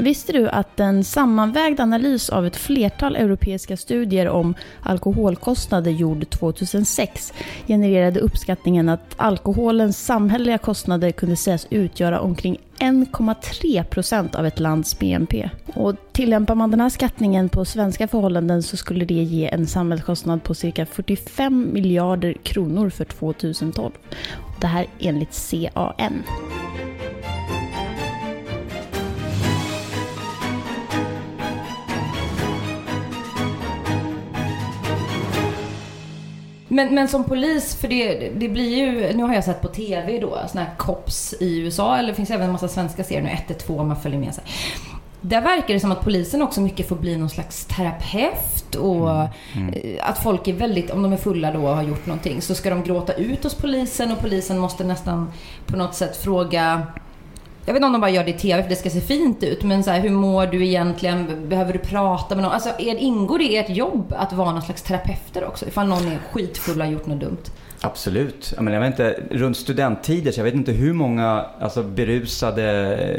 Visste 0.00 0.32
du 0.32 0.48
att 0.48 0.80
en 0.80 1.04
sammanvägd 1.04 1.80
analys 1.80 2.30
av 2.30 2.46
ett 2.46 2.56
flertal 2.56 3.16
europeiska 3.16 3.76
studier 3.76 4.28
om 4.28 4.54
alkoholkostnader 4.82 5.90
gjord 5.90 6.30
2006 6.30 7.32
genererade 7.66 8.20
uppskattningen 8.20 8.88
att 8.88 9.14
alkoholens 9.16 10.04
samhälleliga 10.04 10.58
kostnader 10.58 11.10
kunde 11.10 11.36
sägas 11.36 11.66
utgöra 11.70 12.20
omkring 12.20 12.58
1,3 12.78 13.84
procent 13.84 14.34
av 14.34 14.46
ett 14.46 14.60
lands 14.60 14.98
BNP. 14.98 15.50
Och 15.74 15.94
tillämpar 16.12 16.54
man 16.54 16.70
den 16.70 16.80
här 16.80 16.88
skattningen 16.88 17.48
på 17.48 17.64
svenska 17.64 18.08
förhållanden 18.08 18.62
så 18.62 18.76
skulle 18.76 19.04
det 19.04 19.14
ge 19.14 19.48
en 19.48 19.66
samhällskostnad 19.66 20.42
på 20.42 20.54
cirka 20.54 20.86
45 20.86 21.72
miljarder 21.72 22.32
kronor 22.32 22.90
för 22.90 23.04
2012. 23.04 23.92
Det 24.60 24.66
här 24.66 24.86
enligt 24.98 25.50
CAN. 25.50 26.22
Men, 36.80 36.94
men 36.94 37.08
som 37.08 37.24
polis, 37.24 37.74
för 37.74 37.88
det, 37.88 38.30
det 38.36 38.48
blir 38.48 38.76
ju, 38.76 39.12
nu 39.16 39.22
har 39.22 39.34
jag 39.34 39.44
sett 39.44 39.62
på 39.62 39.68
TV 39.68 40.18
då, 40.18 40.38
såna 40.48 40.64
här 40.64 40.74
cops 40.76 41.34
i 41.40 41.58
USA, 41.58 41.96
eller 41.96 42.08
det 42.08 42.14
finns 42.14 42.30
även 42.30 42.46
en 42.46 42.52
massa 42.52 42.68
svenska 42.68 43.04
serier 43.04 43.22
nu, 43.22 43.30
112 43.30 43.80
om 43.80 43.88
man 43.88 44.00
följer 44.00 44.20
med 44.20 44.34
sig. 44.34 44.44
Där 45.20 45.40
verkar 45.40 45.74
det 45.74 45.80
som 45.80 45.92
att 45.92 46.04
polisen 46.04 46.42
också 46.42 46.60
mycket 46.60 46.88
får 46.88 46.96
bli 46.96 47.16
någon 47.16 47.30
slags 47.30 47.64
terapeut 47.64 48.74
och 48.74 49.10
eh, 49.10 49.28
att 50.00 50.22
folk 50.22 50.48
är 50.48 50.52
väldigt, 50.52 50.90
om 50.90 51.02
de 51.02 51.12
är 51.12 51.16
fulla 51.16 51.52
då 51.52 51.60
och 51.60 51.76
har 51.76 51.82
gjort 51.82 52.06
någonting, 52.06 52.42
så 52.42 52.54
ska 52.54 52.70
de 52.70 52.82
gråta 52.82 53.12
ut 53.12 53.44
hos 53.44 53.54
polisen 53.54 54.12
och 54.12 54.20
polisen 54.20 54.58
måste 54.58 54.84
nästan 54.84 55.32
på 55.66 55.76
något 55.76 55.94
sätt 55.94 56.16
fråga 56.16 56.86
jag 57.70 57.74
vet 57.74 57.78
inte 57.78 57.86
om 57.86 57.92
de 57.92 58.00
bara 58.00 58.10
gör 58.10 58.24
det 58.24 58.30
i 58.30 58.38
TV 58.38 58.62
för 58.62 58.70
det 58.70 58.76
ska 58.76 58.90
se 58.90 59.00
fint 59.00 59.42
ut, 59.42 59.62
men 59.62 59.84
så 59.84 59.90
här, 59.90 60.00
hur 60.00 60.10
mår 60.10 60.46
du 60.46 60.66
egentligen? 60.66 61.48
Behöver 61.48 61.72
du 61.72 61.78
prata 61.78 62.34
med 62.34 62.44
någon? 62.44 62.52
Alltså, 62.52 62.68
är, 62.78 62.96
ingår 62.96 63.38
det 63.38 63.44
i 63.44 63.56
ert 63.56 63.70
jobb 63.70 64.14
att 64.18 64.32
vara 64.32 64.52
någon 64.52 64.62
slags 64.62 64.82
terapeuter 64.82 65.44
också? 65.44 65.66
Ifall 65.66 65.88
någon 65.88 66.06
är 66.06 66.18
skitfull 66.32 66.80
och 66.80 66.86
har 66.86 66.92
gjort 66.92 67.06
något 67.06 67.20
dumt? 67.20 67.42
Absolut. 67.80 68.52
Jag, 68.56 68.64
menar, 68.64 68.76
jag 68.76 68.90
vet 68.90 68.90
inte, 68.90 69.20
runt 69.30 69.56
studenttider, 69.56 70.32
så 70.32 70.40
jag 70.40 70.44
vet 70.44 70.54
inte 70.54 70.72
hur 70.72 70.92
många 70.92 71.44
alltså, 71.60 71.82
berusade 71.82 72.62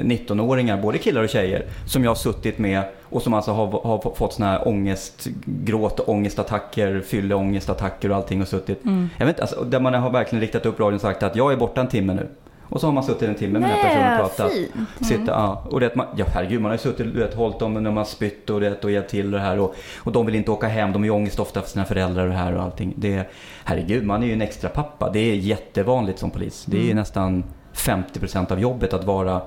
19-åringar, 0.04 0.82
både 0.82 0.98
killar 0.98 1.24
och 1.24 1.30
tjejer, 1.30 1.66
som 1.88 2.04
jag 2.04 2.12
har 2.12 2.16
suttit 2.16 2.58
med 2.58 2.84
och 3.04 3.22
som 3.22 3.34
alltså 3.34 3.52
har, 3.52 3.68
har 3.68 4.16
fått 4.16 4.34
såna 4.34 4.52
här 4.52 4.68
ångest, 4.68 5.28
gråt 5.46 6.00
och 6.00 6.10
ångestattacker, 6.10 7.02
fylleångestattacker 7.08 8.12
och 8.12 8.16
allting 8.16 8.42
och 8.42 8.48
suttit. 8.48 8.80
Jag 9.18 9.26
vet 9.26 9.36
inte, 9.36 9.42
alltså, 9.42 9.64
där 9.64 9.80
man 9.80 9.94
har 9.94 10.10
verkligen 10.10 10.42
riktat 10.42 10.66
upp 10.66 10.80
radion 10.80 10.96
och 10.96 11.02
sagt 11.02 11.24
att 11.24 11.36
jag 11.36 11.52
är 11.52 11.58
borta 11.58 11.82
en 11.82 11.88
timme 11.88 12.14
nu. 12.14 12.28
Och 12.72 12.82
så 12.82 12.88
har 12.88 12.94
man 12.94 13.04
suttit 13.04 13.30
en 13.30 13.36
timme 13.36 13.60
med 13.60 13.70
den 13.70 13.78
här 13.78 13.90
personen 13.90 14.22
och 14.22 14.38
pratat. 14.38 14.52
fint. 14.52 15.08
Sitta, 15.08 15.32
ja. 15.32 15.64
Och 15.72 15.80
det, 15.80 15.96
man, 15.96 16.08
ja 16.16 16.26
herregud, 16.34 16.62
man 16.62 16.70
har 16.70 16.76
ju 16.76 16.82
suttit 16.82 17.14
du 17.14 17.20
vet, 17.20 17.34
hållit 17.34 17.60
dem 17.60 17.74
när 17.74 17.82
man 17.82 17.98
har 17.98 18.06
spytt 18.06 18.50
och, 18.50 18.62
det, 18.62 18.84
och 18.84 18.92
hjälpt 18.92 19.10
till 19.10 19.26
och 19.26 19.32
det 19.32 19.40
här. 19.40 19.60
Och, 19.60 19.76
och 19.98 20.12
de 20.12 20.26
vill 20.26 20.36
inte 20.36 20.52
åka 20.52 20.68
hem, 20.68 20.92
de 20.94 21.02
har 21.02 21.06
ju 21.06 21.12
ångest 21.12 21.40
ofta 21.40 21.62
för 21.62 21.70
sina 21.70 21.86
föräldrar 21.86 22.24
och 22.24 22.30
det 22.30 22.36
här 22.36 22.56
och 22.56 22.64
allting. 22.64 22.94
Det, 22.98 23.30
herregud, 23.64 24.06
man 24.06 24.24
är 24.24 24.28
ju 24.28 24.34
en 24.34 24.42
extra 24.42 24.70
pappa. 24.70 25.10
Det 25.10 25.20
är 25.20 25.36
jättevanligt 25.36 26.20
som 26.20 26.30
polis. 26.30 26.66
Det 26.68 26.78
är 26.78 26.84
ju 26.84 26.94
nästan 26.94 27.44
50% 27.74 28.52
av 28.52 28.60
jobbet 28.60 28.94
att 28.94 29.04
vara 29.04 29.42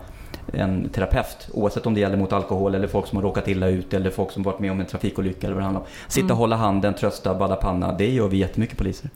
en 0.53 0.89
terapeut. 0.89 1.49
Oavsett 1.53 1.87
om 1.87 1.95
det 1.95 2.01
gäller 2.01 2.17
mot 2.17 2.33
alkohol 2.33 2.75
eller 2.75 2.87
folk 2.89 3.07
som 3.07 3.17
har 3.17 3.23
råkat 3.23 3.49
illa 3.49 3.69
ut 3.69 3.95
eller 3.95 4.11
folk 4.11 4.31
som 4.31 4.43
varit 4.43 4.59
med 4.59 4.71
om 4.71 4.81
en 4.81 4.87
trafikolycka 4.87 5.47
eller 5.47 5.55
vad 5.55 5.61
det 5.61 5.65
handlar 5.65 5.81
om. 5.81 5.87
Sitta 6.09 6.27
och 6.33 6.39
hålla 6.39 6.57
handen, 6.57 6.95
trösta, 6.95 7.35
bada 7.35 7.57
panna. 7.57 7.93
Det 7.93 8.11
gör 8.11 8.29
vi 8.29 8.37
jättemycket 8.37 8.79
poliser. 8.79 9.11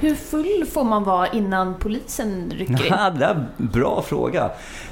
Hur 0.00 0.14
full 0.14 0.64
får 0.72 0.84
man 0.84 1.04
vara 1.04 1.28
innan 1.28 1.74
polisen 1.78 2.52
rycker 2.56 2.72
in? 2.72 2.80
Ja, 2.90 3.10
det 3.18 3.24
är 3.24 3.34
en 3.34 3.46
bra 3.56 4.02
fråga. 4.02 4.44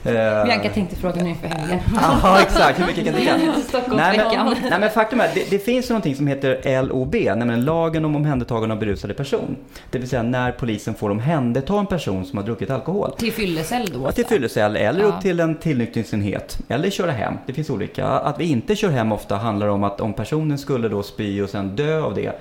Eh, 0.05 0.12
Bianca 0.44 0.68
tänkte 0.75 0.96
fråga 0.96 1.22
nu 1.22 1.29
inför 1.29 1.49
helgen. 1.49 1.79
Ja, 2.22 2.40
exakt. 2.40 2.81
Hur 2.81 2.87
mycket 2.87 3.05
kan 3.05 3.14
dricka? 3.14 3.37
Nej 3.96 4.18
men, 4.35 4.55
nej 4.70 4.81
men 4.81 4.90
faktum 4.90 5.20
är, 5.20 5.29
det, 5.35 5.51
det 5.51 5.59
finns 5.59 5.88
någonting 5.90 6.16
som 6.16 6.27
heter 6.27 6.83
LOB, 6.83 7.14
nämligen 7.14 7.64
lagen 7.64 8.05
om 8.05 8.16
omhändertagande 8.16 8.72
av 8.75 8.79
berusade 8.81 9.14
person. 9.14 9.57
Det 9.90 9.99
vill 9.99 10.09
säga 10.09 10.22
när 10.22 10.53
polisen 10.53 10.94
får 10.94 11.11
omhänderta 11.11 11.79
en 11.79 11.87
person 11.87 12.25
som 12.25 12.38
har 12.38 12.44
druckit 12.44 12.70
alkohol. 12.70 13.12
Till 13.18 13.33
fyllecell 13.33 13.90
då? 13.94 14.01
Ja, 14.05 14.12
till 14.12 14.27
fyllecell 14.27 14.77
eller 14.77 15.01
Ja. 15.01 15.07
upp 15.07 15.20
till 15.20 15.40
en 15.40 15.55
tillnyktringsenhet. 15.77 16.59
Eller 16.69 16.91
köra 16.91 17.11
hem. 17.11 17.35
Det 17.47 17.53
finns 17.53 17.71
olika. 17.71 18.07
Att 18.07 18.41
vi 18.41 18.45
inte 18.45 18.77
kör 18.77 18.91
hem 18.91 19.12
ofta 19.12 19.37
handlar 19.37 19.69
om 19.69 19.85
att 19.85 20.01
om 20.01 20.12
personen 20.12 20.59
skulle 20.59 20.89
då 20.89 21.03
spy 21.03 21.43
och 21.43 21.51
sen 21.51 21.77
dö 21.77 22.01
av 22.03 22.15
det. 22.15 22.33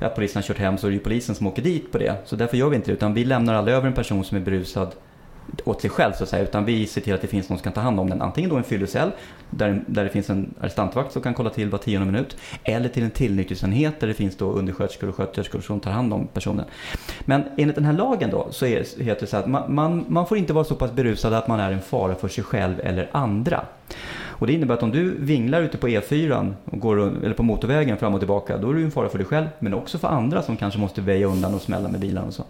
Att 0.00 0.14
polisen 0.14 0.42
har 0.42 0.42
kört 0.42 0.58
hem 0.58 0.78
så 0.78 0.86
är 0.86 0.90
det 0.90 0.94
ju 0.94 1.02
polisen 1.02 1.34
som 1.34 1.46
åker 1.46 1.62
dit 1.62 1.92
på 1.92 1.98
det. 1.98 2.16
Så 2.24 2.36
därför 2.36 2.56
gör 2.56 2.68
vi 2.68 2.76
inte 2.76 2.90
det. 2.90 2.94
Utan 2.94 3.14
vi 3.14 3.24
lämnar 3.24 3.54
aldrig 3.54 3.76
över 3.76 3.86
en 3.86 3.94
person 3.94 4.24
som 4.24 4.36
är 4.36 4.40
berusad 4.40 4.94
åt 5.64 5.80
sig 5.80 5.90
själv 5.90 6.12
så 6.12 6.22
att 6.22 6.28
säga. 6.28 6.42
Utan 6.42 6.64
vi 6.64 6.86
ser 6.86 7.00
till 7.00 7.14
att 7.14 7.20
det 7.20 7.26
finns 7.26 7.48
någon 7.48 7.58
som 7.58 7.64
kan 7.64 7.72
ta 7.72 7.80
hand 7.80 8.00
om 8.00 8.10
den. 8.10 8.22
Antingen 8.22 8.50
då 8.50 8.56
en 8.56 8.64
fyllecell 8.64 9.10
där, 9.50 9.84
där 9.86 10.04
det 10.04 10.10
finns 10.10 10.30
en 10.30 10.54
arrestantvakt 10.60 11.12
som 11.12 11.22
kan 11.22 11.34
kolla 11.34 11.50
till 11.50 11.70
var 11.70 11.78
tionde 11.78 12.12
minut. 12.12 12.36
Eller 12.64 12.88
till 12.88 13.02
en 13.02 13.10
tillnyktringsenhet 13.10 14.00
där 14.00 14.06
det 14.06 14.14
finns 14.14 14.36
då 14.36 14.52
undersköterskor 14.52 15.08
och 15.08 15.14
sköterskor 15.14 15.60
som 15.60 15.80
tar 15.80 15.90
hand 15.90 16.12
om 16.12 16.26
personen. 16.26 16.64
Men 17.20 17.42
enligt 17.56 17.76
den 17.76 17.84
här 17.84 17.92
lagen 17.92 18.30
då 18.30 18.48
så 18.50 18.66
är, 18.66 19.02
heter 19.02 19.20
det 19.20 19.26
så 19.26 19.36
att 19.36 19.46
man, 19.46 19.74
man, 19.74 20.04
man 20.08 20.26
får 20.26 20.38
inte 20.38 20.52
vara 20.52 20.64
så 20.64 20.74
pass 20.74 20.92
berusad 20.92 21.34
att 21.34 21.48
man 21.48 21.60
är 21.60 21.72
en 21.72 21.80
fara 21.80 22.14
för 22.14 22.28
sig 22.28 22.44
själv 22.44 22.80
eller 22.80 23.08
andra. 23.12 23.64
Och 24.36 24.46
det 24.46 24.52
innebär 24.52 24.74
att 24.74 24.82
om 24.82 24.90
du 24.90 25.16
vinglar 25.18 25.62
ute 25.62 25.78
på 25.78 25.88
E4 25.88 26.54
och 26.64 26.78
går, 26.78 27.24
eller 27.24 27.34
på 27.34 27.42
motorvägen 27.42 27.96
fram 27.96 28.14
och 28.14 28.20
tillbaka, 28.20 28.56
då 28.56 28.70
är 28.70 28.74
du 28.74 28.84
en 28.84 28.90
fara 28.90 29.08
för 29.08 29.18
dig 29.18 29.26
själv, 29.26 29.46
men 29.58 29.74
också 29.74 29.98
för 29.98 30.08
andra 30.08 30.42
som 30.42 30.56
kanske 30.56 30.80
måste 30.80 31.00
väja 31.00 31.26
undan 31.26 31.54
och 31.54 31.62
smälla 31.62 31.88
med 31.88 32.00
bilarna 32.00 32.26
och 32.26 32.34
så. 32.34 32.44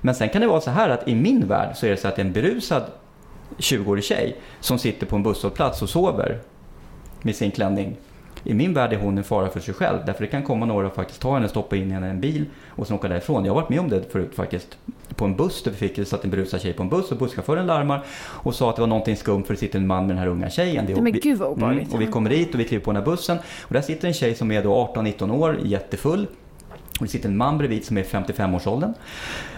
Men 0.00 0.14
sen 0.14 0.28
kan 0.28 0.40
det 0.40 0.46
vara 0.46 0.60
så 0.60 0.70
här 0.70 0.88
att 0.88 1.08
i 1.08 1.14
min 1.14 1.46
värld 1.48 1.76
så 1.76 1.86
är 1.86 1.90
det 1.90 1.96
så 1.96 2.08
att 2.08 2.18
en 2.18 2.32
berusad 2.32 2.82
20-årig 3.58 4.04
tjej 4.04 4.36
som 4.60 4.78
sitter 4.78 5.06
på 5.06 5.16
en 5.16 5.22
busshållplats 5.22 5.82
och 5.82 5.88
sover 5.88 6.38
med 7.22 7.36
sin 7.36 7.50
klänning. 7.50 7.96
I 8.46 8.54
min 8.54 8.74
värld 8.74 8.92
är 8.92 8.96
hon 8.96 9.18
en 9.18 9.24
fara 9.24 9.48
för 9.48 9.60
sig 9.60 9.74
själv. 9.74 9.98
Därför 10.06 10.20
det 10.20 10.30
kan 10.30 10.42
komma 10.42 10.66
några 10.66 10.86
och 10.86 10.94
faktiskt 10.94 11.20
ta 11.20 11.34
henne, 11.34 11.48
stoppa 11.48 11.76
in 11.76 11.90
henne 11.90 12.06
i 12.06 12.10
en 12.10 12.20
bil 12.20 12.44
och 12.68 12.86
sen 12.86 12.96
åka 12.96 13.08
därifrån. 13.08 13.44
Jag 13.44 13.54
har 13.54 13.60
varit 13.60 13.68
med 13.68 13.80
om 13.80 13.88
det 13.88 14.12
förut 14.12 14.34
faktiskt. 14.34 14.78
På 15.14 15.24
en 15.24 15.36
buss 15.36 15.62
där 15.62 15.70
vi 15.70 15.76
fick, 15.76 16.08
satt 16.08 16.24
en 16.24 16.30
berusad 16.30 16.60
tjej 16.60 16.72
på 16.72 16.82
en 16.82 16.88
buss 16.88 17.12
och 17.12 17.18
busschauffören 17.18 17.66
larmar 17.66 18.04
och 18.18 18.54
sa 18.54 18.70
att 18.70 18.76
det 18.76 18.82
var 18.82 18.86
någonting 18.86 19.16
skumt 19.16 19.44
för 19.44 19.54
det 19.54 19.60
sitter 19.60 19.78
en 19.78 19.86
man 19.86 20.06
med 20.06 20.16
den 20.16 20.18
här 20.18 20.26
unga 20.26 20.50
tjejen. 20.50 20.86
Det, 20.86 21.02
Men 21.02 21.12
gud 21.12 21.38
vad 21.38 21.48
obehagligt. 21.48 21.88
Mm, 21.88 21.94
och 21.94 22.00
vi 22.00 22.06
kommer 22.06 22.30
dit 22.30 22.54
och 22.54 22.60
vi 22.60 22.64
kliver 22.64 22.84
på 22.84 22.92
den 22.92 23.02
här 23.02 23.10
bussen 23.10 23.38
och 23.62 23.74
där 23.74 23.80
sitter 23.80 24.08
en 24.08 24.14
tjej 24.14 24.34
som 24.34 24.52
är 24.52 24.62
då 24.62 24.92
18-19 24.94 25.34
år, 25.34 25.58
jättefull. 25.62 26.26
Och 27.00 27.04
det 27.04 27.08
sitter 27.08 27.28
en 27.28 27.36
man 27.36 27.58
bredvid 27.58 27.84
som 27.84 27.98
är 27.98 28.02
55-årsåldern. 28.02 28.94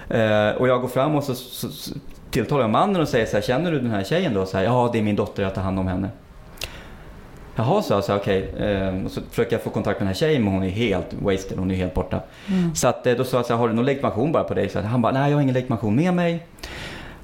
Eh, 0.08 0.50
och 0.50 0.68
jag 0.68 0.80
går 0.80 0.88
fram 0.88 1.14
och 1.14 1.24
så, 1.24 1.34
så, 1.34 1.68
så 1.68 1.94
tilltalar 2.30 2.62
jag 2.62 2.70
mannen 2.70 3.02
och 3.02 3.08
säger 3.08 3.26
så 3.26 3.36
här, 3.36 3.42
känner 3.42 3.72
du 3.72 3.80
den 3.80 3.90
här 3.90 4.04
tjejen 4.04 4.34
då? 4.34 4.46
Så 4.46 4.56
här, 4.56 4.64
ja, 4.64 4.90
det 4.92 4.98
är 4.98 5.02
min 5.02 5.16
dotter, 5.16 5.42
jag 5.42 5.54
tar 5.54 5.62
hand 5.62 5.78
om 5.78 5.86
henne. 5.86 6.08
Jaha, 7.58 7.82
så 7.82 7.92
jag, 7.92 8.04
så 8.04 8.16
okej. 8.16 8.54
Eh, 8.58 9.04
och 9.04 9.10
så 9.10 9.20
försöker 9.30 9.52
jag 9.52 9.62
få 9.62 9.70
kontakt 9.70 10.00
med 10.00 10.06
den 10.06 10.14
här 10.14 10.14
tjejen 10.14 10.44
men 10.44 10.52
hon 10.52 10.62
är 10.62 10.68
helt 10.68 11.14
wasted, 11.22 11.58
hon 11.58 11.70
är 11.70 11.74
helt 11.74 11.94
borta. 11.94 12.20
Så 12.74 12.88
att, 12.88 13.06
eh, 13.06 13.14
då 13.14 13.24
sa 13.24 13.36
jag 13.36 13.46
så 13.46 13.52
här, 13.52 13.60
har 13.60 13.68
du 13.68 13.74
någon 13.74 13.84
legitimation 13.84 14.32
bara 14.32 14.44
på 14.44 14.54
dig? 14.54 14.68
Så 14.68 14.78
att 14.78 14.84
han 14.84 15.02
bara, 15.02 15.12
nej 15.12 15.30
jag 15.30 15.36
har 15.36 15.42
ingen 15.42 15.54
legitimation 15.54 15.96
med 15.96 16.14
mig. 16.14 16.46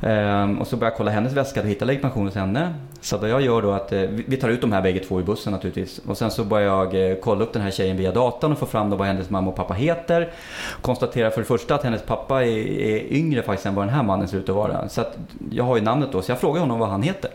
Ehm, 0.03 0.59
och 0.59 0.67
så 0.67 0.77
börjar 0.77 0.91
jag 0.91 0.97
kolla 0.97 1.11
hennes 1.11 1.33
väska 1.33 1.61
och 1.61 1.67
hitta 1.67 1.85
legitimation 1.85 2.27
hos 2.27 2.35
henne. 2.35 2.75
Så 3.01 3.19
vad 3.19 3.31
jag 3.31 3.41
gör 3.41 3.63
då 3.63 3.73
att 3.73 3.93
eh, 3.93 4.01
vi 4.01 4.25
vi 4.27 4.37
tar 4.37 4.49
ut 4.49 4.61
de 4.61 4.73
här 4.73 4.83
bägge 4.83 5.01
två 5.01 5.21
i 5.21 5.23
bussen 5.23 5.53
naturligtvis. 5.53 6.01
Och 6.07 6.19
sen 6.19 6.31
så 6.31 6.45
börjar 6.45 6.67
jag 6.67 7.11
eh, 7.11 7.17
kolla 7.17 7.45
upp 7.45 7.53
den 7.53 7.63
här 7.63 7.71
tjejen 7.71 7.97
via 7.97 8.13
datorn 8.13 8.53
och 8.53 8.59
få 8.59 8.67
fram 8.67 8.91
då 8.91 8.97
vad 8.97 9.07
hennes 9.07 9.31
mamma 9.31 9.51
och 9.51 9.57
pappa 9.57 9.75
heter. 9.75 10.33
Konstaterar 10.81 11.31
för 11.31 11.41
det 11.41 11.47
första 11.47 11.75
att 11.75 11.83
hennes 11.83 12.03
pappa 12.03 12.45
är, 12.45 12.69
är 12.81 13.13
yngre 13.13 13.43
faktiskt 13.43 13.67
än 13.67 13.75
vad 13.75 13.87
den 13.87 13.95
här 13.95 14.03
mannen 14.03 14.29
ser 14.29 14.39
ut 14.39 14.49
att 14.49 14.55
vara. 14.55 14.89
Så 14.89 15.01
att 15.01 15.19
jag 15.51 15.65
har 15.65 15.77
ju 15.77 15.83
namnet 15.83 16.13
då, 16.13 16.23
så 16.23 16.31
jag 16.31 16.39
frågar 16.39 16.61
honom 16.61 16.79
vad 16.79 16.89
han 16.89 17.03
heter. 17.03 17.31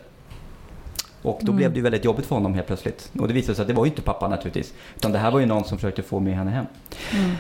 Och 1.22 1.40
då 1.42 1.52
blev 1.52 1.70
det 1.72 1.76
ju 1.76 1.82
väldigt 1.82 2.06
jobbigt 2.06 2.26
för 2.26 2.36
honom 2.36 2.54
helt 2.54 2.68
plötsligt. 2.68 3.12
Och 3.20 3.28
det 3.28 3.34
visade 3.34 3.56
sig 3.56 3.62
att 3.62 3.68
det 3.68 3.74
var 3.74 3.86
ju 3.86 3.90
inte 3.90 4.02
pappa 4.02 4.28
naturligtvis. 4.28 4.74
Utan 4.96 5.12
det 5.12 5.18
här 5.20 5.32
var 5.32 5.40
ju 5.40 5.46
någon 5.46 5.64
som 5.64 5.78
försökte 5.78 6.04
få 6.04 6.20
med 6.20 6.34
henne 6.36 6.52
hem. 6.52 6.66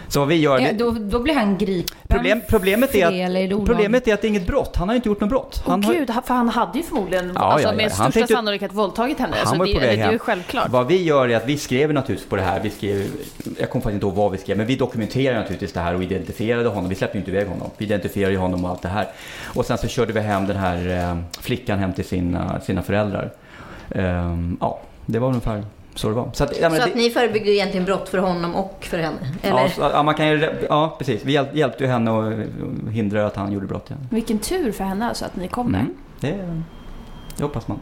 Så 0.07 0.19
vad 0.19 0.27
vi 0.29 0.35
gör... 0.35 0.59
Ja, 0.59 0.67
det- 0.71 0.77
då, 0.77 0.91
då 0.91 1.19
blir 1.19 1.33
han 1.33 1.57
gripen 1.57 1.95
Problem, 2.07 2.41
problemet, 2.49 2.95
är 2.95 3.11
det, 3.11 3.17
är 3.21 3.29
det 3.29 3.37
att, 3.45 3.51
olagligt? 3.53 3.65
problemet 3.67 4.07
är 4.07 4.13
att 4.13 4.21
det 4.21 4.27
är 4.27 4.29
inget 4.29 4.47
brott. 4.47 4.75
Han 4.75 4.87
har 4.89 4.95
inte 4.95 5.09
gjort 5.09 5.19
något 5.21 5.29
brott. 5.29 5.63
Han 5.65 5.83
har, 5.83 5.93
gud, 5.93 6.07
för 6.25 6.33
han 6.33 6.49
hade 6.49 6.77
ju 6.77 6.83
förmodligen 6.83 7.31
Ja, 7.35 7.41
alltså, 7.41 7.67
ja, 7.67 7.71
ja. 7.71 7.77
med 7.77 7.83
Han 7.85 7.91
största 7.91 8.11
tänkte- 8.11 8.33
sannolikhet 8.33 8.73
våldtagit 8.73 9.19
henne. 9.19 9.35
Han 9.43 9.47
så 9.53 9.59
var 9.59 9.65
det, 9.65 9.73
på 9.73 9.79
väg 9.79 9.89
det 9.89 9.93
är 10.03 10.05
ju 10.05 10.11
hem. 10.11 10.19
självklart. 10.19 10.69
Vad 10.69 10.87
vi 10.87 11.03
gör 11.03 11.29
är 11.29 11.37
att 11.37 11.45
vi 11.47 11.57
skrev 11.57 11.93
naturligtvis 11.93 12.29
på 12.29 12.35
det 12.35 12.41
här. 12.41 12.59
Vi 12.59 12.69
skrev, 12.69 13.05
jag 13.59 13.69
kommer 13.69 13.83
faktiskt 13.83 13.93
inte 13.93 14.05
ihåg 14.05 14.15
vad 14.15 14.31
vi 14.31 14.37
skrev, 14.37 14.57
men 14.57 14.65
vi 14.65 14.75
dokumenterade 14.75 15.39
naturligtvis 15.39 15.73
det 15.73 15.79
här 15.79 15.95
och 15.95 16.03
identifierade 16.03 16.69
honom. 16.69 16.89
Vi 16.89 16.95
släppte 16.95 17.17
ju 17.17 17.19
inte 17.21 17.31
iväg 17.31 17.47
honom. 17.47 17.69
Vi 17.77 17.85
identifierade 17.85 18.33
ju 18.33 18.39
honom 18.39 18.63
och 18.65 18.69
allt 18.69 18.81
det 18.81 18.87
här. 18.89 19.07
Och 19.55 19.65
sen 19.65 19.77
så 19.77 19.87
körde 19.87 20.13
vi 20.13 20.19
hem 20.19 20.47
den 20.47 20.57
här 20.57 21.09
eh, 21.11 21.17
flickan 21.41 21.79
hem 21.79 21.93
till 21.93 22.05
sina, 22.05 22.59
sina 22.61 22.81
föräldrar. 22.81 23.31
Ehm, 23.91 24.57
ja, 24.61 24.79
det 25.05 25.19
var 25.19 25.27
ungefär 25.27 25.63
så 25.95 26.07
det 26.09 26.13
var. 26.13 26.29
Så 26.33 26.43
att, 26.43 26.59
ja, 26.59 26.69
men 26.69 26.79
Så 26.79 26.85
det- 26.85 26.91
att 26.91 26.97
ni 26.97 27.09
förebyggde 27.09 27.51
egentligen 27.51 27.85
brott 27.85 28.09
för 28.09 28.17
honom 28.17 28.55
och 28.55 28.77
för 28.89 28.97
henne? 28.97 29.17
Eller? 29.41 29.59
Ja, 29.61 29.69
så, 29.69 29.81
ja, 29.81 30.03
man 30.03 30.15
kan 30.15 30.27
ju, 30.27 30.49
ja, 30.69 30.95
precis. 30.99 31.25
Vi 31.25 31.31
hjälp, 31.31 31.55
hjälpte 31.55 31.83
ju 31.83 31.89
henne 31.89 32.11
och 32.11 32.33
hindrade 32.91 33.27
att 33.27 33.35
han 33.35 33.51
gjorde 33.51 33.67
brott. 33.67 33.85
Ja. 33.87 33.95
Vilken 34.09 34.39
tur 34.39 34.71
för 34.71 34.83
henne 34.83 35.07
alltså 35.09 35.25
att 35.25 35.35
ni 35.35 35.47
kom. 35.47 35.67
Mm, 35.75 35.95
det, 36.19 36.61
det 37.39 37.45
hoppas 37.45 37.67
man. 37.67 37.79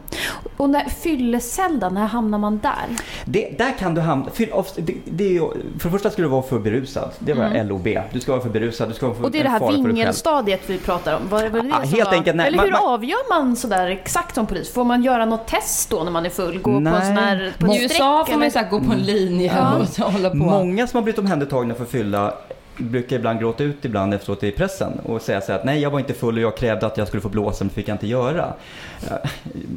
Och 0.56 0.70
när 0.70 0.84
fyllecell 0.84 1.80
då, 1.80 1.88
när 1.88 2.06
hamnar 2.06 2.38
man 2.38 2.58
där? 2.58 2.86
Det, 3.24 3.54
där 3.58 3.72
kan 3.78 3.94
du 3.94 4.00
hamna. 4.00 4.30
För, 4.30 4.56
of- 4.56 4.72
det, 4.76 4.94
det 5.04 5.24
är 5.24 5.28
ju, 5.32 5.50
för 5.78 5.88
det 5.88 5.90
första 5.90 6.10
ska 6.10 6.22
du 6.22 6.28
vara 6.28 6.42
för 6.42 6.58
berusad. 6.58 7.10
Det 7.18 7.34
var 7.34 7.64
LOB. 7.64 7.88
Du 8.12 8.20
ska 8.20 8.32
vara 8.32 8.42
för 8.42 8.48
berusad. 8.50 8.88
Du 8.88 8.94
ska 8.94 9.06
vara 9.06 9.14
för 9.14 9.18
Mm. 9.18 9.24
Och 9.26 9.30
det 9.32 9.38
är 9.38 9.42
det 9.42 9.48
här 9.50 9.72
vingelstadiet 9.86 10.60
vi 10.66 10.78
pratar 10.78 11.16
om. 11.16 11.28
Var, 11.28 11.42
var 11.48 11.50
det 11.50 11.60
det 11.60 11.68
Ja, 11.68 11.80
som 11.82 11.90
helt 11.94 12.04
var... 12.08 12.14
enkelt, 12.14 12.36
nej, 12.36 12.46
Eller 12.46 12.62
hur 12.62 12.70
man- 12.70 12.80
avgör 12.84 13.28
man 13.30 13.56
sådär 13.56 13.86
exakt 13.90 14.34
som 14.34 14.46
polis? 14.46 14.72
Får 14.72 14.84
man 14.84 15.02
göra 15.02 15.24
något 15.24 15.46
test 15.46 15.90
då 15.90 16.04
när 16.04 16.10
man 16.10 16.26
är 16.26 16.30
full? 16.30 16.58
Gå 16.58 16.72
på 16.72 16.80
Nej. 16.80 16.92
en 16.94 17.06
sån 17.06 17.16
här... 17.16 17.52
På 17.58 17.66
I 17.74 17.82
USA 17.82 18.24
får 18.24 18.32
man 18.34 18.42
eller? 18.42 18.62
ju 18.64 18.70
gå 18.70 18.80
på 18.80 18.92
en 18.92 18.98
linje 19.02 19.52
Ja. 19.56 20.04
och 20.06 20.12
hålla 20.12 20.30
på. 20.30 20.36
Många 20.36 20.86
som 20.86 20.96
har 20.96 21.02
blivit 21.02 21.18
omhändertagna 21.18 21.74
för 21.74 21.84
fylla 21.84 22.34
brukar 22.78 23.16
ibland 23.16 23.40
gråta 23.40 23.64
ut 23.64 23.84
ibland 23.84 24.14
efteråt 24.14 24.42
i 24.42 24.50
pressen 24.50 24.92
och 24.98 25.22
säga 25.22 25.40
så 25.40 25.52
här 25.52 25.58
att 25.58 25.64
nej 25.64 25.80
jag 25.80 25.90
var 25.90 25.98
inte 25.98 26.14
full 26.14 26.36
och 26.36 26.42
jag 26.42 26.56
krävde 26.56 26.86
att 26.86 26.96
jag 26.96 27.08
skulle 27.08 27.20
få 27.20 27.28
blåsa 27.28 27.64
men 27.64 27.68
det 27.68 27.74
fick 27.74 27.88
jag 27.88 27.94
inte 27.94 28.06
göra. 28.06 28.54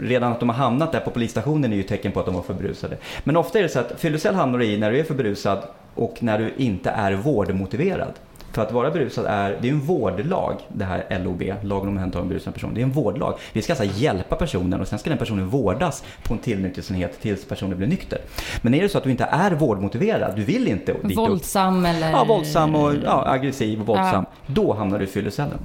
Redan 0.01 0.31
att 0.31 0.39
de 0.39 0.49
har 0.49 0.55
hamnat 0.55 0.91
där 0.91 0.99
på 0.99 1.11
polisstationen 1.11 1.73
är 1.73 1.77
ju 1.77 1.83
tecken 1.83 2.11
på 2.11 2.19
att 2.19 2.25
de 2.25 2.35
var 2.35 2.41
för 2.41 2.53
berusade. 2.53 2.97
Men 3.23 3.37
ofta 3.37 3.59
är 3.59 3.63
det 3.63 3.69
så 3.69 3.79
att 3.79 3.93
fyllecell 3.97 4.35
hamnar 4.35 4.59
du 4.59 4.65
i 4.65 4.77
när 4.77 4.91
du 4.91 4.99
är 4.99 5.03
för 5.03 5.13
berusad 5.13 5.59
och 5.95 6.17
när 6.19 6.39
du 6.39 6.53
inte 6.57 6.89
är 6.89 7.13
vårdmotiverad. 7.13 8.13
För 8.51 8.61
att 8.61 8.71
vara 8.71 8.91
berusad 8.91 9.25
är, 9.25 9.57
det 9.61 9.67
är 9.67 9.71
en 9.71 9.79
vårdlag, 9.79 10.55
det 10.67 10.85
här 10.85 11.19
LOB, 11.23 11.41
lagen 11.41 11.87
om 11.87 11.87
omhändertagande 11.87 12.17
av 12.19 12.27
berusad 12.27 12.53
person. 12.53 12.73
Det 12.73 12.81
är 12.81 12.83
en 12.83 12.91
vårdlag. 12.91 13.37
Vi 13.53 13.61
ska 13.61 13.73
alltså 13.73 13.99
hjälpa 13.99 14.35
personen 14.35 14.81
och 14.81 14.87
sen 14.87 14.99
ska 14.99 15.09
den 15.09 15.19
personen 15.19 15.47
vårdas 15.47 16.03
på 16.23 16.33
en 16.33 16.39
tillnyktringsenhet 16.39 17.21
tills 17.21 17.45
personen 17.45 17.77
blir 17.77 17.87
nykter. 17.87 18.19
Men 18.61 18.73
är 18.73 18.81
det 18.81 18.89
så 18.89 18.97
att 18.97 19.03
du 19.03 19.11
inte 19.11 19.23
är 19.23 19.51
vårdmotiverad, 19.51 20.35
du 20.35 20.43
vill 20.43 20.67
inte. 20.67 20.95
Våldsam 21.03 21.85
eller... 21.85 22.11
Ja, 22.11 22.23
våldsam 22.23 22.75
och 22.75 22.93
ja, 23.05 23.23
aggressiv 23.27 23.79
och 23.81 23.87
våldsam. 23.87 24.25
Då 24.45 24.73
hamnar 24.73 24.99
du 24.99 25.05
i 25.05 25.07
fyllecellen. 25.07 25.59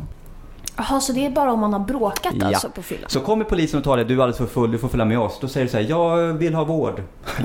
Jaha, 0.76 1.00
så 1.00 1.12
det 1.12 1.26
är 1.26 1.30
bara 1.30 1.52
om 1.52 1.60
man 1.60 1.72
har 1.72 1.80
bråkat 1.80 2.34
Ja. 2.40 2.46
alltså 2.46 2.68
på 2.70 2.82
fyllan? 2.82 3.10
Så 3.10 3.20
kommer 3.20 3.44
polisen 3.44 3.78
och 3.78 3.84
tar 3.84 3.96
dig, 3.96 4.06
du 4.06 4.14
är 4.14 4.18
alldeles 4.18 4.36
för 4.38 4.46
full, 4.46 4.72
du 4.72 4.78
får 4.78 4.88
följa 4.88 5.04
med 5.04 5.18
oss. 5.18 5.38
Då 5.40 5.48
säger 5.48 5.66
du 5.66 5.70
så 5.70 5.76
här, 5.76 5.86
jag 5.88 6.32
vill 6.32 6.54
ha 6.54 6.64
vård. 6.64 7.02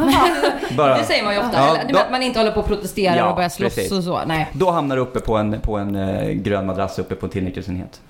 Bara, 0.78 0.98
Det 0.98 1.04
säger 1.04 1.24
man 1.24 1.34
ju 1.34 1.40
ofta. 1.40 1.58
Ja, 1.58 1.78
då- 1.94 2.00
att 2.00 2.12
man 2.12 2.24
inte 2.24 2.40
håller 2.40 2.52
på 2.52 2.60
och 2.60 2.66
protesterar 2.68 3.18
Ja, 3.18 3.30
och 3.30 3.36
börjar 3.36 3.50
slåss 3.50 3.76
precis. 3.76 3.92
och 3.92 4.04
så. 4.04 4.20
Nej. 4.28 4.50
då 4.54 4.72
hamnar 4.72 4.96
du 4.96 5.02
uppe 5.02 5.20
på 5.20 5.38
en, 5.38 5.62
på 5.62 5.78
en 5.78 5.96
eh, 5.96 6.30
grön 6.30 6.66
madrass 6.66 7.00
uppe 7.00 7.16
på 7.16 7.26
en 7.26 7.30
tillnyktringsenhet. 7.32 8.02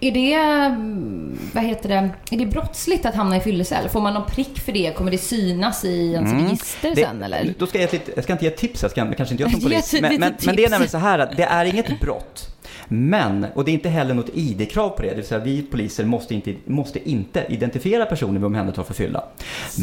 Är 0.00 0.12
det, 0.12 0.32
mm, 0.34 1.38
vad 1.54 1.64
heter 1.64 1.88
det, 1.88 2.10
är 2.30 2.38
det 2.38 2.46
brottsligt 2.46 3.06
att 3.06 3.14
hamna 3.14 3.36
i 3.36 3.40
fyllecell? 3.40 3.88
Får 3.88 4.00
man 4.00 4.14
någon 4.14 4.26
prick 4.26 4.58
för 4.60 4.72
det? 4.72 4.92
Kommer 4.96 5.10
det 5.10 5.18
synas 5.18 5.84
i 5.84 6.12
ens 6.12 6.32
register 6.32 6.88
Mm. 6.88 6.94
Det- 6.96 7.02
sen 7.04 7.22
eller? 7.22 7.54
Då 7.58 7.66
ska 7.66 7.80
jag, 7.80 7.94
ett 7.94 8.08
jag 8.14 8.24
ska 8.24 8.32
inte 8.32 8.44
ge 8.44 8.50
tips, 8.50 8.82
jag 8.82 8.90
ska 8.90 9.00
kanske 9.14 9.34
inte 9.34 9.42
göra 9.42 9.50
som 9.52 9.60
polis. 9.62 9.92
Men, 9.92 10.02
men, 10.20 10.34
men 10.46 10.56
det 10.56 10.64
är 10.64 10.70
nämligen 10.70 10.90
så 10.90 10.98
här 10.98 11.18
att 11.18 11.36
det 11.36 11.42
är 11.42 11.64
inget 11.64 12.00
brott. 12.00 12.48
Men, 12.88 13.46
och 13.54 13.64
det 13.64 13.70
är 13.70 13.72
inte 13.72 13.88
heller 13.88 14.14
något 14.14 14.30
ID-krav 14.34 14.88
på 14.88 15.02
det, 15.02 15.08
det 15.08 15.14
vill 15.14 15.24
säga 15.24 15.40
vi 15.40 15.62
poliser 15.62 16.04
måste 16.04 16.34
inte, 16.34 16.54
måste 16.64 17.10
inte 17.10 17.46
identifiera 17.48 18.06
personer 18.06 18.40
vi 18.40 18.46
omhändertar 18.46 18.82
för 18.82 18.94
fylla. 18.94 19.24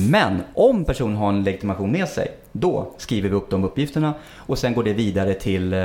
Men 0.10 0.42
om 0.54 0.86
personen 0.86 1.16
har 1.16 1.30
en 1.30 1.44
legitimation 1.44 1.92
med 1.92 2.08
sig, 2.08 2.28
då 2.52 2.92
skriver 2.98 3.30
vi 3.30 3.36
upp 3.36 3.50
de 3.50 3.64
uppgifterna 3.64 4.14
och 4.36 4.58
sen 4.58 4.74
går 4.74 4.84
det 4.84 4.94
vidare 4.94 5.34
till 5.34 5.74
eh, 5.74 5.80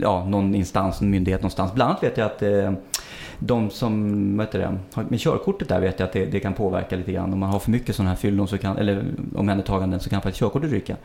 ja, 0.00 0.24
någon 0.24 0.54
instans, 0.54 1.00
en 1.00 1.10
myndighet 1.10 1.40
någonstans. 1.40 1.74
Bland 1.74 1.90
annat 1.90 2.02
vet 2.02 2.16
jag 2.16 2.26
att 2.26 2.42
eh, 2.42 2.72
de 3.46 3.70
som, 3.70 4.40
heter 4.40 4.58
det, 4.58 5.02
med 5.08 5.20
körkortet 5.20 5.68
där 5.68 5.80
vet 5.80 6.00
jag 6.00 6.06
att 6.06 6.12
det, 6.12 6.26
det 6.26 6.40
kan 6.40 6.54
påverka 6.54 6.96
lite 6.96 7.12
grann. 7.12 7.32
Om 7.32 7.38
man 7.38 7.50
har 7.50 7.58
för 7.58 7.70
mycket 7.70 7.96
sådana 7.96 8.10
här 8.10 8.16
fyllon 8.16 8.48
så 8.48 8.58
kan, 8.58 8.78
eller 8.78 9.04
omhändertaganden 9.36 10.00
så 10.00 10.10
kan 10.10 10.22
faktiskt 10.22 10.38
körkortet 10.40 10.70
ryka. 10.70 10.96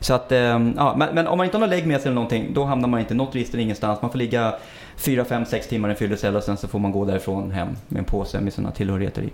Så 0.00 0.14
att, 0.14 0.32
eh, 0.32 0.38
ja, 0.38 0.94
men, 0.98 1.14
men 1.14 1.26
om 1.26 1.38
man 1.38 1.44
inte 1.44 1.56
har 1.56 1.60
någon 1.60 1.70
lägg 1.70 1.86
med 1.86 2.00
sig 2.00 2.08
eller 2.08 2.14
någonting, 2.14 2.46
då 2.54 2.64
hamnar 2.64 2.88
man 2.88 3.00
inte 3.00 3.14
i 3.14 3.16
något 3.16 3.34
register 3.34 3.58
ingenstans. 3.58 4.02
Man 4.02 4.10
får 4.10 4.18
ligga 4.18 4.54
4, 4.96 5.24
5, 5.24 5.44
6 5.44 5.68
timmar 5.68 5.88
i 5.88 5.92
en 5.92 5.96
fyllecell 5.96 6.36
och 6.36 6.42
sen 6.42 6.56
så 6.56 6.68
får 6.68 6.78
man 6.78 6.92
gå 6.92 7.04
därifrån 7.04 7.50
hem 7.50 7.68
med 7.88 7.98
en 7.98 8.04
påse 8.04 8.40
med 8.40 8.52
sina 8.52 8.70
tillhörigheter 8.70 9.22
i. 9.22 9.30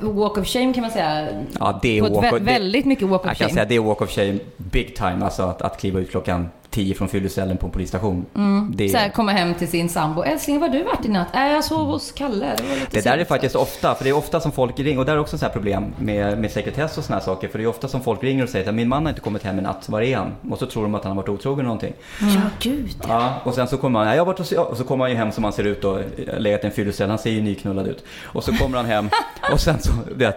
Walk 0.00 0.38
of 0.38 0.46
shame 0.46 0.72
kan 0.74 0.82
man 0.82 0.90
säga. 0.90 1.28
Ja, 1.60 1.78
det 1.82 1.98
är 1.98 2.02
På 2.02 2.14
walk 2.14 2.32
vä- 2.34 2.44
väldigt 2.44 2.86
mycket 2.86 3.08
walk 3.08 3.20
of 3.20 3.26
jag 3.26 3.36
kan 3.36 3.44
shame. 3.48 3.54
säga 3.54 3.64
det 3.64 3.74
är 3.76 3.80
walk 3.80 4.00
of 4.02 4.10
shame 4.10 4.38
big 4.56 4.96
time, 4.96 5.24
alltså 5.24 5.42
att, 5.42 5.62
att 5.62 5.80
kliva 5.80 6.00
ut 6.00 6.10
klockan 6.10 6.48
10 6.72 6.94
från 6.94 7.08
fyllecellen 7.08 7.56
på 7.56 7.66
en 7.66 7.72
polisstation. 7.72 8.26
Det, 8.74 8.88
Så 8.88 8.96
här, 8.96 9.08
komma 9.08 9.32
hem 9.32 9.54
till 9.54 9.68
sin 9.68 9.88
sambo. 9.88 10.22
Älskling, 10.22 10.60
var 10.60 10.68
du 10.68 10.82
varit 10.82 11.04
i 11.04 11.08
natt? 11.08 11.28
Äh, 11.34 11.46
jag 11.46 11.64
sov 11.64 11.86
hos 11.86 12.12
Kalle. 12.12 12.46
Det, 12.56 12.62
Det 12.90 13.04
där 13.04 13.12
är 13.12 13.16
sent." 13.16 13.28
faktiskt 13.28 13.54
ofta, 13.56 13.94
för 13.94 14.04
det 14.04 14.10
är 14.10 14.16
ofta 14.16 14.40
som 14.40 14.52
folk 14.52 14.78
ringer, 14.80 14.98
och 14.98 15.04
där 15.06 15.12
är 15.12 15.18
också 15.18 15.38
så 15.38 15.44
här 15.44 15.52
problem 15.52 15.94
med, 15.98 16.38
med 16.38 16.50
sekretess 16.50 16.98
och 16.98 17.04
såna 17.04 17.18
här 17.18 17.24
saker. 17.24 17.48
För 17.48 17.58
det 17.58 17.64
är 17.64 17.68
ofta 17.68 17.88
som 17.88 18.00
folk 18.00 18.22
ringer 18.24 18.42
och 18.44 18.48
säger 18.48 18.68
att 18.68 18.74
min 18.74 18.88
man 18.88 19.02
har 19.02 19.10
inte 19.10 19.20
kommit 19.20 19.42
hem 19.42 19.58
i 19.58 19.62
natt, 19.62 19.88
var 19.88 20.00
är 20.02 20.16
han? 20.16 20.32
Och 20.50 20.58
så 20.58 20.66
tror 20.66 20.82
de 20.82 20.94
att 20.94 21.04
han 21.04 21.10
har 21.10 21.16
varit 21.22 21.28
otrogen 21.28 21.58
eller 21.58 21.64
någonting. 21.64 21.92
Ja, 22.20 22.40
gud. 22.60 22.90
Ja, 23.08 23.34
och 23.44 23.54
sen 23.54 23.68
så 23.68 23.76
kommer 23.78 23.98
han, 23.98 24.08
"Nej, 24.08 24.16
jag 24.16 24.20
har 24.24 24.26
varit 24.26 24.40
och, 24.40 24.46
se-" 24.46 24.56
och 24.58 24.76
så 24.76 24.84
kommer 24.84 25.04
han 25.04 25.10
ju 25.10 25.16
hem 25.16 25.32
som 25.32 25.44
han 25.44 25.52
ser 25.52 25.64
ut 25.64 25.84
och 25.84 25.98
legat 26.38 26.64
i 26.64 26.66
en 26.66 26.72
fyllecell, 26.72 27.08
han 27.08 27.18
ser 27.18 27.30
ju 27.30 27.42
nyknullad 27.42 27.86
ut. 27.86 28.04
Och 28.24 28.44
så 28.44 28.52
kommer 28.52 28.76
han 28.76 28.86
hem 28.86 29.08
och 29.52 29.60
sen 29.60 29.78
så, 29.78 29.92
vet, 30.16 30.18
"Nej, 30.18 30.34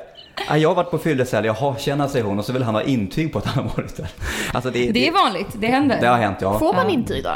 jag 0.57 0.69
har 0.69 0.75
varit 0.75 0.91
på 0.91 0.97
fyllecell, 0.97 1.45
jaha, 1.45 1.75
känna 1.77 2.07
säger 2.07 2.25
hon 2.25 2.39
och 2.39 2.45
så 2.45 2.53
vill 2.53 2.63
han 2.63 2.75
ha 2.75 2.81
intyg 2.81 3.33
på 3.33 3.39
att 3.39 3.45
han 3.45 3.63
har 3.63 3.75
varit 3.77 3.97
där. 3.97 4.07
Alltså 4.53 4.69
det, 4.69 4.91
Det 4.91 5.07
är 5.07 5.11
vanligt, 5.11 5.47
det 5.53 5.67
händer. 5.67 6.01
det 6.01 6.07
har 6.07 6.17
hänt 6.17 6.37
ja. 6.41 6.59
Får 6.59 6.73
man 6.73 6.89
intyg 6.89 7.23
då? 7.23 7.29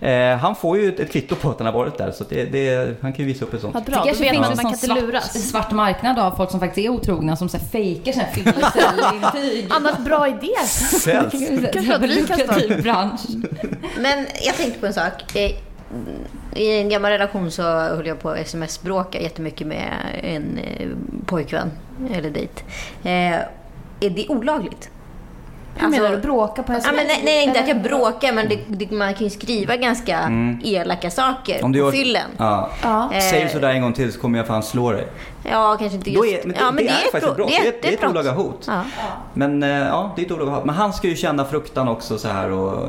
då? 0.00 0.06
Eh, 0.06 0.36
han 0.36 0.56
får 0.56 0.78
ju 0.78 0.88
ett, 0.88 1.00
ett 1.00 1.12
kvitto 1.12 1.34
på 1.34 1.50
att 1.50 1.58
han 1.58 1.66
har 1.66 1.74
varit 1.74 1.98
där 1.98 2.10
så 2.10 2.24
det, 2.28 2.44
det, 2.44 2.96
han 3.02 3.12
kan 3.12 3.24
ju 3.24 3.32
visa 3.32 3.44
upp 3.44 3.54
ett 3.54 3.60
sånt. 3.60 3.74
Det 3.74 3.90
bra, 3.90 3.98
då 3.98 4.04
kanske 4.04 4.30
finns 4.30 4.46
att 4.46 4.56
man 4.56 4.64
kan 4.64 4.76
svart, 4.76 5.00
luras. 5.00 5.50
svart 5.50 5.72
marknad 5.72 6.18
av 6.18 6.30
folk 6.36 6.50
som 6.50 6.60
faktiskt 6.60 6.86
är 6.86 6.88
otrogna 6.90 7.36
som 7.36 7.48
så 7.48 7.56
här 7.56 7.64
fejkar 7.64 8.12
här 8.12 8.32
fyllecellintyg. 8.32 9.66
Annars 9.70 9.98
bra 9.98 10.28
idé. 10.28 10.66
Säljs. 10.66 11.32
Kanske 11.72 11.94
att 11.94 12.02
vi 12.02 12.26
kan 12.26 12.82
bransch. 12.82 13.20
Men 13.98 14.26
jag 14.44 14.54
tänkte 14.56 14.80
på 14.80 14.86
en 14.86 14.94
sak. 14.94 15.36
Eh, 15.36 15.50
I 16.54 16.80
en 16.80 16.88
gammal 16.88 17.10
relation 17.10 17.50
så 17.50 17.62
höll 17.62 18.06
jag 18.06 18.20
på 18.20 18.30
att 18.30 18.38
sms-bråka 18.38 19.20
jättemycket 19.20 19.66
med 19.66 19.92
en 20.22 20.58
eh, 20.58 20.88
pojkvän 21.26 21.70
eller 22.14 22.30
dejt. 22.30 22.62
Eh, 23.04 23.38
Är 24.02 24.10
det 24.10 24.26
olagligt? 24.28 24.90
Hur 25.76 25.88
menar 25.88 26.10
du? 26.10 26.16
Bråka 26.16 26.62
på 26.62 26.72
Ja, 26.72 26.76
sms? 26.78 26.96
men 26.96 27.06
nej, 27.06 27.20
nej, 27.24 27.44
inte 27.44 27.60
att 27.60 27.68
jag 27.68 27.82
bråkar, 27.82 28.32
men 28.32 28.48
det, 28.48 28.58
det, 28.68 28.90
man 28.90 29.14
kan 29.14 29.24
ju 29.24 29.30
skriva 29.30 29.76
ganska 29.76 30.18
elaka 30.64 31.10
saker 31.10 31.52
Mm. 31.54 31.64
Om 31.64 31.72
du 31.72 31.78
på 31.80 31.84
gör- 31.86 31.92
fyllen. 31.92 32.30
Ja. 32.38 32.70
Ja. 32.82 33.10
Eh, 33.14 33.42
du 33.42 33.48
sådär 33.48 33.70
en 33.70 33.82
gång 33.82 33.92
till 33.92 34.12
så 34.12 34.20
kommer 34.20 34.38
jag 34.38 34.46
fan 34.46 34.62
slå 34.62 34.92
dig. 34.92 35.06
Ja, 35.44 35.76
kanske 35.78 35.96
inte 35.96 36.10
just... 36.10 36.24
är, 36.24 36.46
men 36.46 36.56
ja, 36.60 36.70
det, 36.70 36.76
det, 36.82 36.88
är, 36.88 36.94
faktiskt 36.94 37.22
bro- 37.22 37.30
ett 37.30 37.36
brott. 37.36 37.48
Det 37.48 37.68
är, 37.68 37.74
det 37.82 37.88
är 37.88 37.92
ett 37.92 38.10
olaga 38.10 38.32
hot. 38.32 38.64
Ja. 38.68 38.82
Men 39.34 39.62
eh, 39.62 39.68
ja, 39.68 40.12
det 40.16 40.22
är 40.22 40.26
ett 40.26 40.32
olaga 40.32 40.50
hot. 40.50 40.64
Men 40.64 40.74
han 40.74 40.92
ska 40.92 41.08
ju 41.08 41.16
känna 41.16 41.44
fruktan 41.44 41.88
också 41.88 42.18
så 42.18 42.28
här 42.28 42.50
och... 42.50 42.88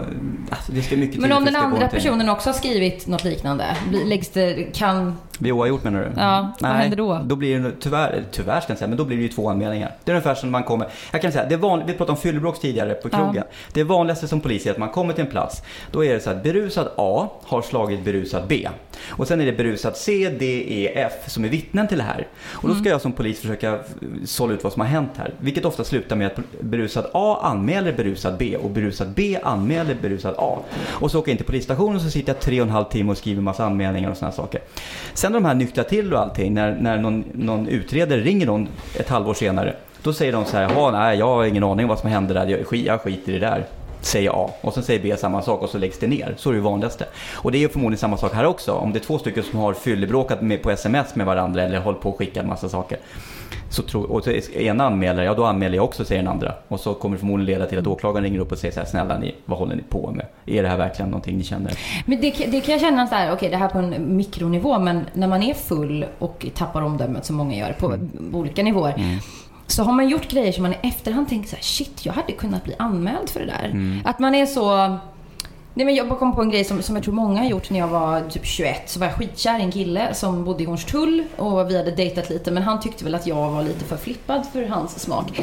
Alltså, 0.49 0.71
det 0.71 0.81
ska 0.81 0.97
mycket 0.97 1.21
Men 1.21 1.31
om 1.31 1.45
den 1.45 1.53
det 1.53 1.59
andra 1.59 1.87
personen 1.87 2.29
också 2.29 2.49
har 2.49 2.53
skrivit 2.53 3.07
något 3.07 3.23
liknande, 3.23 3.65
blir- 3.89 4.05
läggs 4.05 4.29
det, 4.29 4.53
kan... 4.75 5.17
Vid 5.39 5.51
oavgjort 5.53 5.83
menar 5.83 5.99
du? 5.99 6.21
Ja, 6.21 6.51
vad 6.59 6.71
händer 6.71 6.97
då? 6.97 7.21
Då 7.23 7.35
blir 7.35 7.59
det 7.59 7.71
tyvärr, 7.79 8.23
tyvärr 8.31 8.61
ska 8.61 8.71
jag 8.71 8.77
säga, 8.77 8.87
men 8.87 8.97
då 8.97 9.05
blir 9.05 9.17
det 9.17 9.23
ju 9.23 9.29
två 9.29 9.49
anmälningar. 9.49 9.91
Det 10.03 10.11
är 10.11 10.15
ungefär 10.15 10.35
som 10.35 10.51
man 10.51 10.63
kommer, 10.63 10.87
jag 11.11 11.21
kan 11.21 11.31
säga, 11.31 11.45
det 11.45 11.55
är 11.55 11.59
vanligt, 11.59 11.89
vi 11.89 11.93
pratade 11.93 12.11
om 12.11 12.17
fyllebråk 12.21 12.59
tidigare 12.61 12.93
på 12.93 13.09
krogen. 13.09 13.43
Det 13.73 13.83
vanligaste 13.83 14.27
som 14.27 14.41
polis 14.41 14.65
är 14.65 14.71
att 14.71 14.77
man 14.77 14.89
kommer 14.89 15.13
till 15.13 15.23
en 15.25 15.31
plats, 15.31 15.61
då 15.91 16.05
är 16.05 16.13
det 16.13 16.19
så 16.19 16.29
att 16.29 16.43
berusad 16.43 16.87
A 16.97 17.27
har 17.43 17.61
slagit 17.61 18.05
berusad 18.05 18.43
B. 18.47 18.69
Och 19.09 19.27
sen 19.27 19.41
är 19.41 19.45
det 19.45 19.51
berusad 19.53 19.97
C, 19.97 20.35
D, 20.39 20.45
E, 20.67 20.91
F 20.95 21.13
som 21.31 21.45
är 21.45 21.49
vittnen 21.49 21.87
till 21.87 21.97
det 21.97 22.03
här. 22.03 22.27
Och 22.43 22.69
då 22.69 22.75
ska 22.75 22.89
jag 22.89 23.01
som 23.01 23.11
polis 23.11 23.39
försöka 23.39 23.79
sålla 24.25 24.53
ut 24.53 24.63
vad 24.63 24.73
som 24.73 24.79
har 24.81 24.87
hänt 24.87 25.11
här. 25.17 25.33
Vilket 25.39 25.65
ofta 25.65 25.83
slutar 25.83 26.15
med 26.15 26.27
att 26.27 26.39
berusad 26.59 27.05
A 27.13 27.39
anmäler 27.41 27.93
berusad 27.93 28.37
B 28.37 28.57
och 28.57 28.69
berusad 28.69 29.07
B 29.15 29.39
anmäler 29.43 29.95
berusad 30.01 30.35
A. 30.37 30.59
Och 30.89 31.11
så 31.11 31.19
åker 31.19 31.29
jag 31.29 31.33
in 31.33 31.37
till 31.37 31.45
polisstationen 31.45 31.95
och 31.95 32.01
så 32.01 32.09
sitter 32.09 32.33
jag 32.33 32.39
tre 32.39 32.61
och 32.61 32.67
en 32.67 32.73
halv 32.73 32.85
timme 32.85 33.11
och 33.11 33.17
skriver 33.17 33.41
massa 33.41 33.65
anmälningar 33.65 34.11
och 34.11 34.17
sådana 34.17 34.31
saker. 34.31 34.61
Sen 35.13 35.31
när 35.31 35.39
de 35.39 35.45
här 35.45 35.55
nyktrar 35.55 35.83
till 35.83 36.13
och 36.13 36.19
allting, 36.19 36.53
när, 36.53 36.75
när 36.75 36.97
någon, 36.97 37.23
någon 37.33 37.67
utredare 37.67 38.19
ringer 38.19 38.45
någon 38.45 38.67
ett 38.99 39.09
halvår 39.09 39.33
senare, 39.33 39.75
då 40.03 40.13
säger 40.13 40.31
de 40.31 40.45
så 40.45 40.57
här, 40.57 40.63
"Jaha, 40.63 40.91
nej 40.91 41.19
jag 41.19 41.25
har 41.25 41.45
ingen 41.45 41.63
aning 41.63 41.85
om 41.85 41.89
vad 41.89 41.99
som 41.99 42.09
hände 42.09 42.33
där, 42.33 42.65
jag 42.85 43.01
skiter 43.01 43.31
i 43.31 43.39
det 43.39 43.45
där. 43.45 43.65
Säger 44.01 44.31
A 44.45 44.49
och 44.61 44.73
sen 44.73 44.83
säger 44.83 44.99
B 45.03 45.17
samma 45.17 45.41
sak 45.41 45.61
och 45.61 45.69
så 45.69 45.77
läggs 45.77 45.99
det 45.99 46.07
ner. 46.07 46.35
Så 46.37 46.49
är 46.49 46.53
det 46.53 46.59
vanligaste. 46.59 47.05
Och 47.33 47.51
det 47.51 47.57
är 47.57 47.59
ju 47.59 47.69
förmodligen 47.69 47.99
samma 47.99 48.17
sak 48.17 48.33
här 48.33 48.45
också. 48.45 48.71
Om 48.71 48.93
det 48.93 48.99
är 48.99 49.03
två 49.03 49.19
stycken 49.19 49.43
som 49.43 49.59
har 49.59 49.73
fyllebråkat 49.73 50.41
med, 50.41 50.63
på 50.63 50.71
sms 50.71 51.15
med 51.15 51.25
varandra 51.25 51.63
eller 51.63 51.79
hållit 51.79 52.01
på 52.01 52.09
och 52.09 52.17
skickat 52.17 52.45
massa 52.45 52.69
saker. 52.69 52.99
Så 53.69 53.83
tror, 53.83 54.11
och 54.11 54.23
så 54.23 54.31
ena 54.31 54.85
anmäler, 54.85 55.23
ja 55.23 55.33
då 55.33 55.45
anmäler 55.45 55.75
jag 55.75 55.85
också 55.85 56.05
säger 56.05 56.21
den 56.21 56.31
andra. 56.31 56.53
Och 56.67 56.79
så 56.79 56.93
kommer 56.93 57.15
det 57.15 57.19
förmodligen 57.19 57.59
leda 57.59 57.69
till 57.69 57.79
att 57.79 57.87
åklagaren 57.87 58.23
ringer 58.23 58.39
upp 58.39 58.51
och 58.51 58.57
säger 58.57 58.73
så 58.73 58.79
här, 58.79 58.87
snälla 58.87 59.19
ni, 59.19 59.35
vad 59.45 59.59
håller 59.59 59.75
ni 59.75 59.83
på 59.83 60.11
med? 60.11 60.25
Är 60.45 60.63
det 60.63 60.69
här 60.69 60.77
verkligen 60.77 61.11
någonting 61.11 61.37
ni 61.37 61.43
känner? 61.43 61.73
Men 62.05 62.21
det, 62.21 62.31
det 62.31 62.61
kan 62.61 62.71
jag 62.71 62.81
känna 62.81 63.07
så 63.07 63.15
här, 63.15 63.33
okej 63.33 63.49
det 63.49 63.57
här 63.57 63.67
på 63.67 63.77
en 63.77 64.17
mikronivå, 64.17 64.79
men 64.79 65.05
när 65.13 65.27
man 65.27 65.43
är 65.43 65.53
full 65.53 66.05
och 66.19 66.45
tappar 66.55 66.81
omdömet 66.81 67.25
som 67.25 67.35
många 67.35 67.55
gör 67.55 67.75
på 67.79 67.97
olika 68.33 68.63
nivåer. 68.63 69.19
Så 69.71 69.83
har 69.83 69.93
man 69.93 70.09
gjort 70.09 70.29
grejer 70.31 70.51
som 70.51 70.63
man 70.63 70.73
i 70.73 70.77
efterhand 70.81 71.29
tänker 71.29 71.49
så 71.49 71.55
här, 71.55 71.63
shit 71.63 72.05
jag 72.05 72.13
hade 72.13 72.31
kunnat 72.33 72.63
bli 72.63 72.75
anmäld 72.79 73.29
för 73.29 73.39
det 73.39 73.45
där. 73.45 74.01
Att 74.05 74.19
man 74.19 74.35
är 74.35 74.45
så... 74.45 74.97
Nej 75.73 75.85
men 75.85 75.95
jag 75.95 76.19
kom 76.19 76.35
på 76.35 76.41
en 76.41 76.49
grej 76.49 76.63
som, 76.63 76.81
som 76.81 76.95
jag 76.95 77.03
tror 77.03 77.13
många 77.13 77.39
har 77.39 77.49
gjort 77.49 77.69
när 77.69 77.79
jag 77.79 77.87
var 77.87 78.21
typ 78.29 78.45
21. 78.45 78.89
Så 78.89 78.99
var 78.99 79.07
jag 79.07 79.15
skitkär 79.15 79.59
i 79.59 79.61
en 79.61 79.71
kille 79.71 80.13
som 80.13 80.43
bodde 80.43 80.63
i 80.63 80.65
Hornstull 80.65 81.23
och 81.37 81.69
vi 81.69 81.77
hade 81.77 81.91
dejtat 81.91 82.29
lite 82.29 82.51
men 82.51 82.63
han 82.63 82.79
tyckte 82.79 83.03
väl 83.03 83.15
att 83.15 83.27
jag 83.27 83.51
var 83.51 83.63
lite 83.63 83.85
för 83.85 83.97
flippad 83.97 84.45
för 84.53 84.67
hans 84.67 84.99
smak. 84.99 85.41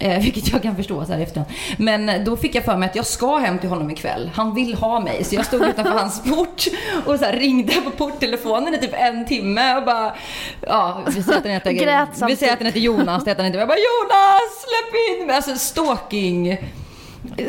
Eh, 0.00 0.18
vilket 0.22 0.48
jag 0.52 0.62
kan 0.62 0.76
förstå 0.76 1.04
så 1.04 1.12
här 1.12 1.20
i 1.20 1.22
efterhand. 1.22 1.50
Men 1.76 2.24
då 2.24 2.36
fick 2.36 2.54
jag 2.54 2.64
för 2.64 2.76
mig 2.76 2.88
att 2.88 2.96
jag 2.96 3.06
ska 3.06 3.36
hem 3.36 3.58
till 3.58 3.68
honom 3.68 3.90
ikväll. 3.90 4.30
Han 4.34 4.54
vill 4.54 4.74
ha 4.74 5.00
mig. 5.00 5.24
Så 5.24 5.34
jag 5.34 5.46
stod 5.46 5.62
utanför 5.62 5.92
hans 5.92 6.24
port 6.30 6.64
och 7.06 7.18
så 7.18 7.26
ringde 7.32 7.72
på 7.72 7.90
porttelefonen 7.90 8.74
i 8.74 8.78
typ 8.78 8.94
en 8.94 9.26
timme 9.26 9.76
och 9.76 9.84
bara... 9.84 10.14
Ja, 10.60 11.02
vi 11.06 11.22
säger 11.22 11.38
att 11.38 11.42
den 11.42 11.52
heter, 11.52 11.72
Grät 11.72 12.08
vi 12.28 12.36
säger 12.36 12.52
att 12.52 12.58
den 12.58 12.66
heter 12.66 12.80
Jonas. 12.80 13.24
Det 13.24 13.30
heter 13.30 13.42
han 13.42 13.46
inte. 13.46 13.58
Jag 13.58 13.68
bara 13.68 13.78
Jonas, 13.78 14.66
släpp 14.66 15.20
in 15.20 15.26
mig! 15.26 15.36
Alltså 15.36 15.56
stalking. 15.56 16.56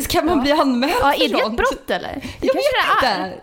Kan 0.10 0.26
man 0.26 0.42
bli 0.42 0.52
anmäld 0.52 0.94
Ja, 1.02 1.12
för 1.18 1.24
är 1.26 1.30
det 1.30 1.36
ett 1.36 1.42
sånt? 1.42 1.58
brott 1.58 1.90
eller? 1.90 2.22
Det 2.40 2.48
Jag 2.48 2.54
vet 2.54 3.02
det 3.02 3.08
är. 3.08 3.36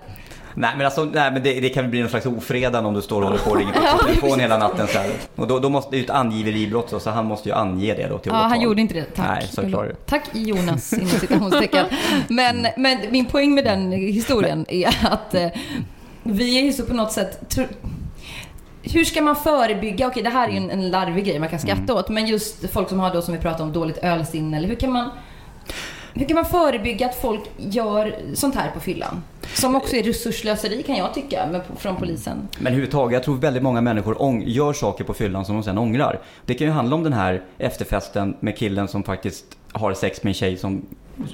Nej 0.60 0.70
men 0.76 0.86
alltså, 0.86 1.04
nej, 1.04 1.32
men 1.32 1.42
det, 1.42 1.60
det 1.60 1.68
kan 1.68 1.90
bli 1.90 2.00
någon 2.00 2.10
slags 2.10 2.26
ofredan 2.26 2.86
om 2.86 2.94
du 2.94 3.02
står 3.02 3.22
och 3.22 3.28
håller 3.28 3.38
på 3.42 3.50
och 3.50 3.56
ringer 3.56 3.72
på 3.72 3.98
telefon 4.06 4.40
hela 4.40 4.58
natten 4.58 4.86
så 4.86 4.98
här. 4.98 5.10
Och 5.36 5.46
då, 5.46 5.58
då 5.58 5.68
måste 5.68 5.90
det 5.90 5.96
ju 5.96 6.04
ett 6.04 6.10
angiveribrott 6.10 6.90
så, 6.90 7.00
så 7.00 7.10
han 7.10 7.26
måste 7.26 7.48
ju 7.48 7.54
ange 7.54 7.94
det 7.94 8.06
då 8.08 8.18
till 8.18 8.32
Ja, 8.32 8.38
han 8.38 8.50
åtal. 8.52 8.62
gjorde 8.62 8.80
inte 8.80 8.94
det. 8.94 9.04
Tack. 9.04 9.28
Nej, 9.28 9.46
såklart. 9.50 10.06
Tack 10.06 10.22
Jonas, 10.32 10.92
inom 10.92 11.06
citationstecken. 11.08 11.86
Men, 12.28 12.66
men 12.76 12.98
min 13.10 13.24
poäng 13.26 13.54
med 13.54 13.64
den 13.64 13.92
historien 13.92 14.66
är 14.68 14.88
att 15.10 15.34
eh, 15.34 15.48
vi 16.22 16.58
är 16.58 16.62
ju 16.64 16.72
så 16.72 16.82
på 16.82 16.94
något 16.94 17.12
sätt... 17.12 17.58
Hur 18.82 19.04
ska 19.04 19.22
man 19.22 19.36
förebygga? 19.36 20.06
Okej, 20.06 20.22
det 20.22 20.30
här 20.30 20.48
är 20.48 20.52
ju 20.52 20.56
en, 20.56 20.70
en 20.70 20.90
larvig 20.90 21.24
grej 21.24 21.38
man 21.38 21.48
kan 21.48 21.58
skratta 21.58 21.82
Mm. 21.82 21.96
åt. 21.96 22.08
Men 22.08 22.26
just 22.26 22.70
folk 22.72 22.88
som 22.88 23.00
har 23.00 23.14
då, 23.14 23.22
som 23.22 23.34
vi 23.34 23.40
pratade 23.40 23.62
om, 23.62 23.72
dåligt 23.72 23.98
ölsinne. 23.98 24.56
Eller 24.56 24.68
hur 24.68 24.74
kan 24.74 24.92
man... 24.92 25.10
Hur 26.18 26.26
kan 26.26 26.34
man 26.34 26.44
förebygga 26.44 27.06
att 27.06 27.14
folk 27.14 27.40
gör 27.56 28.16
sånt 28.34 28.54
här 28.54 28.70
på 28.70 28.80
fyllan? 28.80 29.22
Som 29.54 29.74
också 29.76 29.96
är 29.96 30.02
resurslöseri 30.02 30.82
kan 30.82 30.96
jag 30.96 31.14
tycka, 31.14 31.46
med, 31.52 31.60
från 31.76 31.96
polisen. 31.96 32.48
Men 32.58 32.66
överhuvudtaget, 32.66 33.12
jag 33.12 33.22
tror 33.22 33.36
väldigt 33.36 33.62
många 33.62 33.80
människor 33.80 34.14
ång- 34.22 34.42
gör 34.46 34.72
saker 34.72 35.04
på 35.04 35.14
fyllan 35.14 35.44
som 35.44 35.54
de 35.54 35.62
sen 35.62 35.78
ångrar. 35.78 36.20
Det 36.46 36.54
kan 36.54 36.66
ju 36.66 36.72
handla 36.72 36.96
om 36.96 37.02
den 37.02 37.12
här 37.12 37.42
efterfesten 37.58 38.36
med 38.40 38.56
killen 38.58 38.88
som 38.88 39.02
faktiskt 39.02 39.44
har 39.72 39.94
sex 39.94 40.22
med 40.22 40.30
en 40.30 40.34
tjej 40.34 40.56
som 40.56 40.82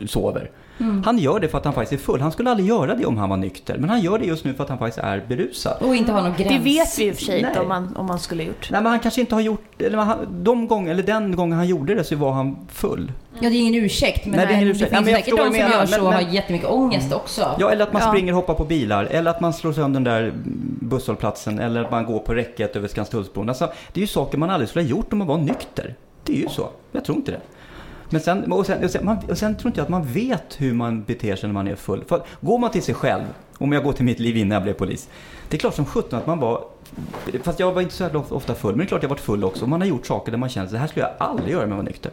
sover. 0.06 0.50
Mm. 0.80 1.02
Han 1.04 1.18
gör 1.18 1.40
det 1.40 1.48
för 1.48 1.58
att 1.58 1.64
han 1.64 1.74
faktiskt 1.74 2.02
är 2.02 2.04
full. 2.04 2.20
Han 2.20 2.32
skulle 2.32 2.50
aldrig 2.50 2.68
göra 2.68 2.94
det 2.94 3.06
om 3.06 3.16
han 3.18 3.28
var 3.30 3.36
nykter. 3.36 3.78
Men 3.78 3.90
han 3.90 4.00
gör 4.00 4.18
det 4.18 4.24
just 4.24 4.44
nu 4.44 4.54
för 4.54 4.62
att 4.62 4.68
han 4.68 4.78
faktiskt 4.78 4.98
är 5.04 5.24
berusad. 5.28 5.76
Och 5.80 5.94
inte 5.96 6.12
ha 6.12 6.22
någon 6.22 6.34
gräns. 6.36 6.48
Det 6.48 6.58
vet 6.58 6.98
vi 6.98 7.10
och 7.12 7.14
för 7.16 7.24
sig 7.24 7.40
inte 7.40 7.60
om 7.60 7.68
man, 7.68 7.96
om 7.96 8.06
man 8.06 8.18
skulle 8.18 8.42
gjort. 8.42 8.68
Nej 8.70 8.82
men 8.82 8.90
han 8.90 9.00
kanske 9.00 9.20
inte 9.20 9.34
har 9.34 9.42
gjort, 9.42 9.82
eller 9.82 9.98
han, 9.98 10.18
de 10.44 10.68
gånger, 10.68 10.90
eller 10.92 11.02
den 11.02 11.36
gången 11.36 11.58
han 11.58 11.66
gjorde 11.66 11.94
det 11.94 12.04
så 12.04 12.16
var 12.16 12.32
han 12.32 12.56
full. 12.72 13.12
Ja, 13.40 13.48
det 13.50 13.56
är 13.56 13.60
ingen 13.60 13.74
ursäkt. 13.84 14.26
Men 14.26 14.36
Nej, 14.36 14.46
det 14.46 14.52
är 14.52 14.56
ingen 14.56 14.68
ursäkt. 14.68 14.90
det 14.90 14.96
Ja, 14.96 14.98
finns 14.98 15.04
men 15.06 15.12
jag 15.14 15.24
säkert 15.24 15.38
de 15.38 15.44
som 15.44 15.70
gör 15.80 15.86
så 15.86 15.98
och 15.98 16.04
men- 16.04 16.24
har 16.24 16.32
jättemycket 16.34 16.68
ångest 16.70 17.12
också. 17.12 17.56
Ja, 17.58 17.70
eller 17.70 17.84
att 17.84 17.92
man 17.92 18.02
Ja. 18.04 18.08
springer 18.08 18.32
och 18.32 18.36
hoppar 18.36 18.54
på 18.54 18.64
bilar, 18.64 19.04
eller 19.04 19.30
att 19.30 19.40
man 19.40 19.52
slår 19.52 19.72
sönder 19.72 20.00
den 20.00 20.04
där 20.04 20.32
busshållplatsen, 20.80 21.58
eller 21.58 21.84
att 21.84 21.90
man 21.90 22.04
går 22.04 22.18
på 22.18 22.34
räcket 22.34 22.76
över 22.76 22.88
Skanstullsbron. 22.88 23.48
Alltså, 23.48 23.66
det 23.92 24.00
är 24.00 24.02
ju 24.02 24.06
saker 24.06 24.38
man 24.38 24.50
aldrig 24.50 24.68
skulle 24.68 24.84
ha 24.84 24.90
gjort 24.90 25.12
om 25.12 25.18
man 25.18 25.28
var 25.28 25.38
nykter. 25.38 25.94
Det 26.24 26.32
är 26.32 26.36
ju 26.40 26.48
så. 26.48 26.68
Jag 26.92 27.04
tror 27.04 27.16
inte 27.16 27.30
det. 27.32 27.40
Men 28.10 28.20
sen, 28.20 28.52
och 28.52 28.66
sen, 28.66 28.84
och 28.84 28.90
sen, 28.90 29.04
man, 29.04 29.18
och 29.30 29.38
sen 29.38 29.56
tror 29.56 29.68
inte 29.68 29.80
jag 29.80 29.84
att 29.84 29.90
man 29.90 30.04
vet 30.04 30.60
hur 30.60 30.74
man 30.74 31.04
beter 31.04 31.36
sig 31.36 31.48
när 31.48 31.54
man 31.54 31.68
är 31.68 31.76
full. 31.76 32.04
För 32.04 32.22
går 32.40 32.58
man 32.58 32.70
till 32.70 32.82
sig 32.82 32.94
själv, 32.94 33.24
om 33.58 33.72
jag 33.72 33.84
går 33.84 33.92
till 33.92 34.04
mitt 34.04 34.18
liv 34.18 34.36
innan 34.36 34.54
jag 34.54 34.62
blev 34.62 34.72
polis. 34.72 35.08
Det 35.48 35.56
är 35.56 35.58
klart 35.58 35.74
som 35.74 35.86
sjutton 35.86 36.18
att 36.18 36.26
man 36.26 36.38
var 36.38 36.64
Fast 37.42 37.60
jag 37.60 37.72
var 37.72 37.82
inte 37.82 37.94
så 37.94 38.24
ofta 38.30 38.54
full, 38.54 38.70
men 38.70 38.78
det 38.78 38.84
är 38.84 38.88
klart 38.88 39.02
jag 39.02 39.08
varit 39.08 39.20
full 39.20 39.44
också. 39.44 39.66
Man 39.66 39.80
har 39.80 39.88
gjort 39.88 40.06
saker 40.06 40.32
där 40.32 40.38
man 40.38 40.48
känner 40.48 40.66
att 40.66 40.72
det 40.72 40.78
här 40.78 40.86
skulle 40.86 41.06
jag 41.06 41.28
aldrig 41.28 41.52
göra 41.52 41.64
om 41.64 41.70
jag 41.70 41.76
var 41.76 41.84
nykter. 41.84 42.12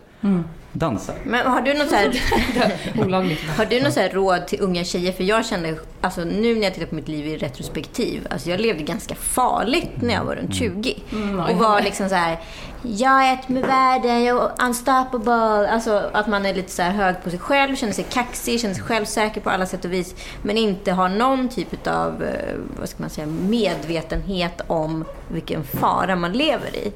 Dansa. 0.73 1.13
Men 1.23 1.47
har 1.47 1.61
du 1.61 1.73
något 1.73 1.89
så 1.89 1.95
här, 1.95 2.07
har 3.57 3.65
du 3.65 3.81
något 3.81 3.93
så 3.93 3.99
här 3.99 4.09
råd 4.09 4.47
till 4.47 4.61
unga 4.61 4.83
tjejer? 4.83 5.11
För 5.11 5.23
jag 5.23 5.45
kände, 5.45 5.75
alltså 6.01 6.23
nu 6.23 6.55
när 6.55 6.61
jag 6.61 6.73
tittar 6.73 6.87
på 6.87 6.95
mitt 6.95 7.07
liv 7.07 7.27
i 7.27 7.37
retrospektiv, 7.37 8.27
alltså 8.29 8.49
jag 8.49 8.59
levde 8.59 8.83
ganska 8.83 9.15
farligt 9.15 10.01
när 10.01 10.13
jag 10.13 10.23
var 10.23 10.35
runt 10.35 10.55
20. 10.55 10.95
och 11.49 11.57
var 11.57 11.81
liksom 11.81 12.09
så 12.09 12.15
här, 12.15 12.39
jag 12.83 13.27
är 13.27 13.33
ett 13.33 13.49
med 13.49 13.65
världen, 13.65 14.23
jag 14.23 14.37
är 14.37 14.65
unstoppable. 14.65 15.69
Alltså 15.69 16.09
att 16.13 16.27
man 16.27 16.45
är 16.45 16.53
lite 16.53 16.71
så 16.71 16.81
här 16.81 16.91
hög 16.91 17.23
på 17.23 17.29
sig 17.29 17.39
själv, 17.39 17.75
känner 17.75 17.93
sig 17.93 18.05
kaxig, 18.09 18.61
känner 18.61 18.75
sig 18.75 18.83
självsäker 18.83 19.41
på 19.41 19.49
alla 19.49 19.65
sätt 19.65 19.85
och 19.85 19.93
vis. 19.93 20.15
Men 20.43 20.57
inte 20.57 20.91
har 20.91 21.09
någon 21.09 21.49
typ 21.49 21.87
av, 21.87 22.23
eh, 22.23 22.55
vad 22.79 22.89
ska 22.89 23.03
man 23.03 23.09
säga, 23.09 23.27
medvetenhet 23.27 24.61
om 24.71 25.05
vilken 25.27 25.63
fara 25.63 26.15
man 26.15 26.31
lever 26.33 26.75
i. 26.75 26.91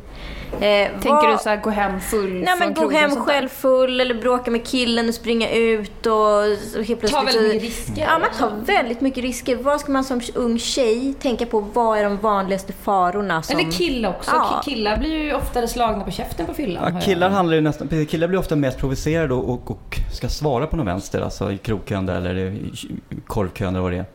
Eh, 0.51 0.59
Tänker 0.91 1.09
vad- 1.09 1.33
du 1.33 1.37
så 1.37 1.49
här, 1.49 1.57
gå 1.57 1.69
hem 1.69 1.99
full 1.99 2.33
Nej 2.33 2.55
men 2.59 2.73
gå 2.73 2.89
hem 2.89 3.15
själv 3.15 3.49
full 3.49 4.01
eller 4.01 4.15
bråka 4.15 4.51
med 4.51 4.65
killen 4.67 5.07
och 5.09 5.13
springa 5.15 5.49
ut 5.49 6.05
och 6.05 6.43
helt 6.85 6.99
plötsligt... 6.99 7.11
Ta 7.11 7.21
väldigt 7.23 7.43
mycket 7.53 7.61
risker. 7.61 8.01
Ja, 8.01 8.19
man 8.19 8.29
tar 8.39 8.65
väldigt 8.65 9.01
mycket 9.01 9.23
risker. 9.23 9.55
Vad 9.55 9.79
ska 9.79 9.91
man 9.91 10.03
som 10.03 10.21
ung 10.35 10.59
tjej 10.59 11.13
tänka 11.21 11.45
på? 11.45 11.59
Vad 11.59 11.97
är 11.97 12.03
de 12.03 12.17
vanligaste 12.17 12.73
farorna? 12.73 13.41
Som... 13.43 13.59
Eller 13.59 13.71
killar 13.71 14.09
också. 14.09 14.31
Ja. 14.33 14.61
Ki- 14.61 14.65
Killar 14.65 14.97
blir 14.97 15.23
ju 15.23 15.33
oftare 15.33 15.67
slagna 15.67 16.03
på 16.03 16.11
käften 16.11 16.45
på 16.45 16.53
fyllan. 16.53 16.93
Ja, 16.93 17.01
killar, 17.01 17.29
handlar 17.29 17.55
ju 17.55 17.61
nästan, 17.61 18.05
killar 18.05 18.27
blir 18.27 18.39
ofta 18.39 18.55
mest 18.55 18.77
provocerade 18.77 19.33
och, 19.33 19.49
och, 19.49 19.71
och 19.71 19.97
ska 20.13 20.29
svara 20.29 20.67
på 20.67 20.75
någon 20.75 20.85
vänster, 20.85 21.21
alltså 21.21 21.51
i 21.51 21.57
krogkön 21.57 22.09
eller 22.09 22.35
i 22.37 22.71
korvkön 23.27 23.67
eller 23.69 23.79
vad 23.79 23.91
det 23.91 23.97
är. 23.97 24.05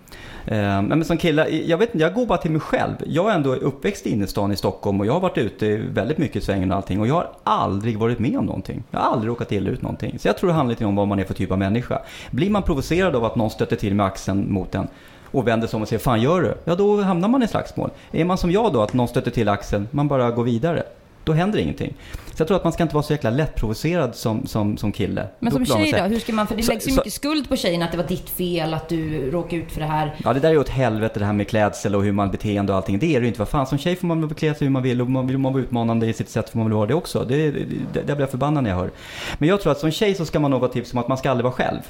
Eh, 0.51 0.83
men 0.83 1.05
som 1.05 1.17
kille, 1.17 1.49
jag 1.49 1.79
vet 1.79 1.95
inte, 1.95 2.05
jag 2.05 2.15
går 2.15 2.27
bara 2.27 2.39
till 2.39 2.51
mig 2.51 2.61
själv. 2.61 2.95
Jag 3.07 3.31
är 3.31 3.35
ändå 3.35 3.55
uppväxt 3.55 4.07
i 4.07 4.11
innerstan 4.11 4.53
i 4.53 4.57
Stockholm 4.57 5.01
och 5.01 5.07
jag 5.07 5.13
har 5.13 5.21
varit 5.21 5.39
ute 5.39 5.77
väldigt 5.77 6.19
mycket 6.19 6.37
i 6.37 6.41
svängen 6.41 6.71
och 6.71 6.77
allting 6.77 7.01
och 7.01 7.07
jag 7.07 7.15
har 7.15 7.31
aldrig 7.45 7.99
varit 7.99 8.19
med 8.19 8.39
om 8.39 8.47
någonting. 8.47 8.83
Jag 8.91 9.01
har 9.01 9.13
aldrig 9.13 9.31
råkat 9.31 9.53
illa 9.53 9.71
ut 9.71 9.83
någonting. 9.83 10.19
Så 10.19 10.29
jag 10.29 10.39
tror 10.39 10.49
det 10.49 10.55
handlar 10.55 10.73
lite 10.73 10.85
om 10.85 10.97
vad 10.97 11.09
man 11.09 11.19
är 11.19 11.25
för 11.25 11.35
typ 11.35 11.51
av 11.51 11.59
människa. 11.59 11.99
Blir 12.31 12.51
man 12.51 12.63
provocerad 12.63 13.17
av 13.17 13.25
att 13.25 13.37
någon 13.37 13.51
stöter 13.51 13.77
till 13.77 13.95
med 13.95 14.07
axeln 14.07 14.53
mot 14.53 14.75
en 14.75 14.89
och 15.33 15.49
vänder 15.49 15.67
sig 15.67 15.77
om 15.77 15.83
och 15.83 15.89
säger 15.89 16.01
fan 16.01 16.21
gör 16.21 16.41
du? 16.41 16.55
Ja 16.65 16.75
då 16.75 17.03
hamnar 17.03 17.29
man 17.29 17.43
i 17.43 17.49
slagsmål. 17.49 17.91
Är 18.13 18.25
man 18.25 18.39
som 18.39 18.51
jag 18.51 18.73
då, 18.73 18.83
att 18.83 18.93
någon 18.93 19.09
stöter 19.09 19.31
till 19.31 19.49
axeln, 19.49 19.89
man 19.91 20.09
bara 20.09 20.31
går 20.31 20.45
vidare. 20.45 20.83
Då 21.25 21.33
händer 21.33 21.59
ingenting. 21.59 21.95
Så 22.35 22.43
jag 22.43 22.49
tror 22.49 22.57
att 22.57 22.65
man 22.65 22.73
ska 22.73 22.83
inte 22.83 22.95
vara 22.95 23.03
så 23.03 23.13
jäkla 23.13 23.31
lättprovocerad 23.31 24.15
som, 24.15 24.47
som, 24.47 24.77
som 24.77 24.93
kille. 24.93 25.29
Men 25.39 25.53
som 25.53 25.67
tjej 25.67 25.93
då? 25.93 26.03
Hur 26.03 26.19
ska 26.19 26.33
man, 26.33 26.47
för 26.47 26.57
det 26.57 26.69
läggs 26.69 26.89
ju 26.89 26.93
mycket 26.93 27.13
skuld 27.13 27.49
på 27.49 27.57
tjejen 27.57 27.83
att 27.83 27.91
det 27.91 27.97
var 27.97 28.05
ditt 28.05 28.31
fel 28.31 28.75
att 28.75 28.89
du 28.89 29.31
råkade 29.31 29.57
ut 29.57 29.73
för 29.73 29.81
det 29.81 29.87
här. 29.87 30.17
Ja 30.25 30.33
det 30.33 30.41
där 30.41 30.49
är 30.49 30.53
ju 30.53 30.61
åt 30.61 30.69
helvete 30.69 31.19
det 31.19 31.25
här 31.25 31.33
med 31.33 31.49
klädsel 31.49 31.95
och 31.95 32.05
hur 32.05 32.13
man 32.13 32.31
beteende 32.31 32.73
och 32.73 32.77
allting. 32.77 32.99
Det 32.99 33.07
är 33.07 33.21
det 33.21 33.25
ju 33.25 33.27
inte. 33.27 33.39
Vad 33.39 33.49
fan, 33.49 33.67
som 33.67 33.79
tjej 33.79 33.97
får 33.97 34.07
man 34.07 34.21
väl 34.21 34.35
klä 34.35 34.55
sig 34.55 34.65
hur 34.65 34.73
man 34.73 34.83
vill 34.83 35.01
och 35.01 35.11
man 35.11 35.27
vill 35.27 35.39
man 35.39 35.53
vara 35.53 35.63
utmanande 35.63 36.07
i 36.07 36.13
sitt 36.13 36.29
sätt 36.29 36.51
får 36.51 36.59
man 36.59 36.67
väl 36.67 36.77
vara 36.77 36.87
det 36.87 36.95
också. 36.95 37.25
Det, 37.29 37.51
det, 37.51 37.65
det, 37.93 38.01
det 38.01 38.05
blir 38.05 38.21
jag 38.21 38.31
förbannad 38.31 38.65
när 38.65 38.71
jag 38.71 38.77
hör. 38.77 38.91
Men 39.39 39.49
jag 39.49 39.61
tror 39.61 39.73
att 39.73 39.79
som 39.79 39.91
tjej 39.91 40.15
så 40.15 40.27
ska 40.27 40.41
man 40.41 40.51
nog 40.51 40.61
vara 40.61 40.73
tips 40.73 40.93
om 40.93 40.99
att 40.99 41.09
man 41.09 41.19
ska 41.19 41.31
aldrig 41.31 41.45
vara 41.45 41.55
själv. 41.55 41.81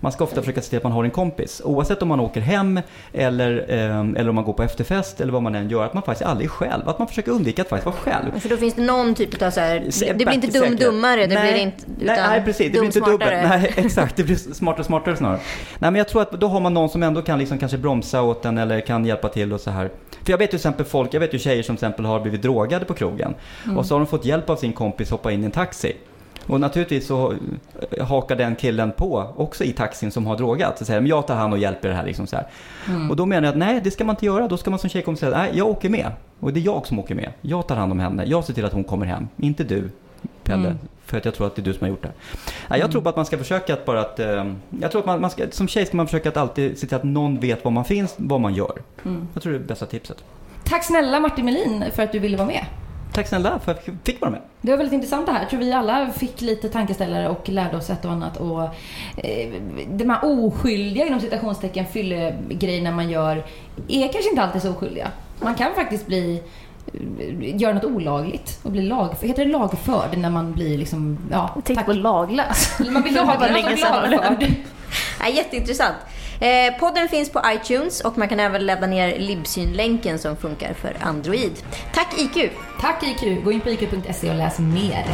Man 0.00 0.12
ska 0.12 0.24
ofta 0.24 0.40
försöka 0.40 0.62
se 0.62 0.68
till 0.68 0.76
att 0.76 0.82
man 0.82 0.92
har 0.92 1.04
en 1.04 1.10
kompis. 1.10 1.62
Oavsett 1.64 2.02
om 2.02 2.08
man 2.08 2.20
åker 2.20 2.40
hem 2.40 2.80
eller, 3.12 3.66
eh, 3.68 3.98
eller 3.98 4.28
om 4.28 4.34
man 4.34 4.44
går 4.44 4.52
på 4.52 4.62
efterfest 4.62 5.20
eller 5.20 5.32
vad 5.32 5.42
man 5.42 5.54
än 5.54 5.70
gör. 5.70 5.84
Att 5.84 5.94
man 5.94 6.02
faktiskt 6.02 6.28
aldrig 6.28 6.46
är 6.46 6.50
själv. 6.50 6.88
Att 6.88 6.98
man 6.98 7.08
försöker 7.08 7.32
undvika 7.32 7.62
att 7.62 7.68
faktiskt 7.68 7.86
vara 7.86 7.96
själv. 7.96 8.40
För 8.40 8.48
då 8.48 8.56
finns 8.56 8.74
det 8.74 8.82
någon 8.82 9.14
typ 9.14 9.42
av 9.42 9.50
så 9.50 9.60
här, 9.60 9.84
det 10.18 10.24
blir 10.24 10.34
inte 10.34 10.46
dum 10.46 10.76
dummare, 10.76 11.26
det 11.26 11.34
nej, 11.34 11.52
blir 11.52 11.62
inte, 11.62 11.84
nej, 11.98 12.16
nej, 12.28 12.42
precis. 12.44 12.66
Det 12.66 12.70
blir 12.70 12.84
inte 12.84 12.98
smartare. 12.98 13.48
Nej, 13.48 13.72
exakt. 13.76 14.16
Det 14.16 14.24
blir 14.24 14.36
smartare 14.36 14.80
och 14.80 14.86
smartare 14.86 15.16
snarare. 15.16 15.40
Nej, 15.78 15.90
men 15.90 15.94
jag 15.94 16.08
tror 16.08 16.22
att 16.22 16.32
då 16.32 16.48
har 16.48 16.60
man 16.60 16.74
någon 16.74 16.88
som 16.88 17.02
ändå 17.02 17.22
kan 17.22 17.38
liksom 17.38 17.58
kanske 17.58 17.78
bromsa 17.78 18.22
åt 18.22 18.42
den 18.42 18.58
eller 18.58 18.80
kan 18.80 19.04
hjälpa 19.04 19.28
till 19.28 19.52
och 19.52 19.60
så 19.60 19.70
här. 19.70 19.90
För 20.24 20.32
jag 20.32 20.38
vet 20.38 20.44
ju 20.44 20.48
till 20.48 20.56
exempel 20.56 20.86
folk, 20.86 21.14
jag 21.14 21.20
vet 21.20 21.34
ju 21.34 21.38
tjejer 21.38 21.62
som 21.62 21.76
till 21.76 21.86
exempel 21.86 22.04
har 22.04 22.20
blivit 22.20 22.42
drogade 22.42 22.84
på 22.84 22.94
krogen. 22.94 23.34
Och 23.76 23.86
så 23.86 23.94
har 23.94 24.00
de 24.00 24.06
fått 24.06 24.24
hjälp 24.24 24.50
av 24.50 24.56
sin 24.56 24.72
kompis 24.72 25.10
hoppa 25.10 25.32
in 25.32 25.42
i 25.42 25.44
en 25.44 25.50
taxi. 25.50 25.96
Och 26.46 26.60
naturligtvis 26.60 27.06
så 27.06 27.34
eh, 27.90 28.06
hakar 28.06 28.36
den 28.36 28.56
killen 28.56 28.92
på 28.92 29.34
också 29.36 29.64
i 29.64 29.72
taxin 29.72 30.10
som 30.10 30.26
har 30.26 30.36
drogat. 30.36 30.78
Så 30.78 30.84
säger 30.84 31.00
de, 31.00 31.06
jag 31.06 31.26
tar 31.26 31.34
hand 31.34 31.52
och 31.52 31.58
hjälper 31.58 31.88
det 31.88 31.94
här 31.94 32.04
liksom 32.04 32.26
så 32.26 32.36
här. 32.36 32.46
Och 33.10 33.16
då 33.16 33.26
menar 33.26 33.42
jag 33.42 33.52
att 33.52 33.58
nej, 33.58 33.80
det 33.84 33.90
ska 33.90 34.04
man 34.04 34.12
inte 34.12 34.26
göra. 34.26 34.48
Då 34.48 34.56
ska 34.56 34.70
man 34.70 34.78
som 34.78 34.90
tjejkompis 34.90 35.20
säga, 35.20 35.38
nej, 35.38 35.50
jag 35.54 35.68
åker 35.68 35.88
med. 35.88 36.10
Och 36.40 36.52
det 36.52 36.60
är 36.60 36.62
jag 36.62 36.86
som 36.86 36.98
åker 36.98 37.14
med. 37.14 37.32
Jag 37.40 37.66
tar 37.66 37.76
hand 37.76 37.92
om 37.92 38.00
henne. 38.00 38.24
Jag 38.24 38.44
ser 38.44 38.52
till 38.52 38.64
att 38.64 38.72
hon 38.72 38.84
kommer 38.84 39.06
hem. 39.06 39.28
Inte 39.36 39.64
du, 39.64 39.90
Pelle. 40.44 40.66
Mm. 40.66 40.78
För 41.04 41.18
att 41.18 41.24
jag 41.24 41.34
tror 41.34 41.46
att 41.46 41.56
det 41.56 41.62
är 41.62 41.64
du 41.64 41.72
som 41.72 41.80
har 41.80 41.88
gjort 41.88 42.02
det. 42.02 42.12
Nej, 42.68 42.80
jag 42.80 42.90
tror 42.90 43.02
bara 43.02 43.10
att 43.10 43.16
man 43.16 43.26
ska 43.26 43.38
försöka 43.38 43.74
att 43.74 43.84
bara 43.84 44.00
att... 44.00 44.20
eh, 44.20 44.44
jag 44.80 44.90
tror 44.90 45.00
att 45.00 45.06
man, 45.06 45.20
man 45.20 45.30
ska, 45.30 45.44
som 45.50 45.68
tjej 45.68 45.86
ska 45.86 45.96
man 45.96 46.06
försöka 46.06 46.28
att 46.28 46.36
alltid 46.36 46.78
se 46.78 46.86
till 46.86 46.96
att 46.96 47.04
någon 47.04 47.40
vet 47.40 47.64
var 47.64 47.70
man 47.70 47.84
finns, 47.84 48.14
vad 48.16 48.40
man 48.40 48.54
gör. 48.54 48.82
Mm. 49.04 49.28
Jag 49.34 49.42
tror 49.42 49.52
det 49.52 49.58
är 49.58 49.60
det 49.60 49.66
bästa 49.66 49.86
tipset. 49.86 50.24
Tack 50.64 50.84
snälla 50.84 51.20
Martin 51.20 51.44
Melin 51.44 51.84
för 51.94 52.02
att 52.02 52.12
du 52.12 52.18
ville 52.18 52.36
vara 52.36 52.46
med. 52.46 52.64
Tack 53.16 53.28
snälla 53.28 53.58
för 53.58 53.72
att 53.72 53.82
jag 53.86 53.96
fick 54.04 54.20
vara 54.20 54.30
med. 54.30 54.40
Det 54.60 54.70
var 54.70 54.76
väldigt 54.76 54.94
intressant 54.94 55.26
det 55.26 55.32
här. 55.32 55.40
Jag 55.40 55.50
tror 55.50 55.60
vi 55.60 55.72
alla 55.72 56.10
fick 56.10 56.40
lite 56.40 56.68
tankeställare 56.68 57.28
och 57.28 57.48
lärde 57.48 57.76
oss 57.76 57.90
ett 57.90 58.04
och 58.04 58.10
annat. 58.10 58.36
Och, 58.36 58.62
eh, 59.16 59.52
de 59.88 60.10
här 60.10 60.18
oskyldiga, 60.22 61.06
inom 61.06 61.20
citationstecken, 61.20 61.86
fyllegrejerna 61.86 62.90
man 62.90 63.10
gör 63.10 63.44
är 63.88 64.12
kanske 64.12 64.30
inte 64.30 64.42
alltid 64.42 64.62
så 64.62 64.70
oskyldiga. 64.70 65.10
Man 65.40 65.54
kan 65.54 65.74
faktiskt 65.74 66.06
bli 66.06 66.42
eh, 66.94 67.60
göra 67.60 67.74
något 67.74 67.84
olagligt 67.84 68.60
och 68.62 68.70
bli 68.70 68.82
lag, 68.82 69.14
heter 69.20 69.44
det 69.44 69.52
lagförd 69.52 70.18
när 70.18 70.30
man 70.30 70.52
blir 70.52 70.78
liksom, 70.78 71.18
ja, 71.30 71.56
tänkte 71.64 71.84
på 71.84 71.92
laglös. 71.92 72.78
Man 72.90 73.02
blir 73.02 73.12
laglös 73.26 73.84
och 73.84 74.10
lagförd. 74.10 74.46
Ja, 75.20 75.28
jätteintressant. 75.28 75.96
Eh, 76.40 76.78
podden 76.80 77.08
finns 77.08 77.30
på 77.30 77.42
iTunes 77.46 78.00
och 78.00 78.18
man 78.18 78.28
kan 78.28 78.40
även 78.40 78.66
ladda 78.66 78.86
ner 78.86 79.18
Libsyn-länken 79.18 80.18
som 80.18 80.36
funkar 80.36 80.74
för 80.74 80.96
Android. 81.00 81.52
Tack 81.94 82.14
IQ! 82.18 82.52
Tack 82.80 83.02
IQ, 83.02 83.44
gå 83.44 83.52
in 83.52 83.60
på 83.60 83.70
iq.se 83.70 84.30
och 84.30 84.36
läs 84.36 84.58
mer. 84.58 85.04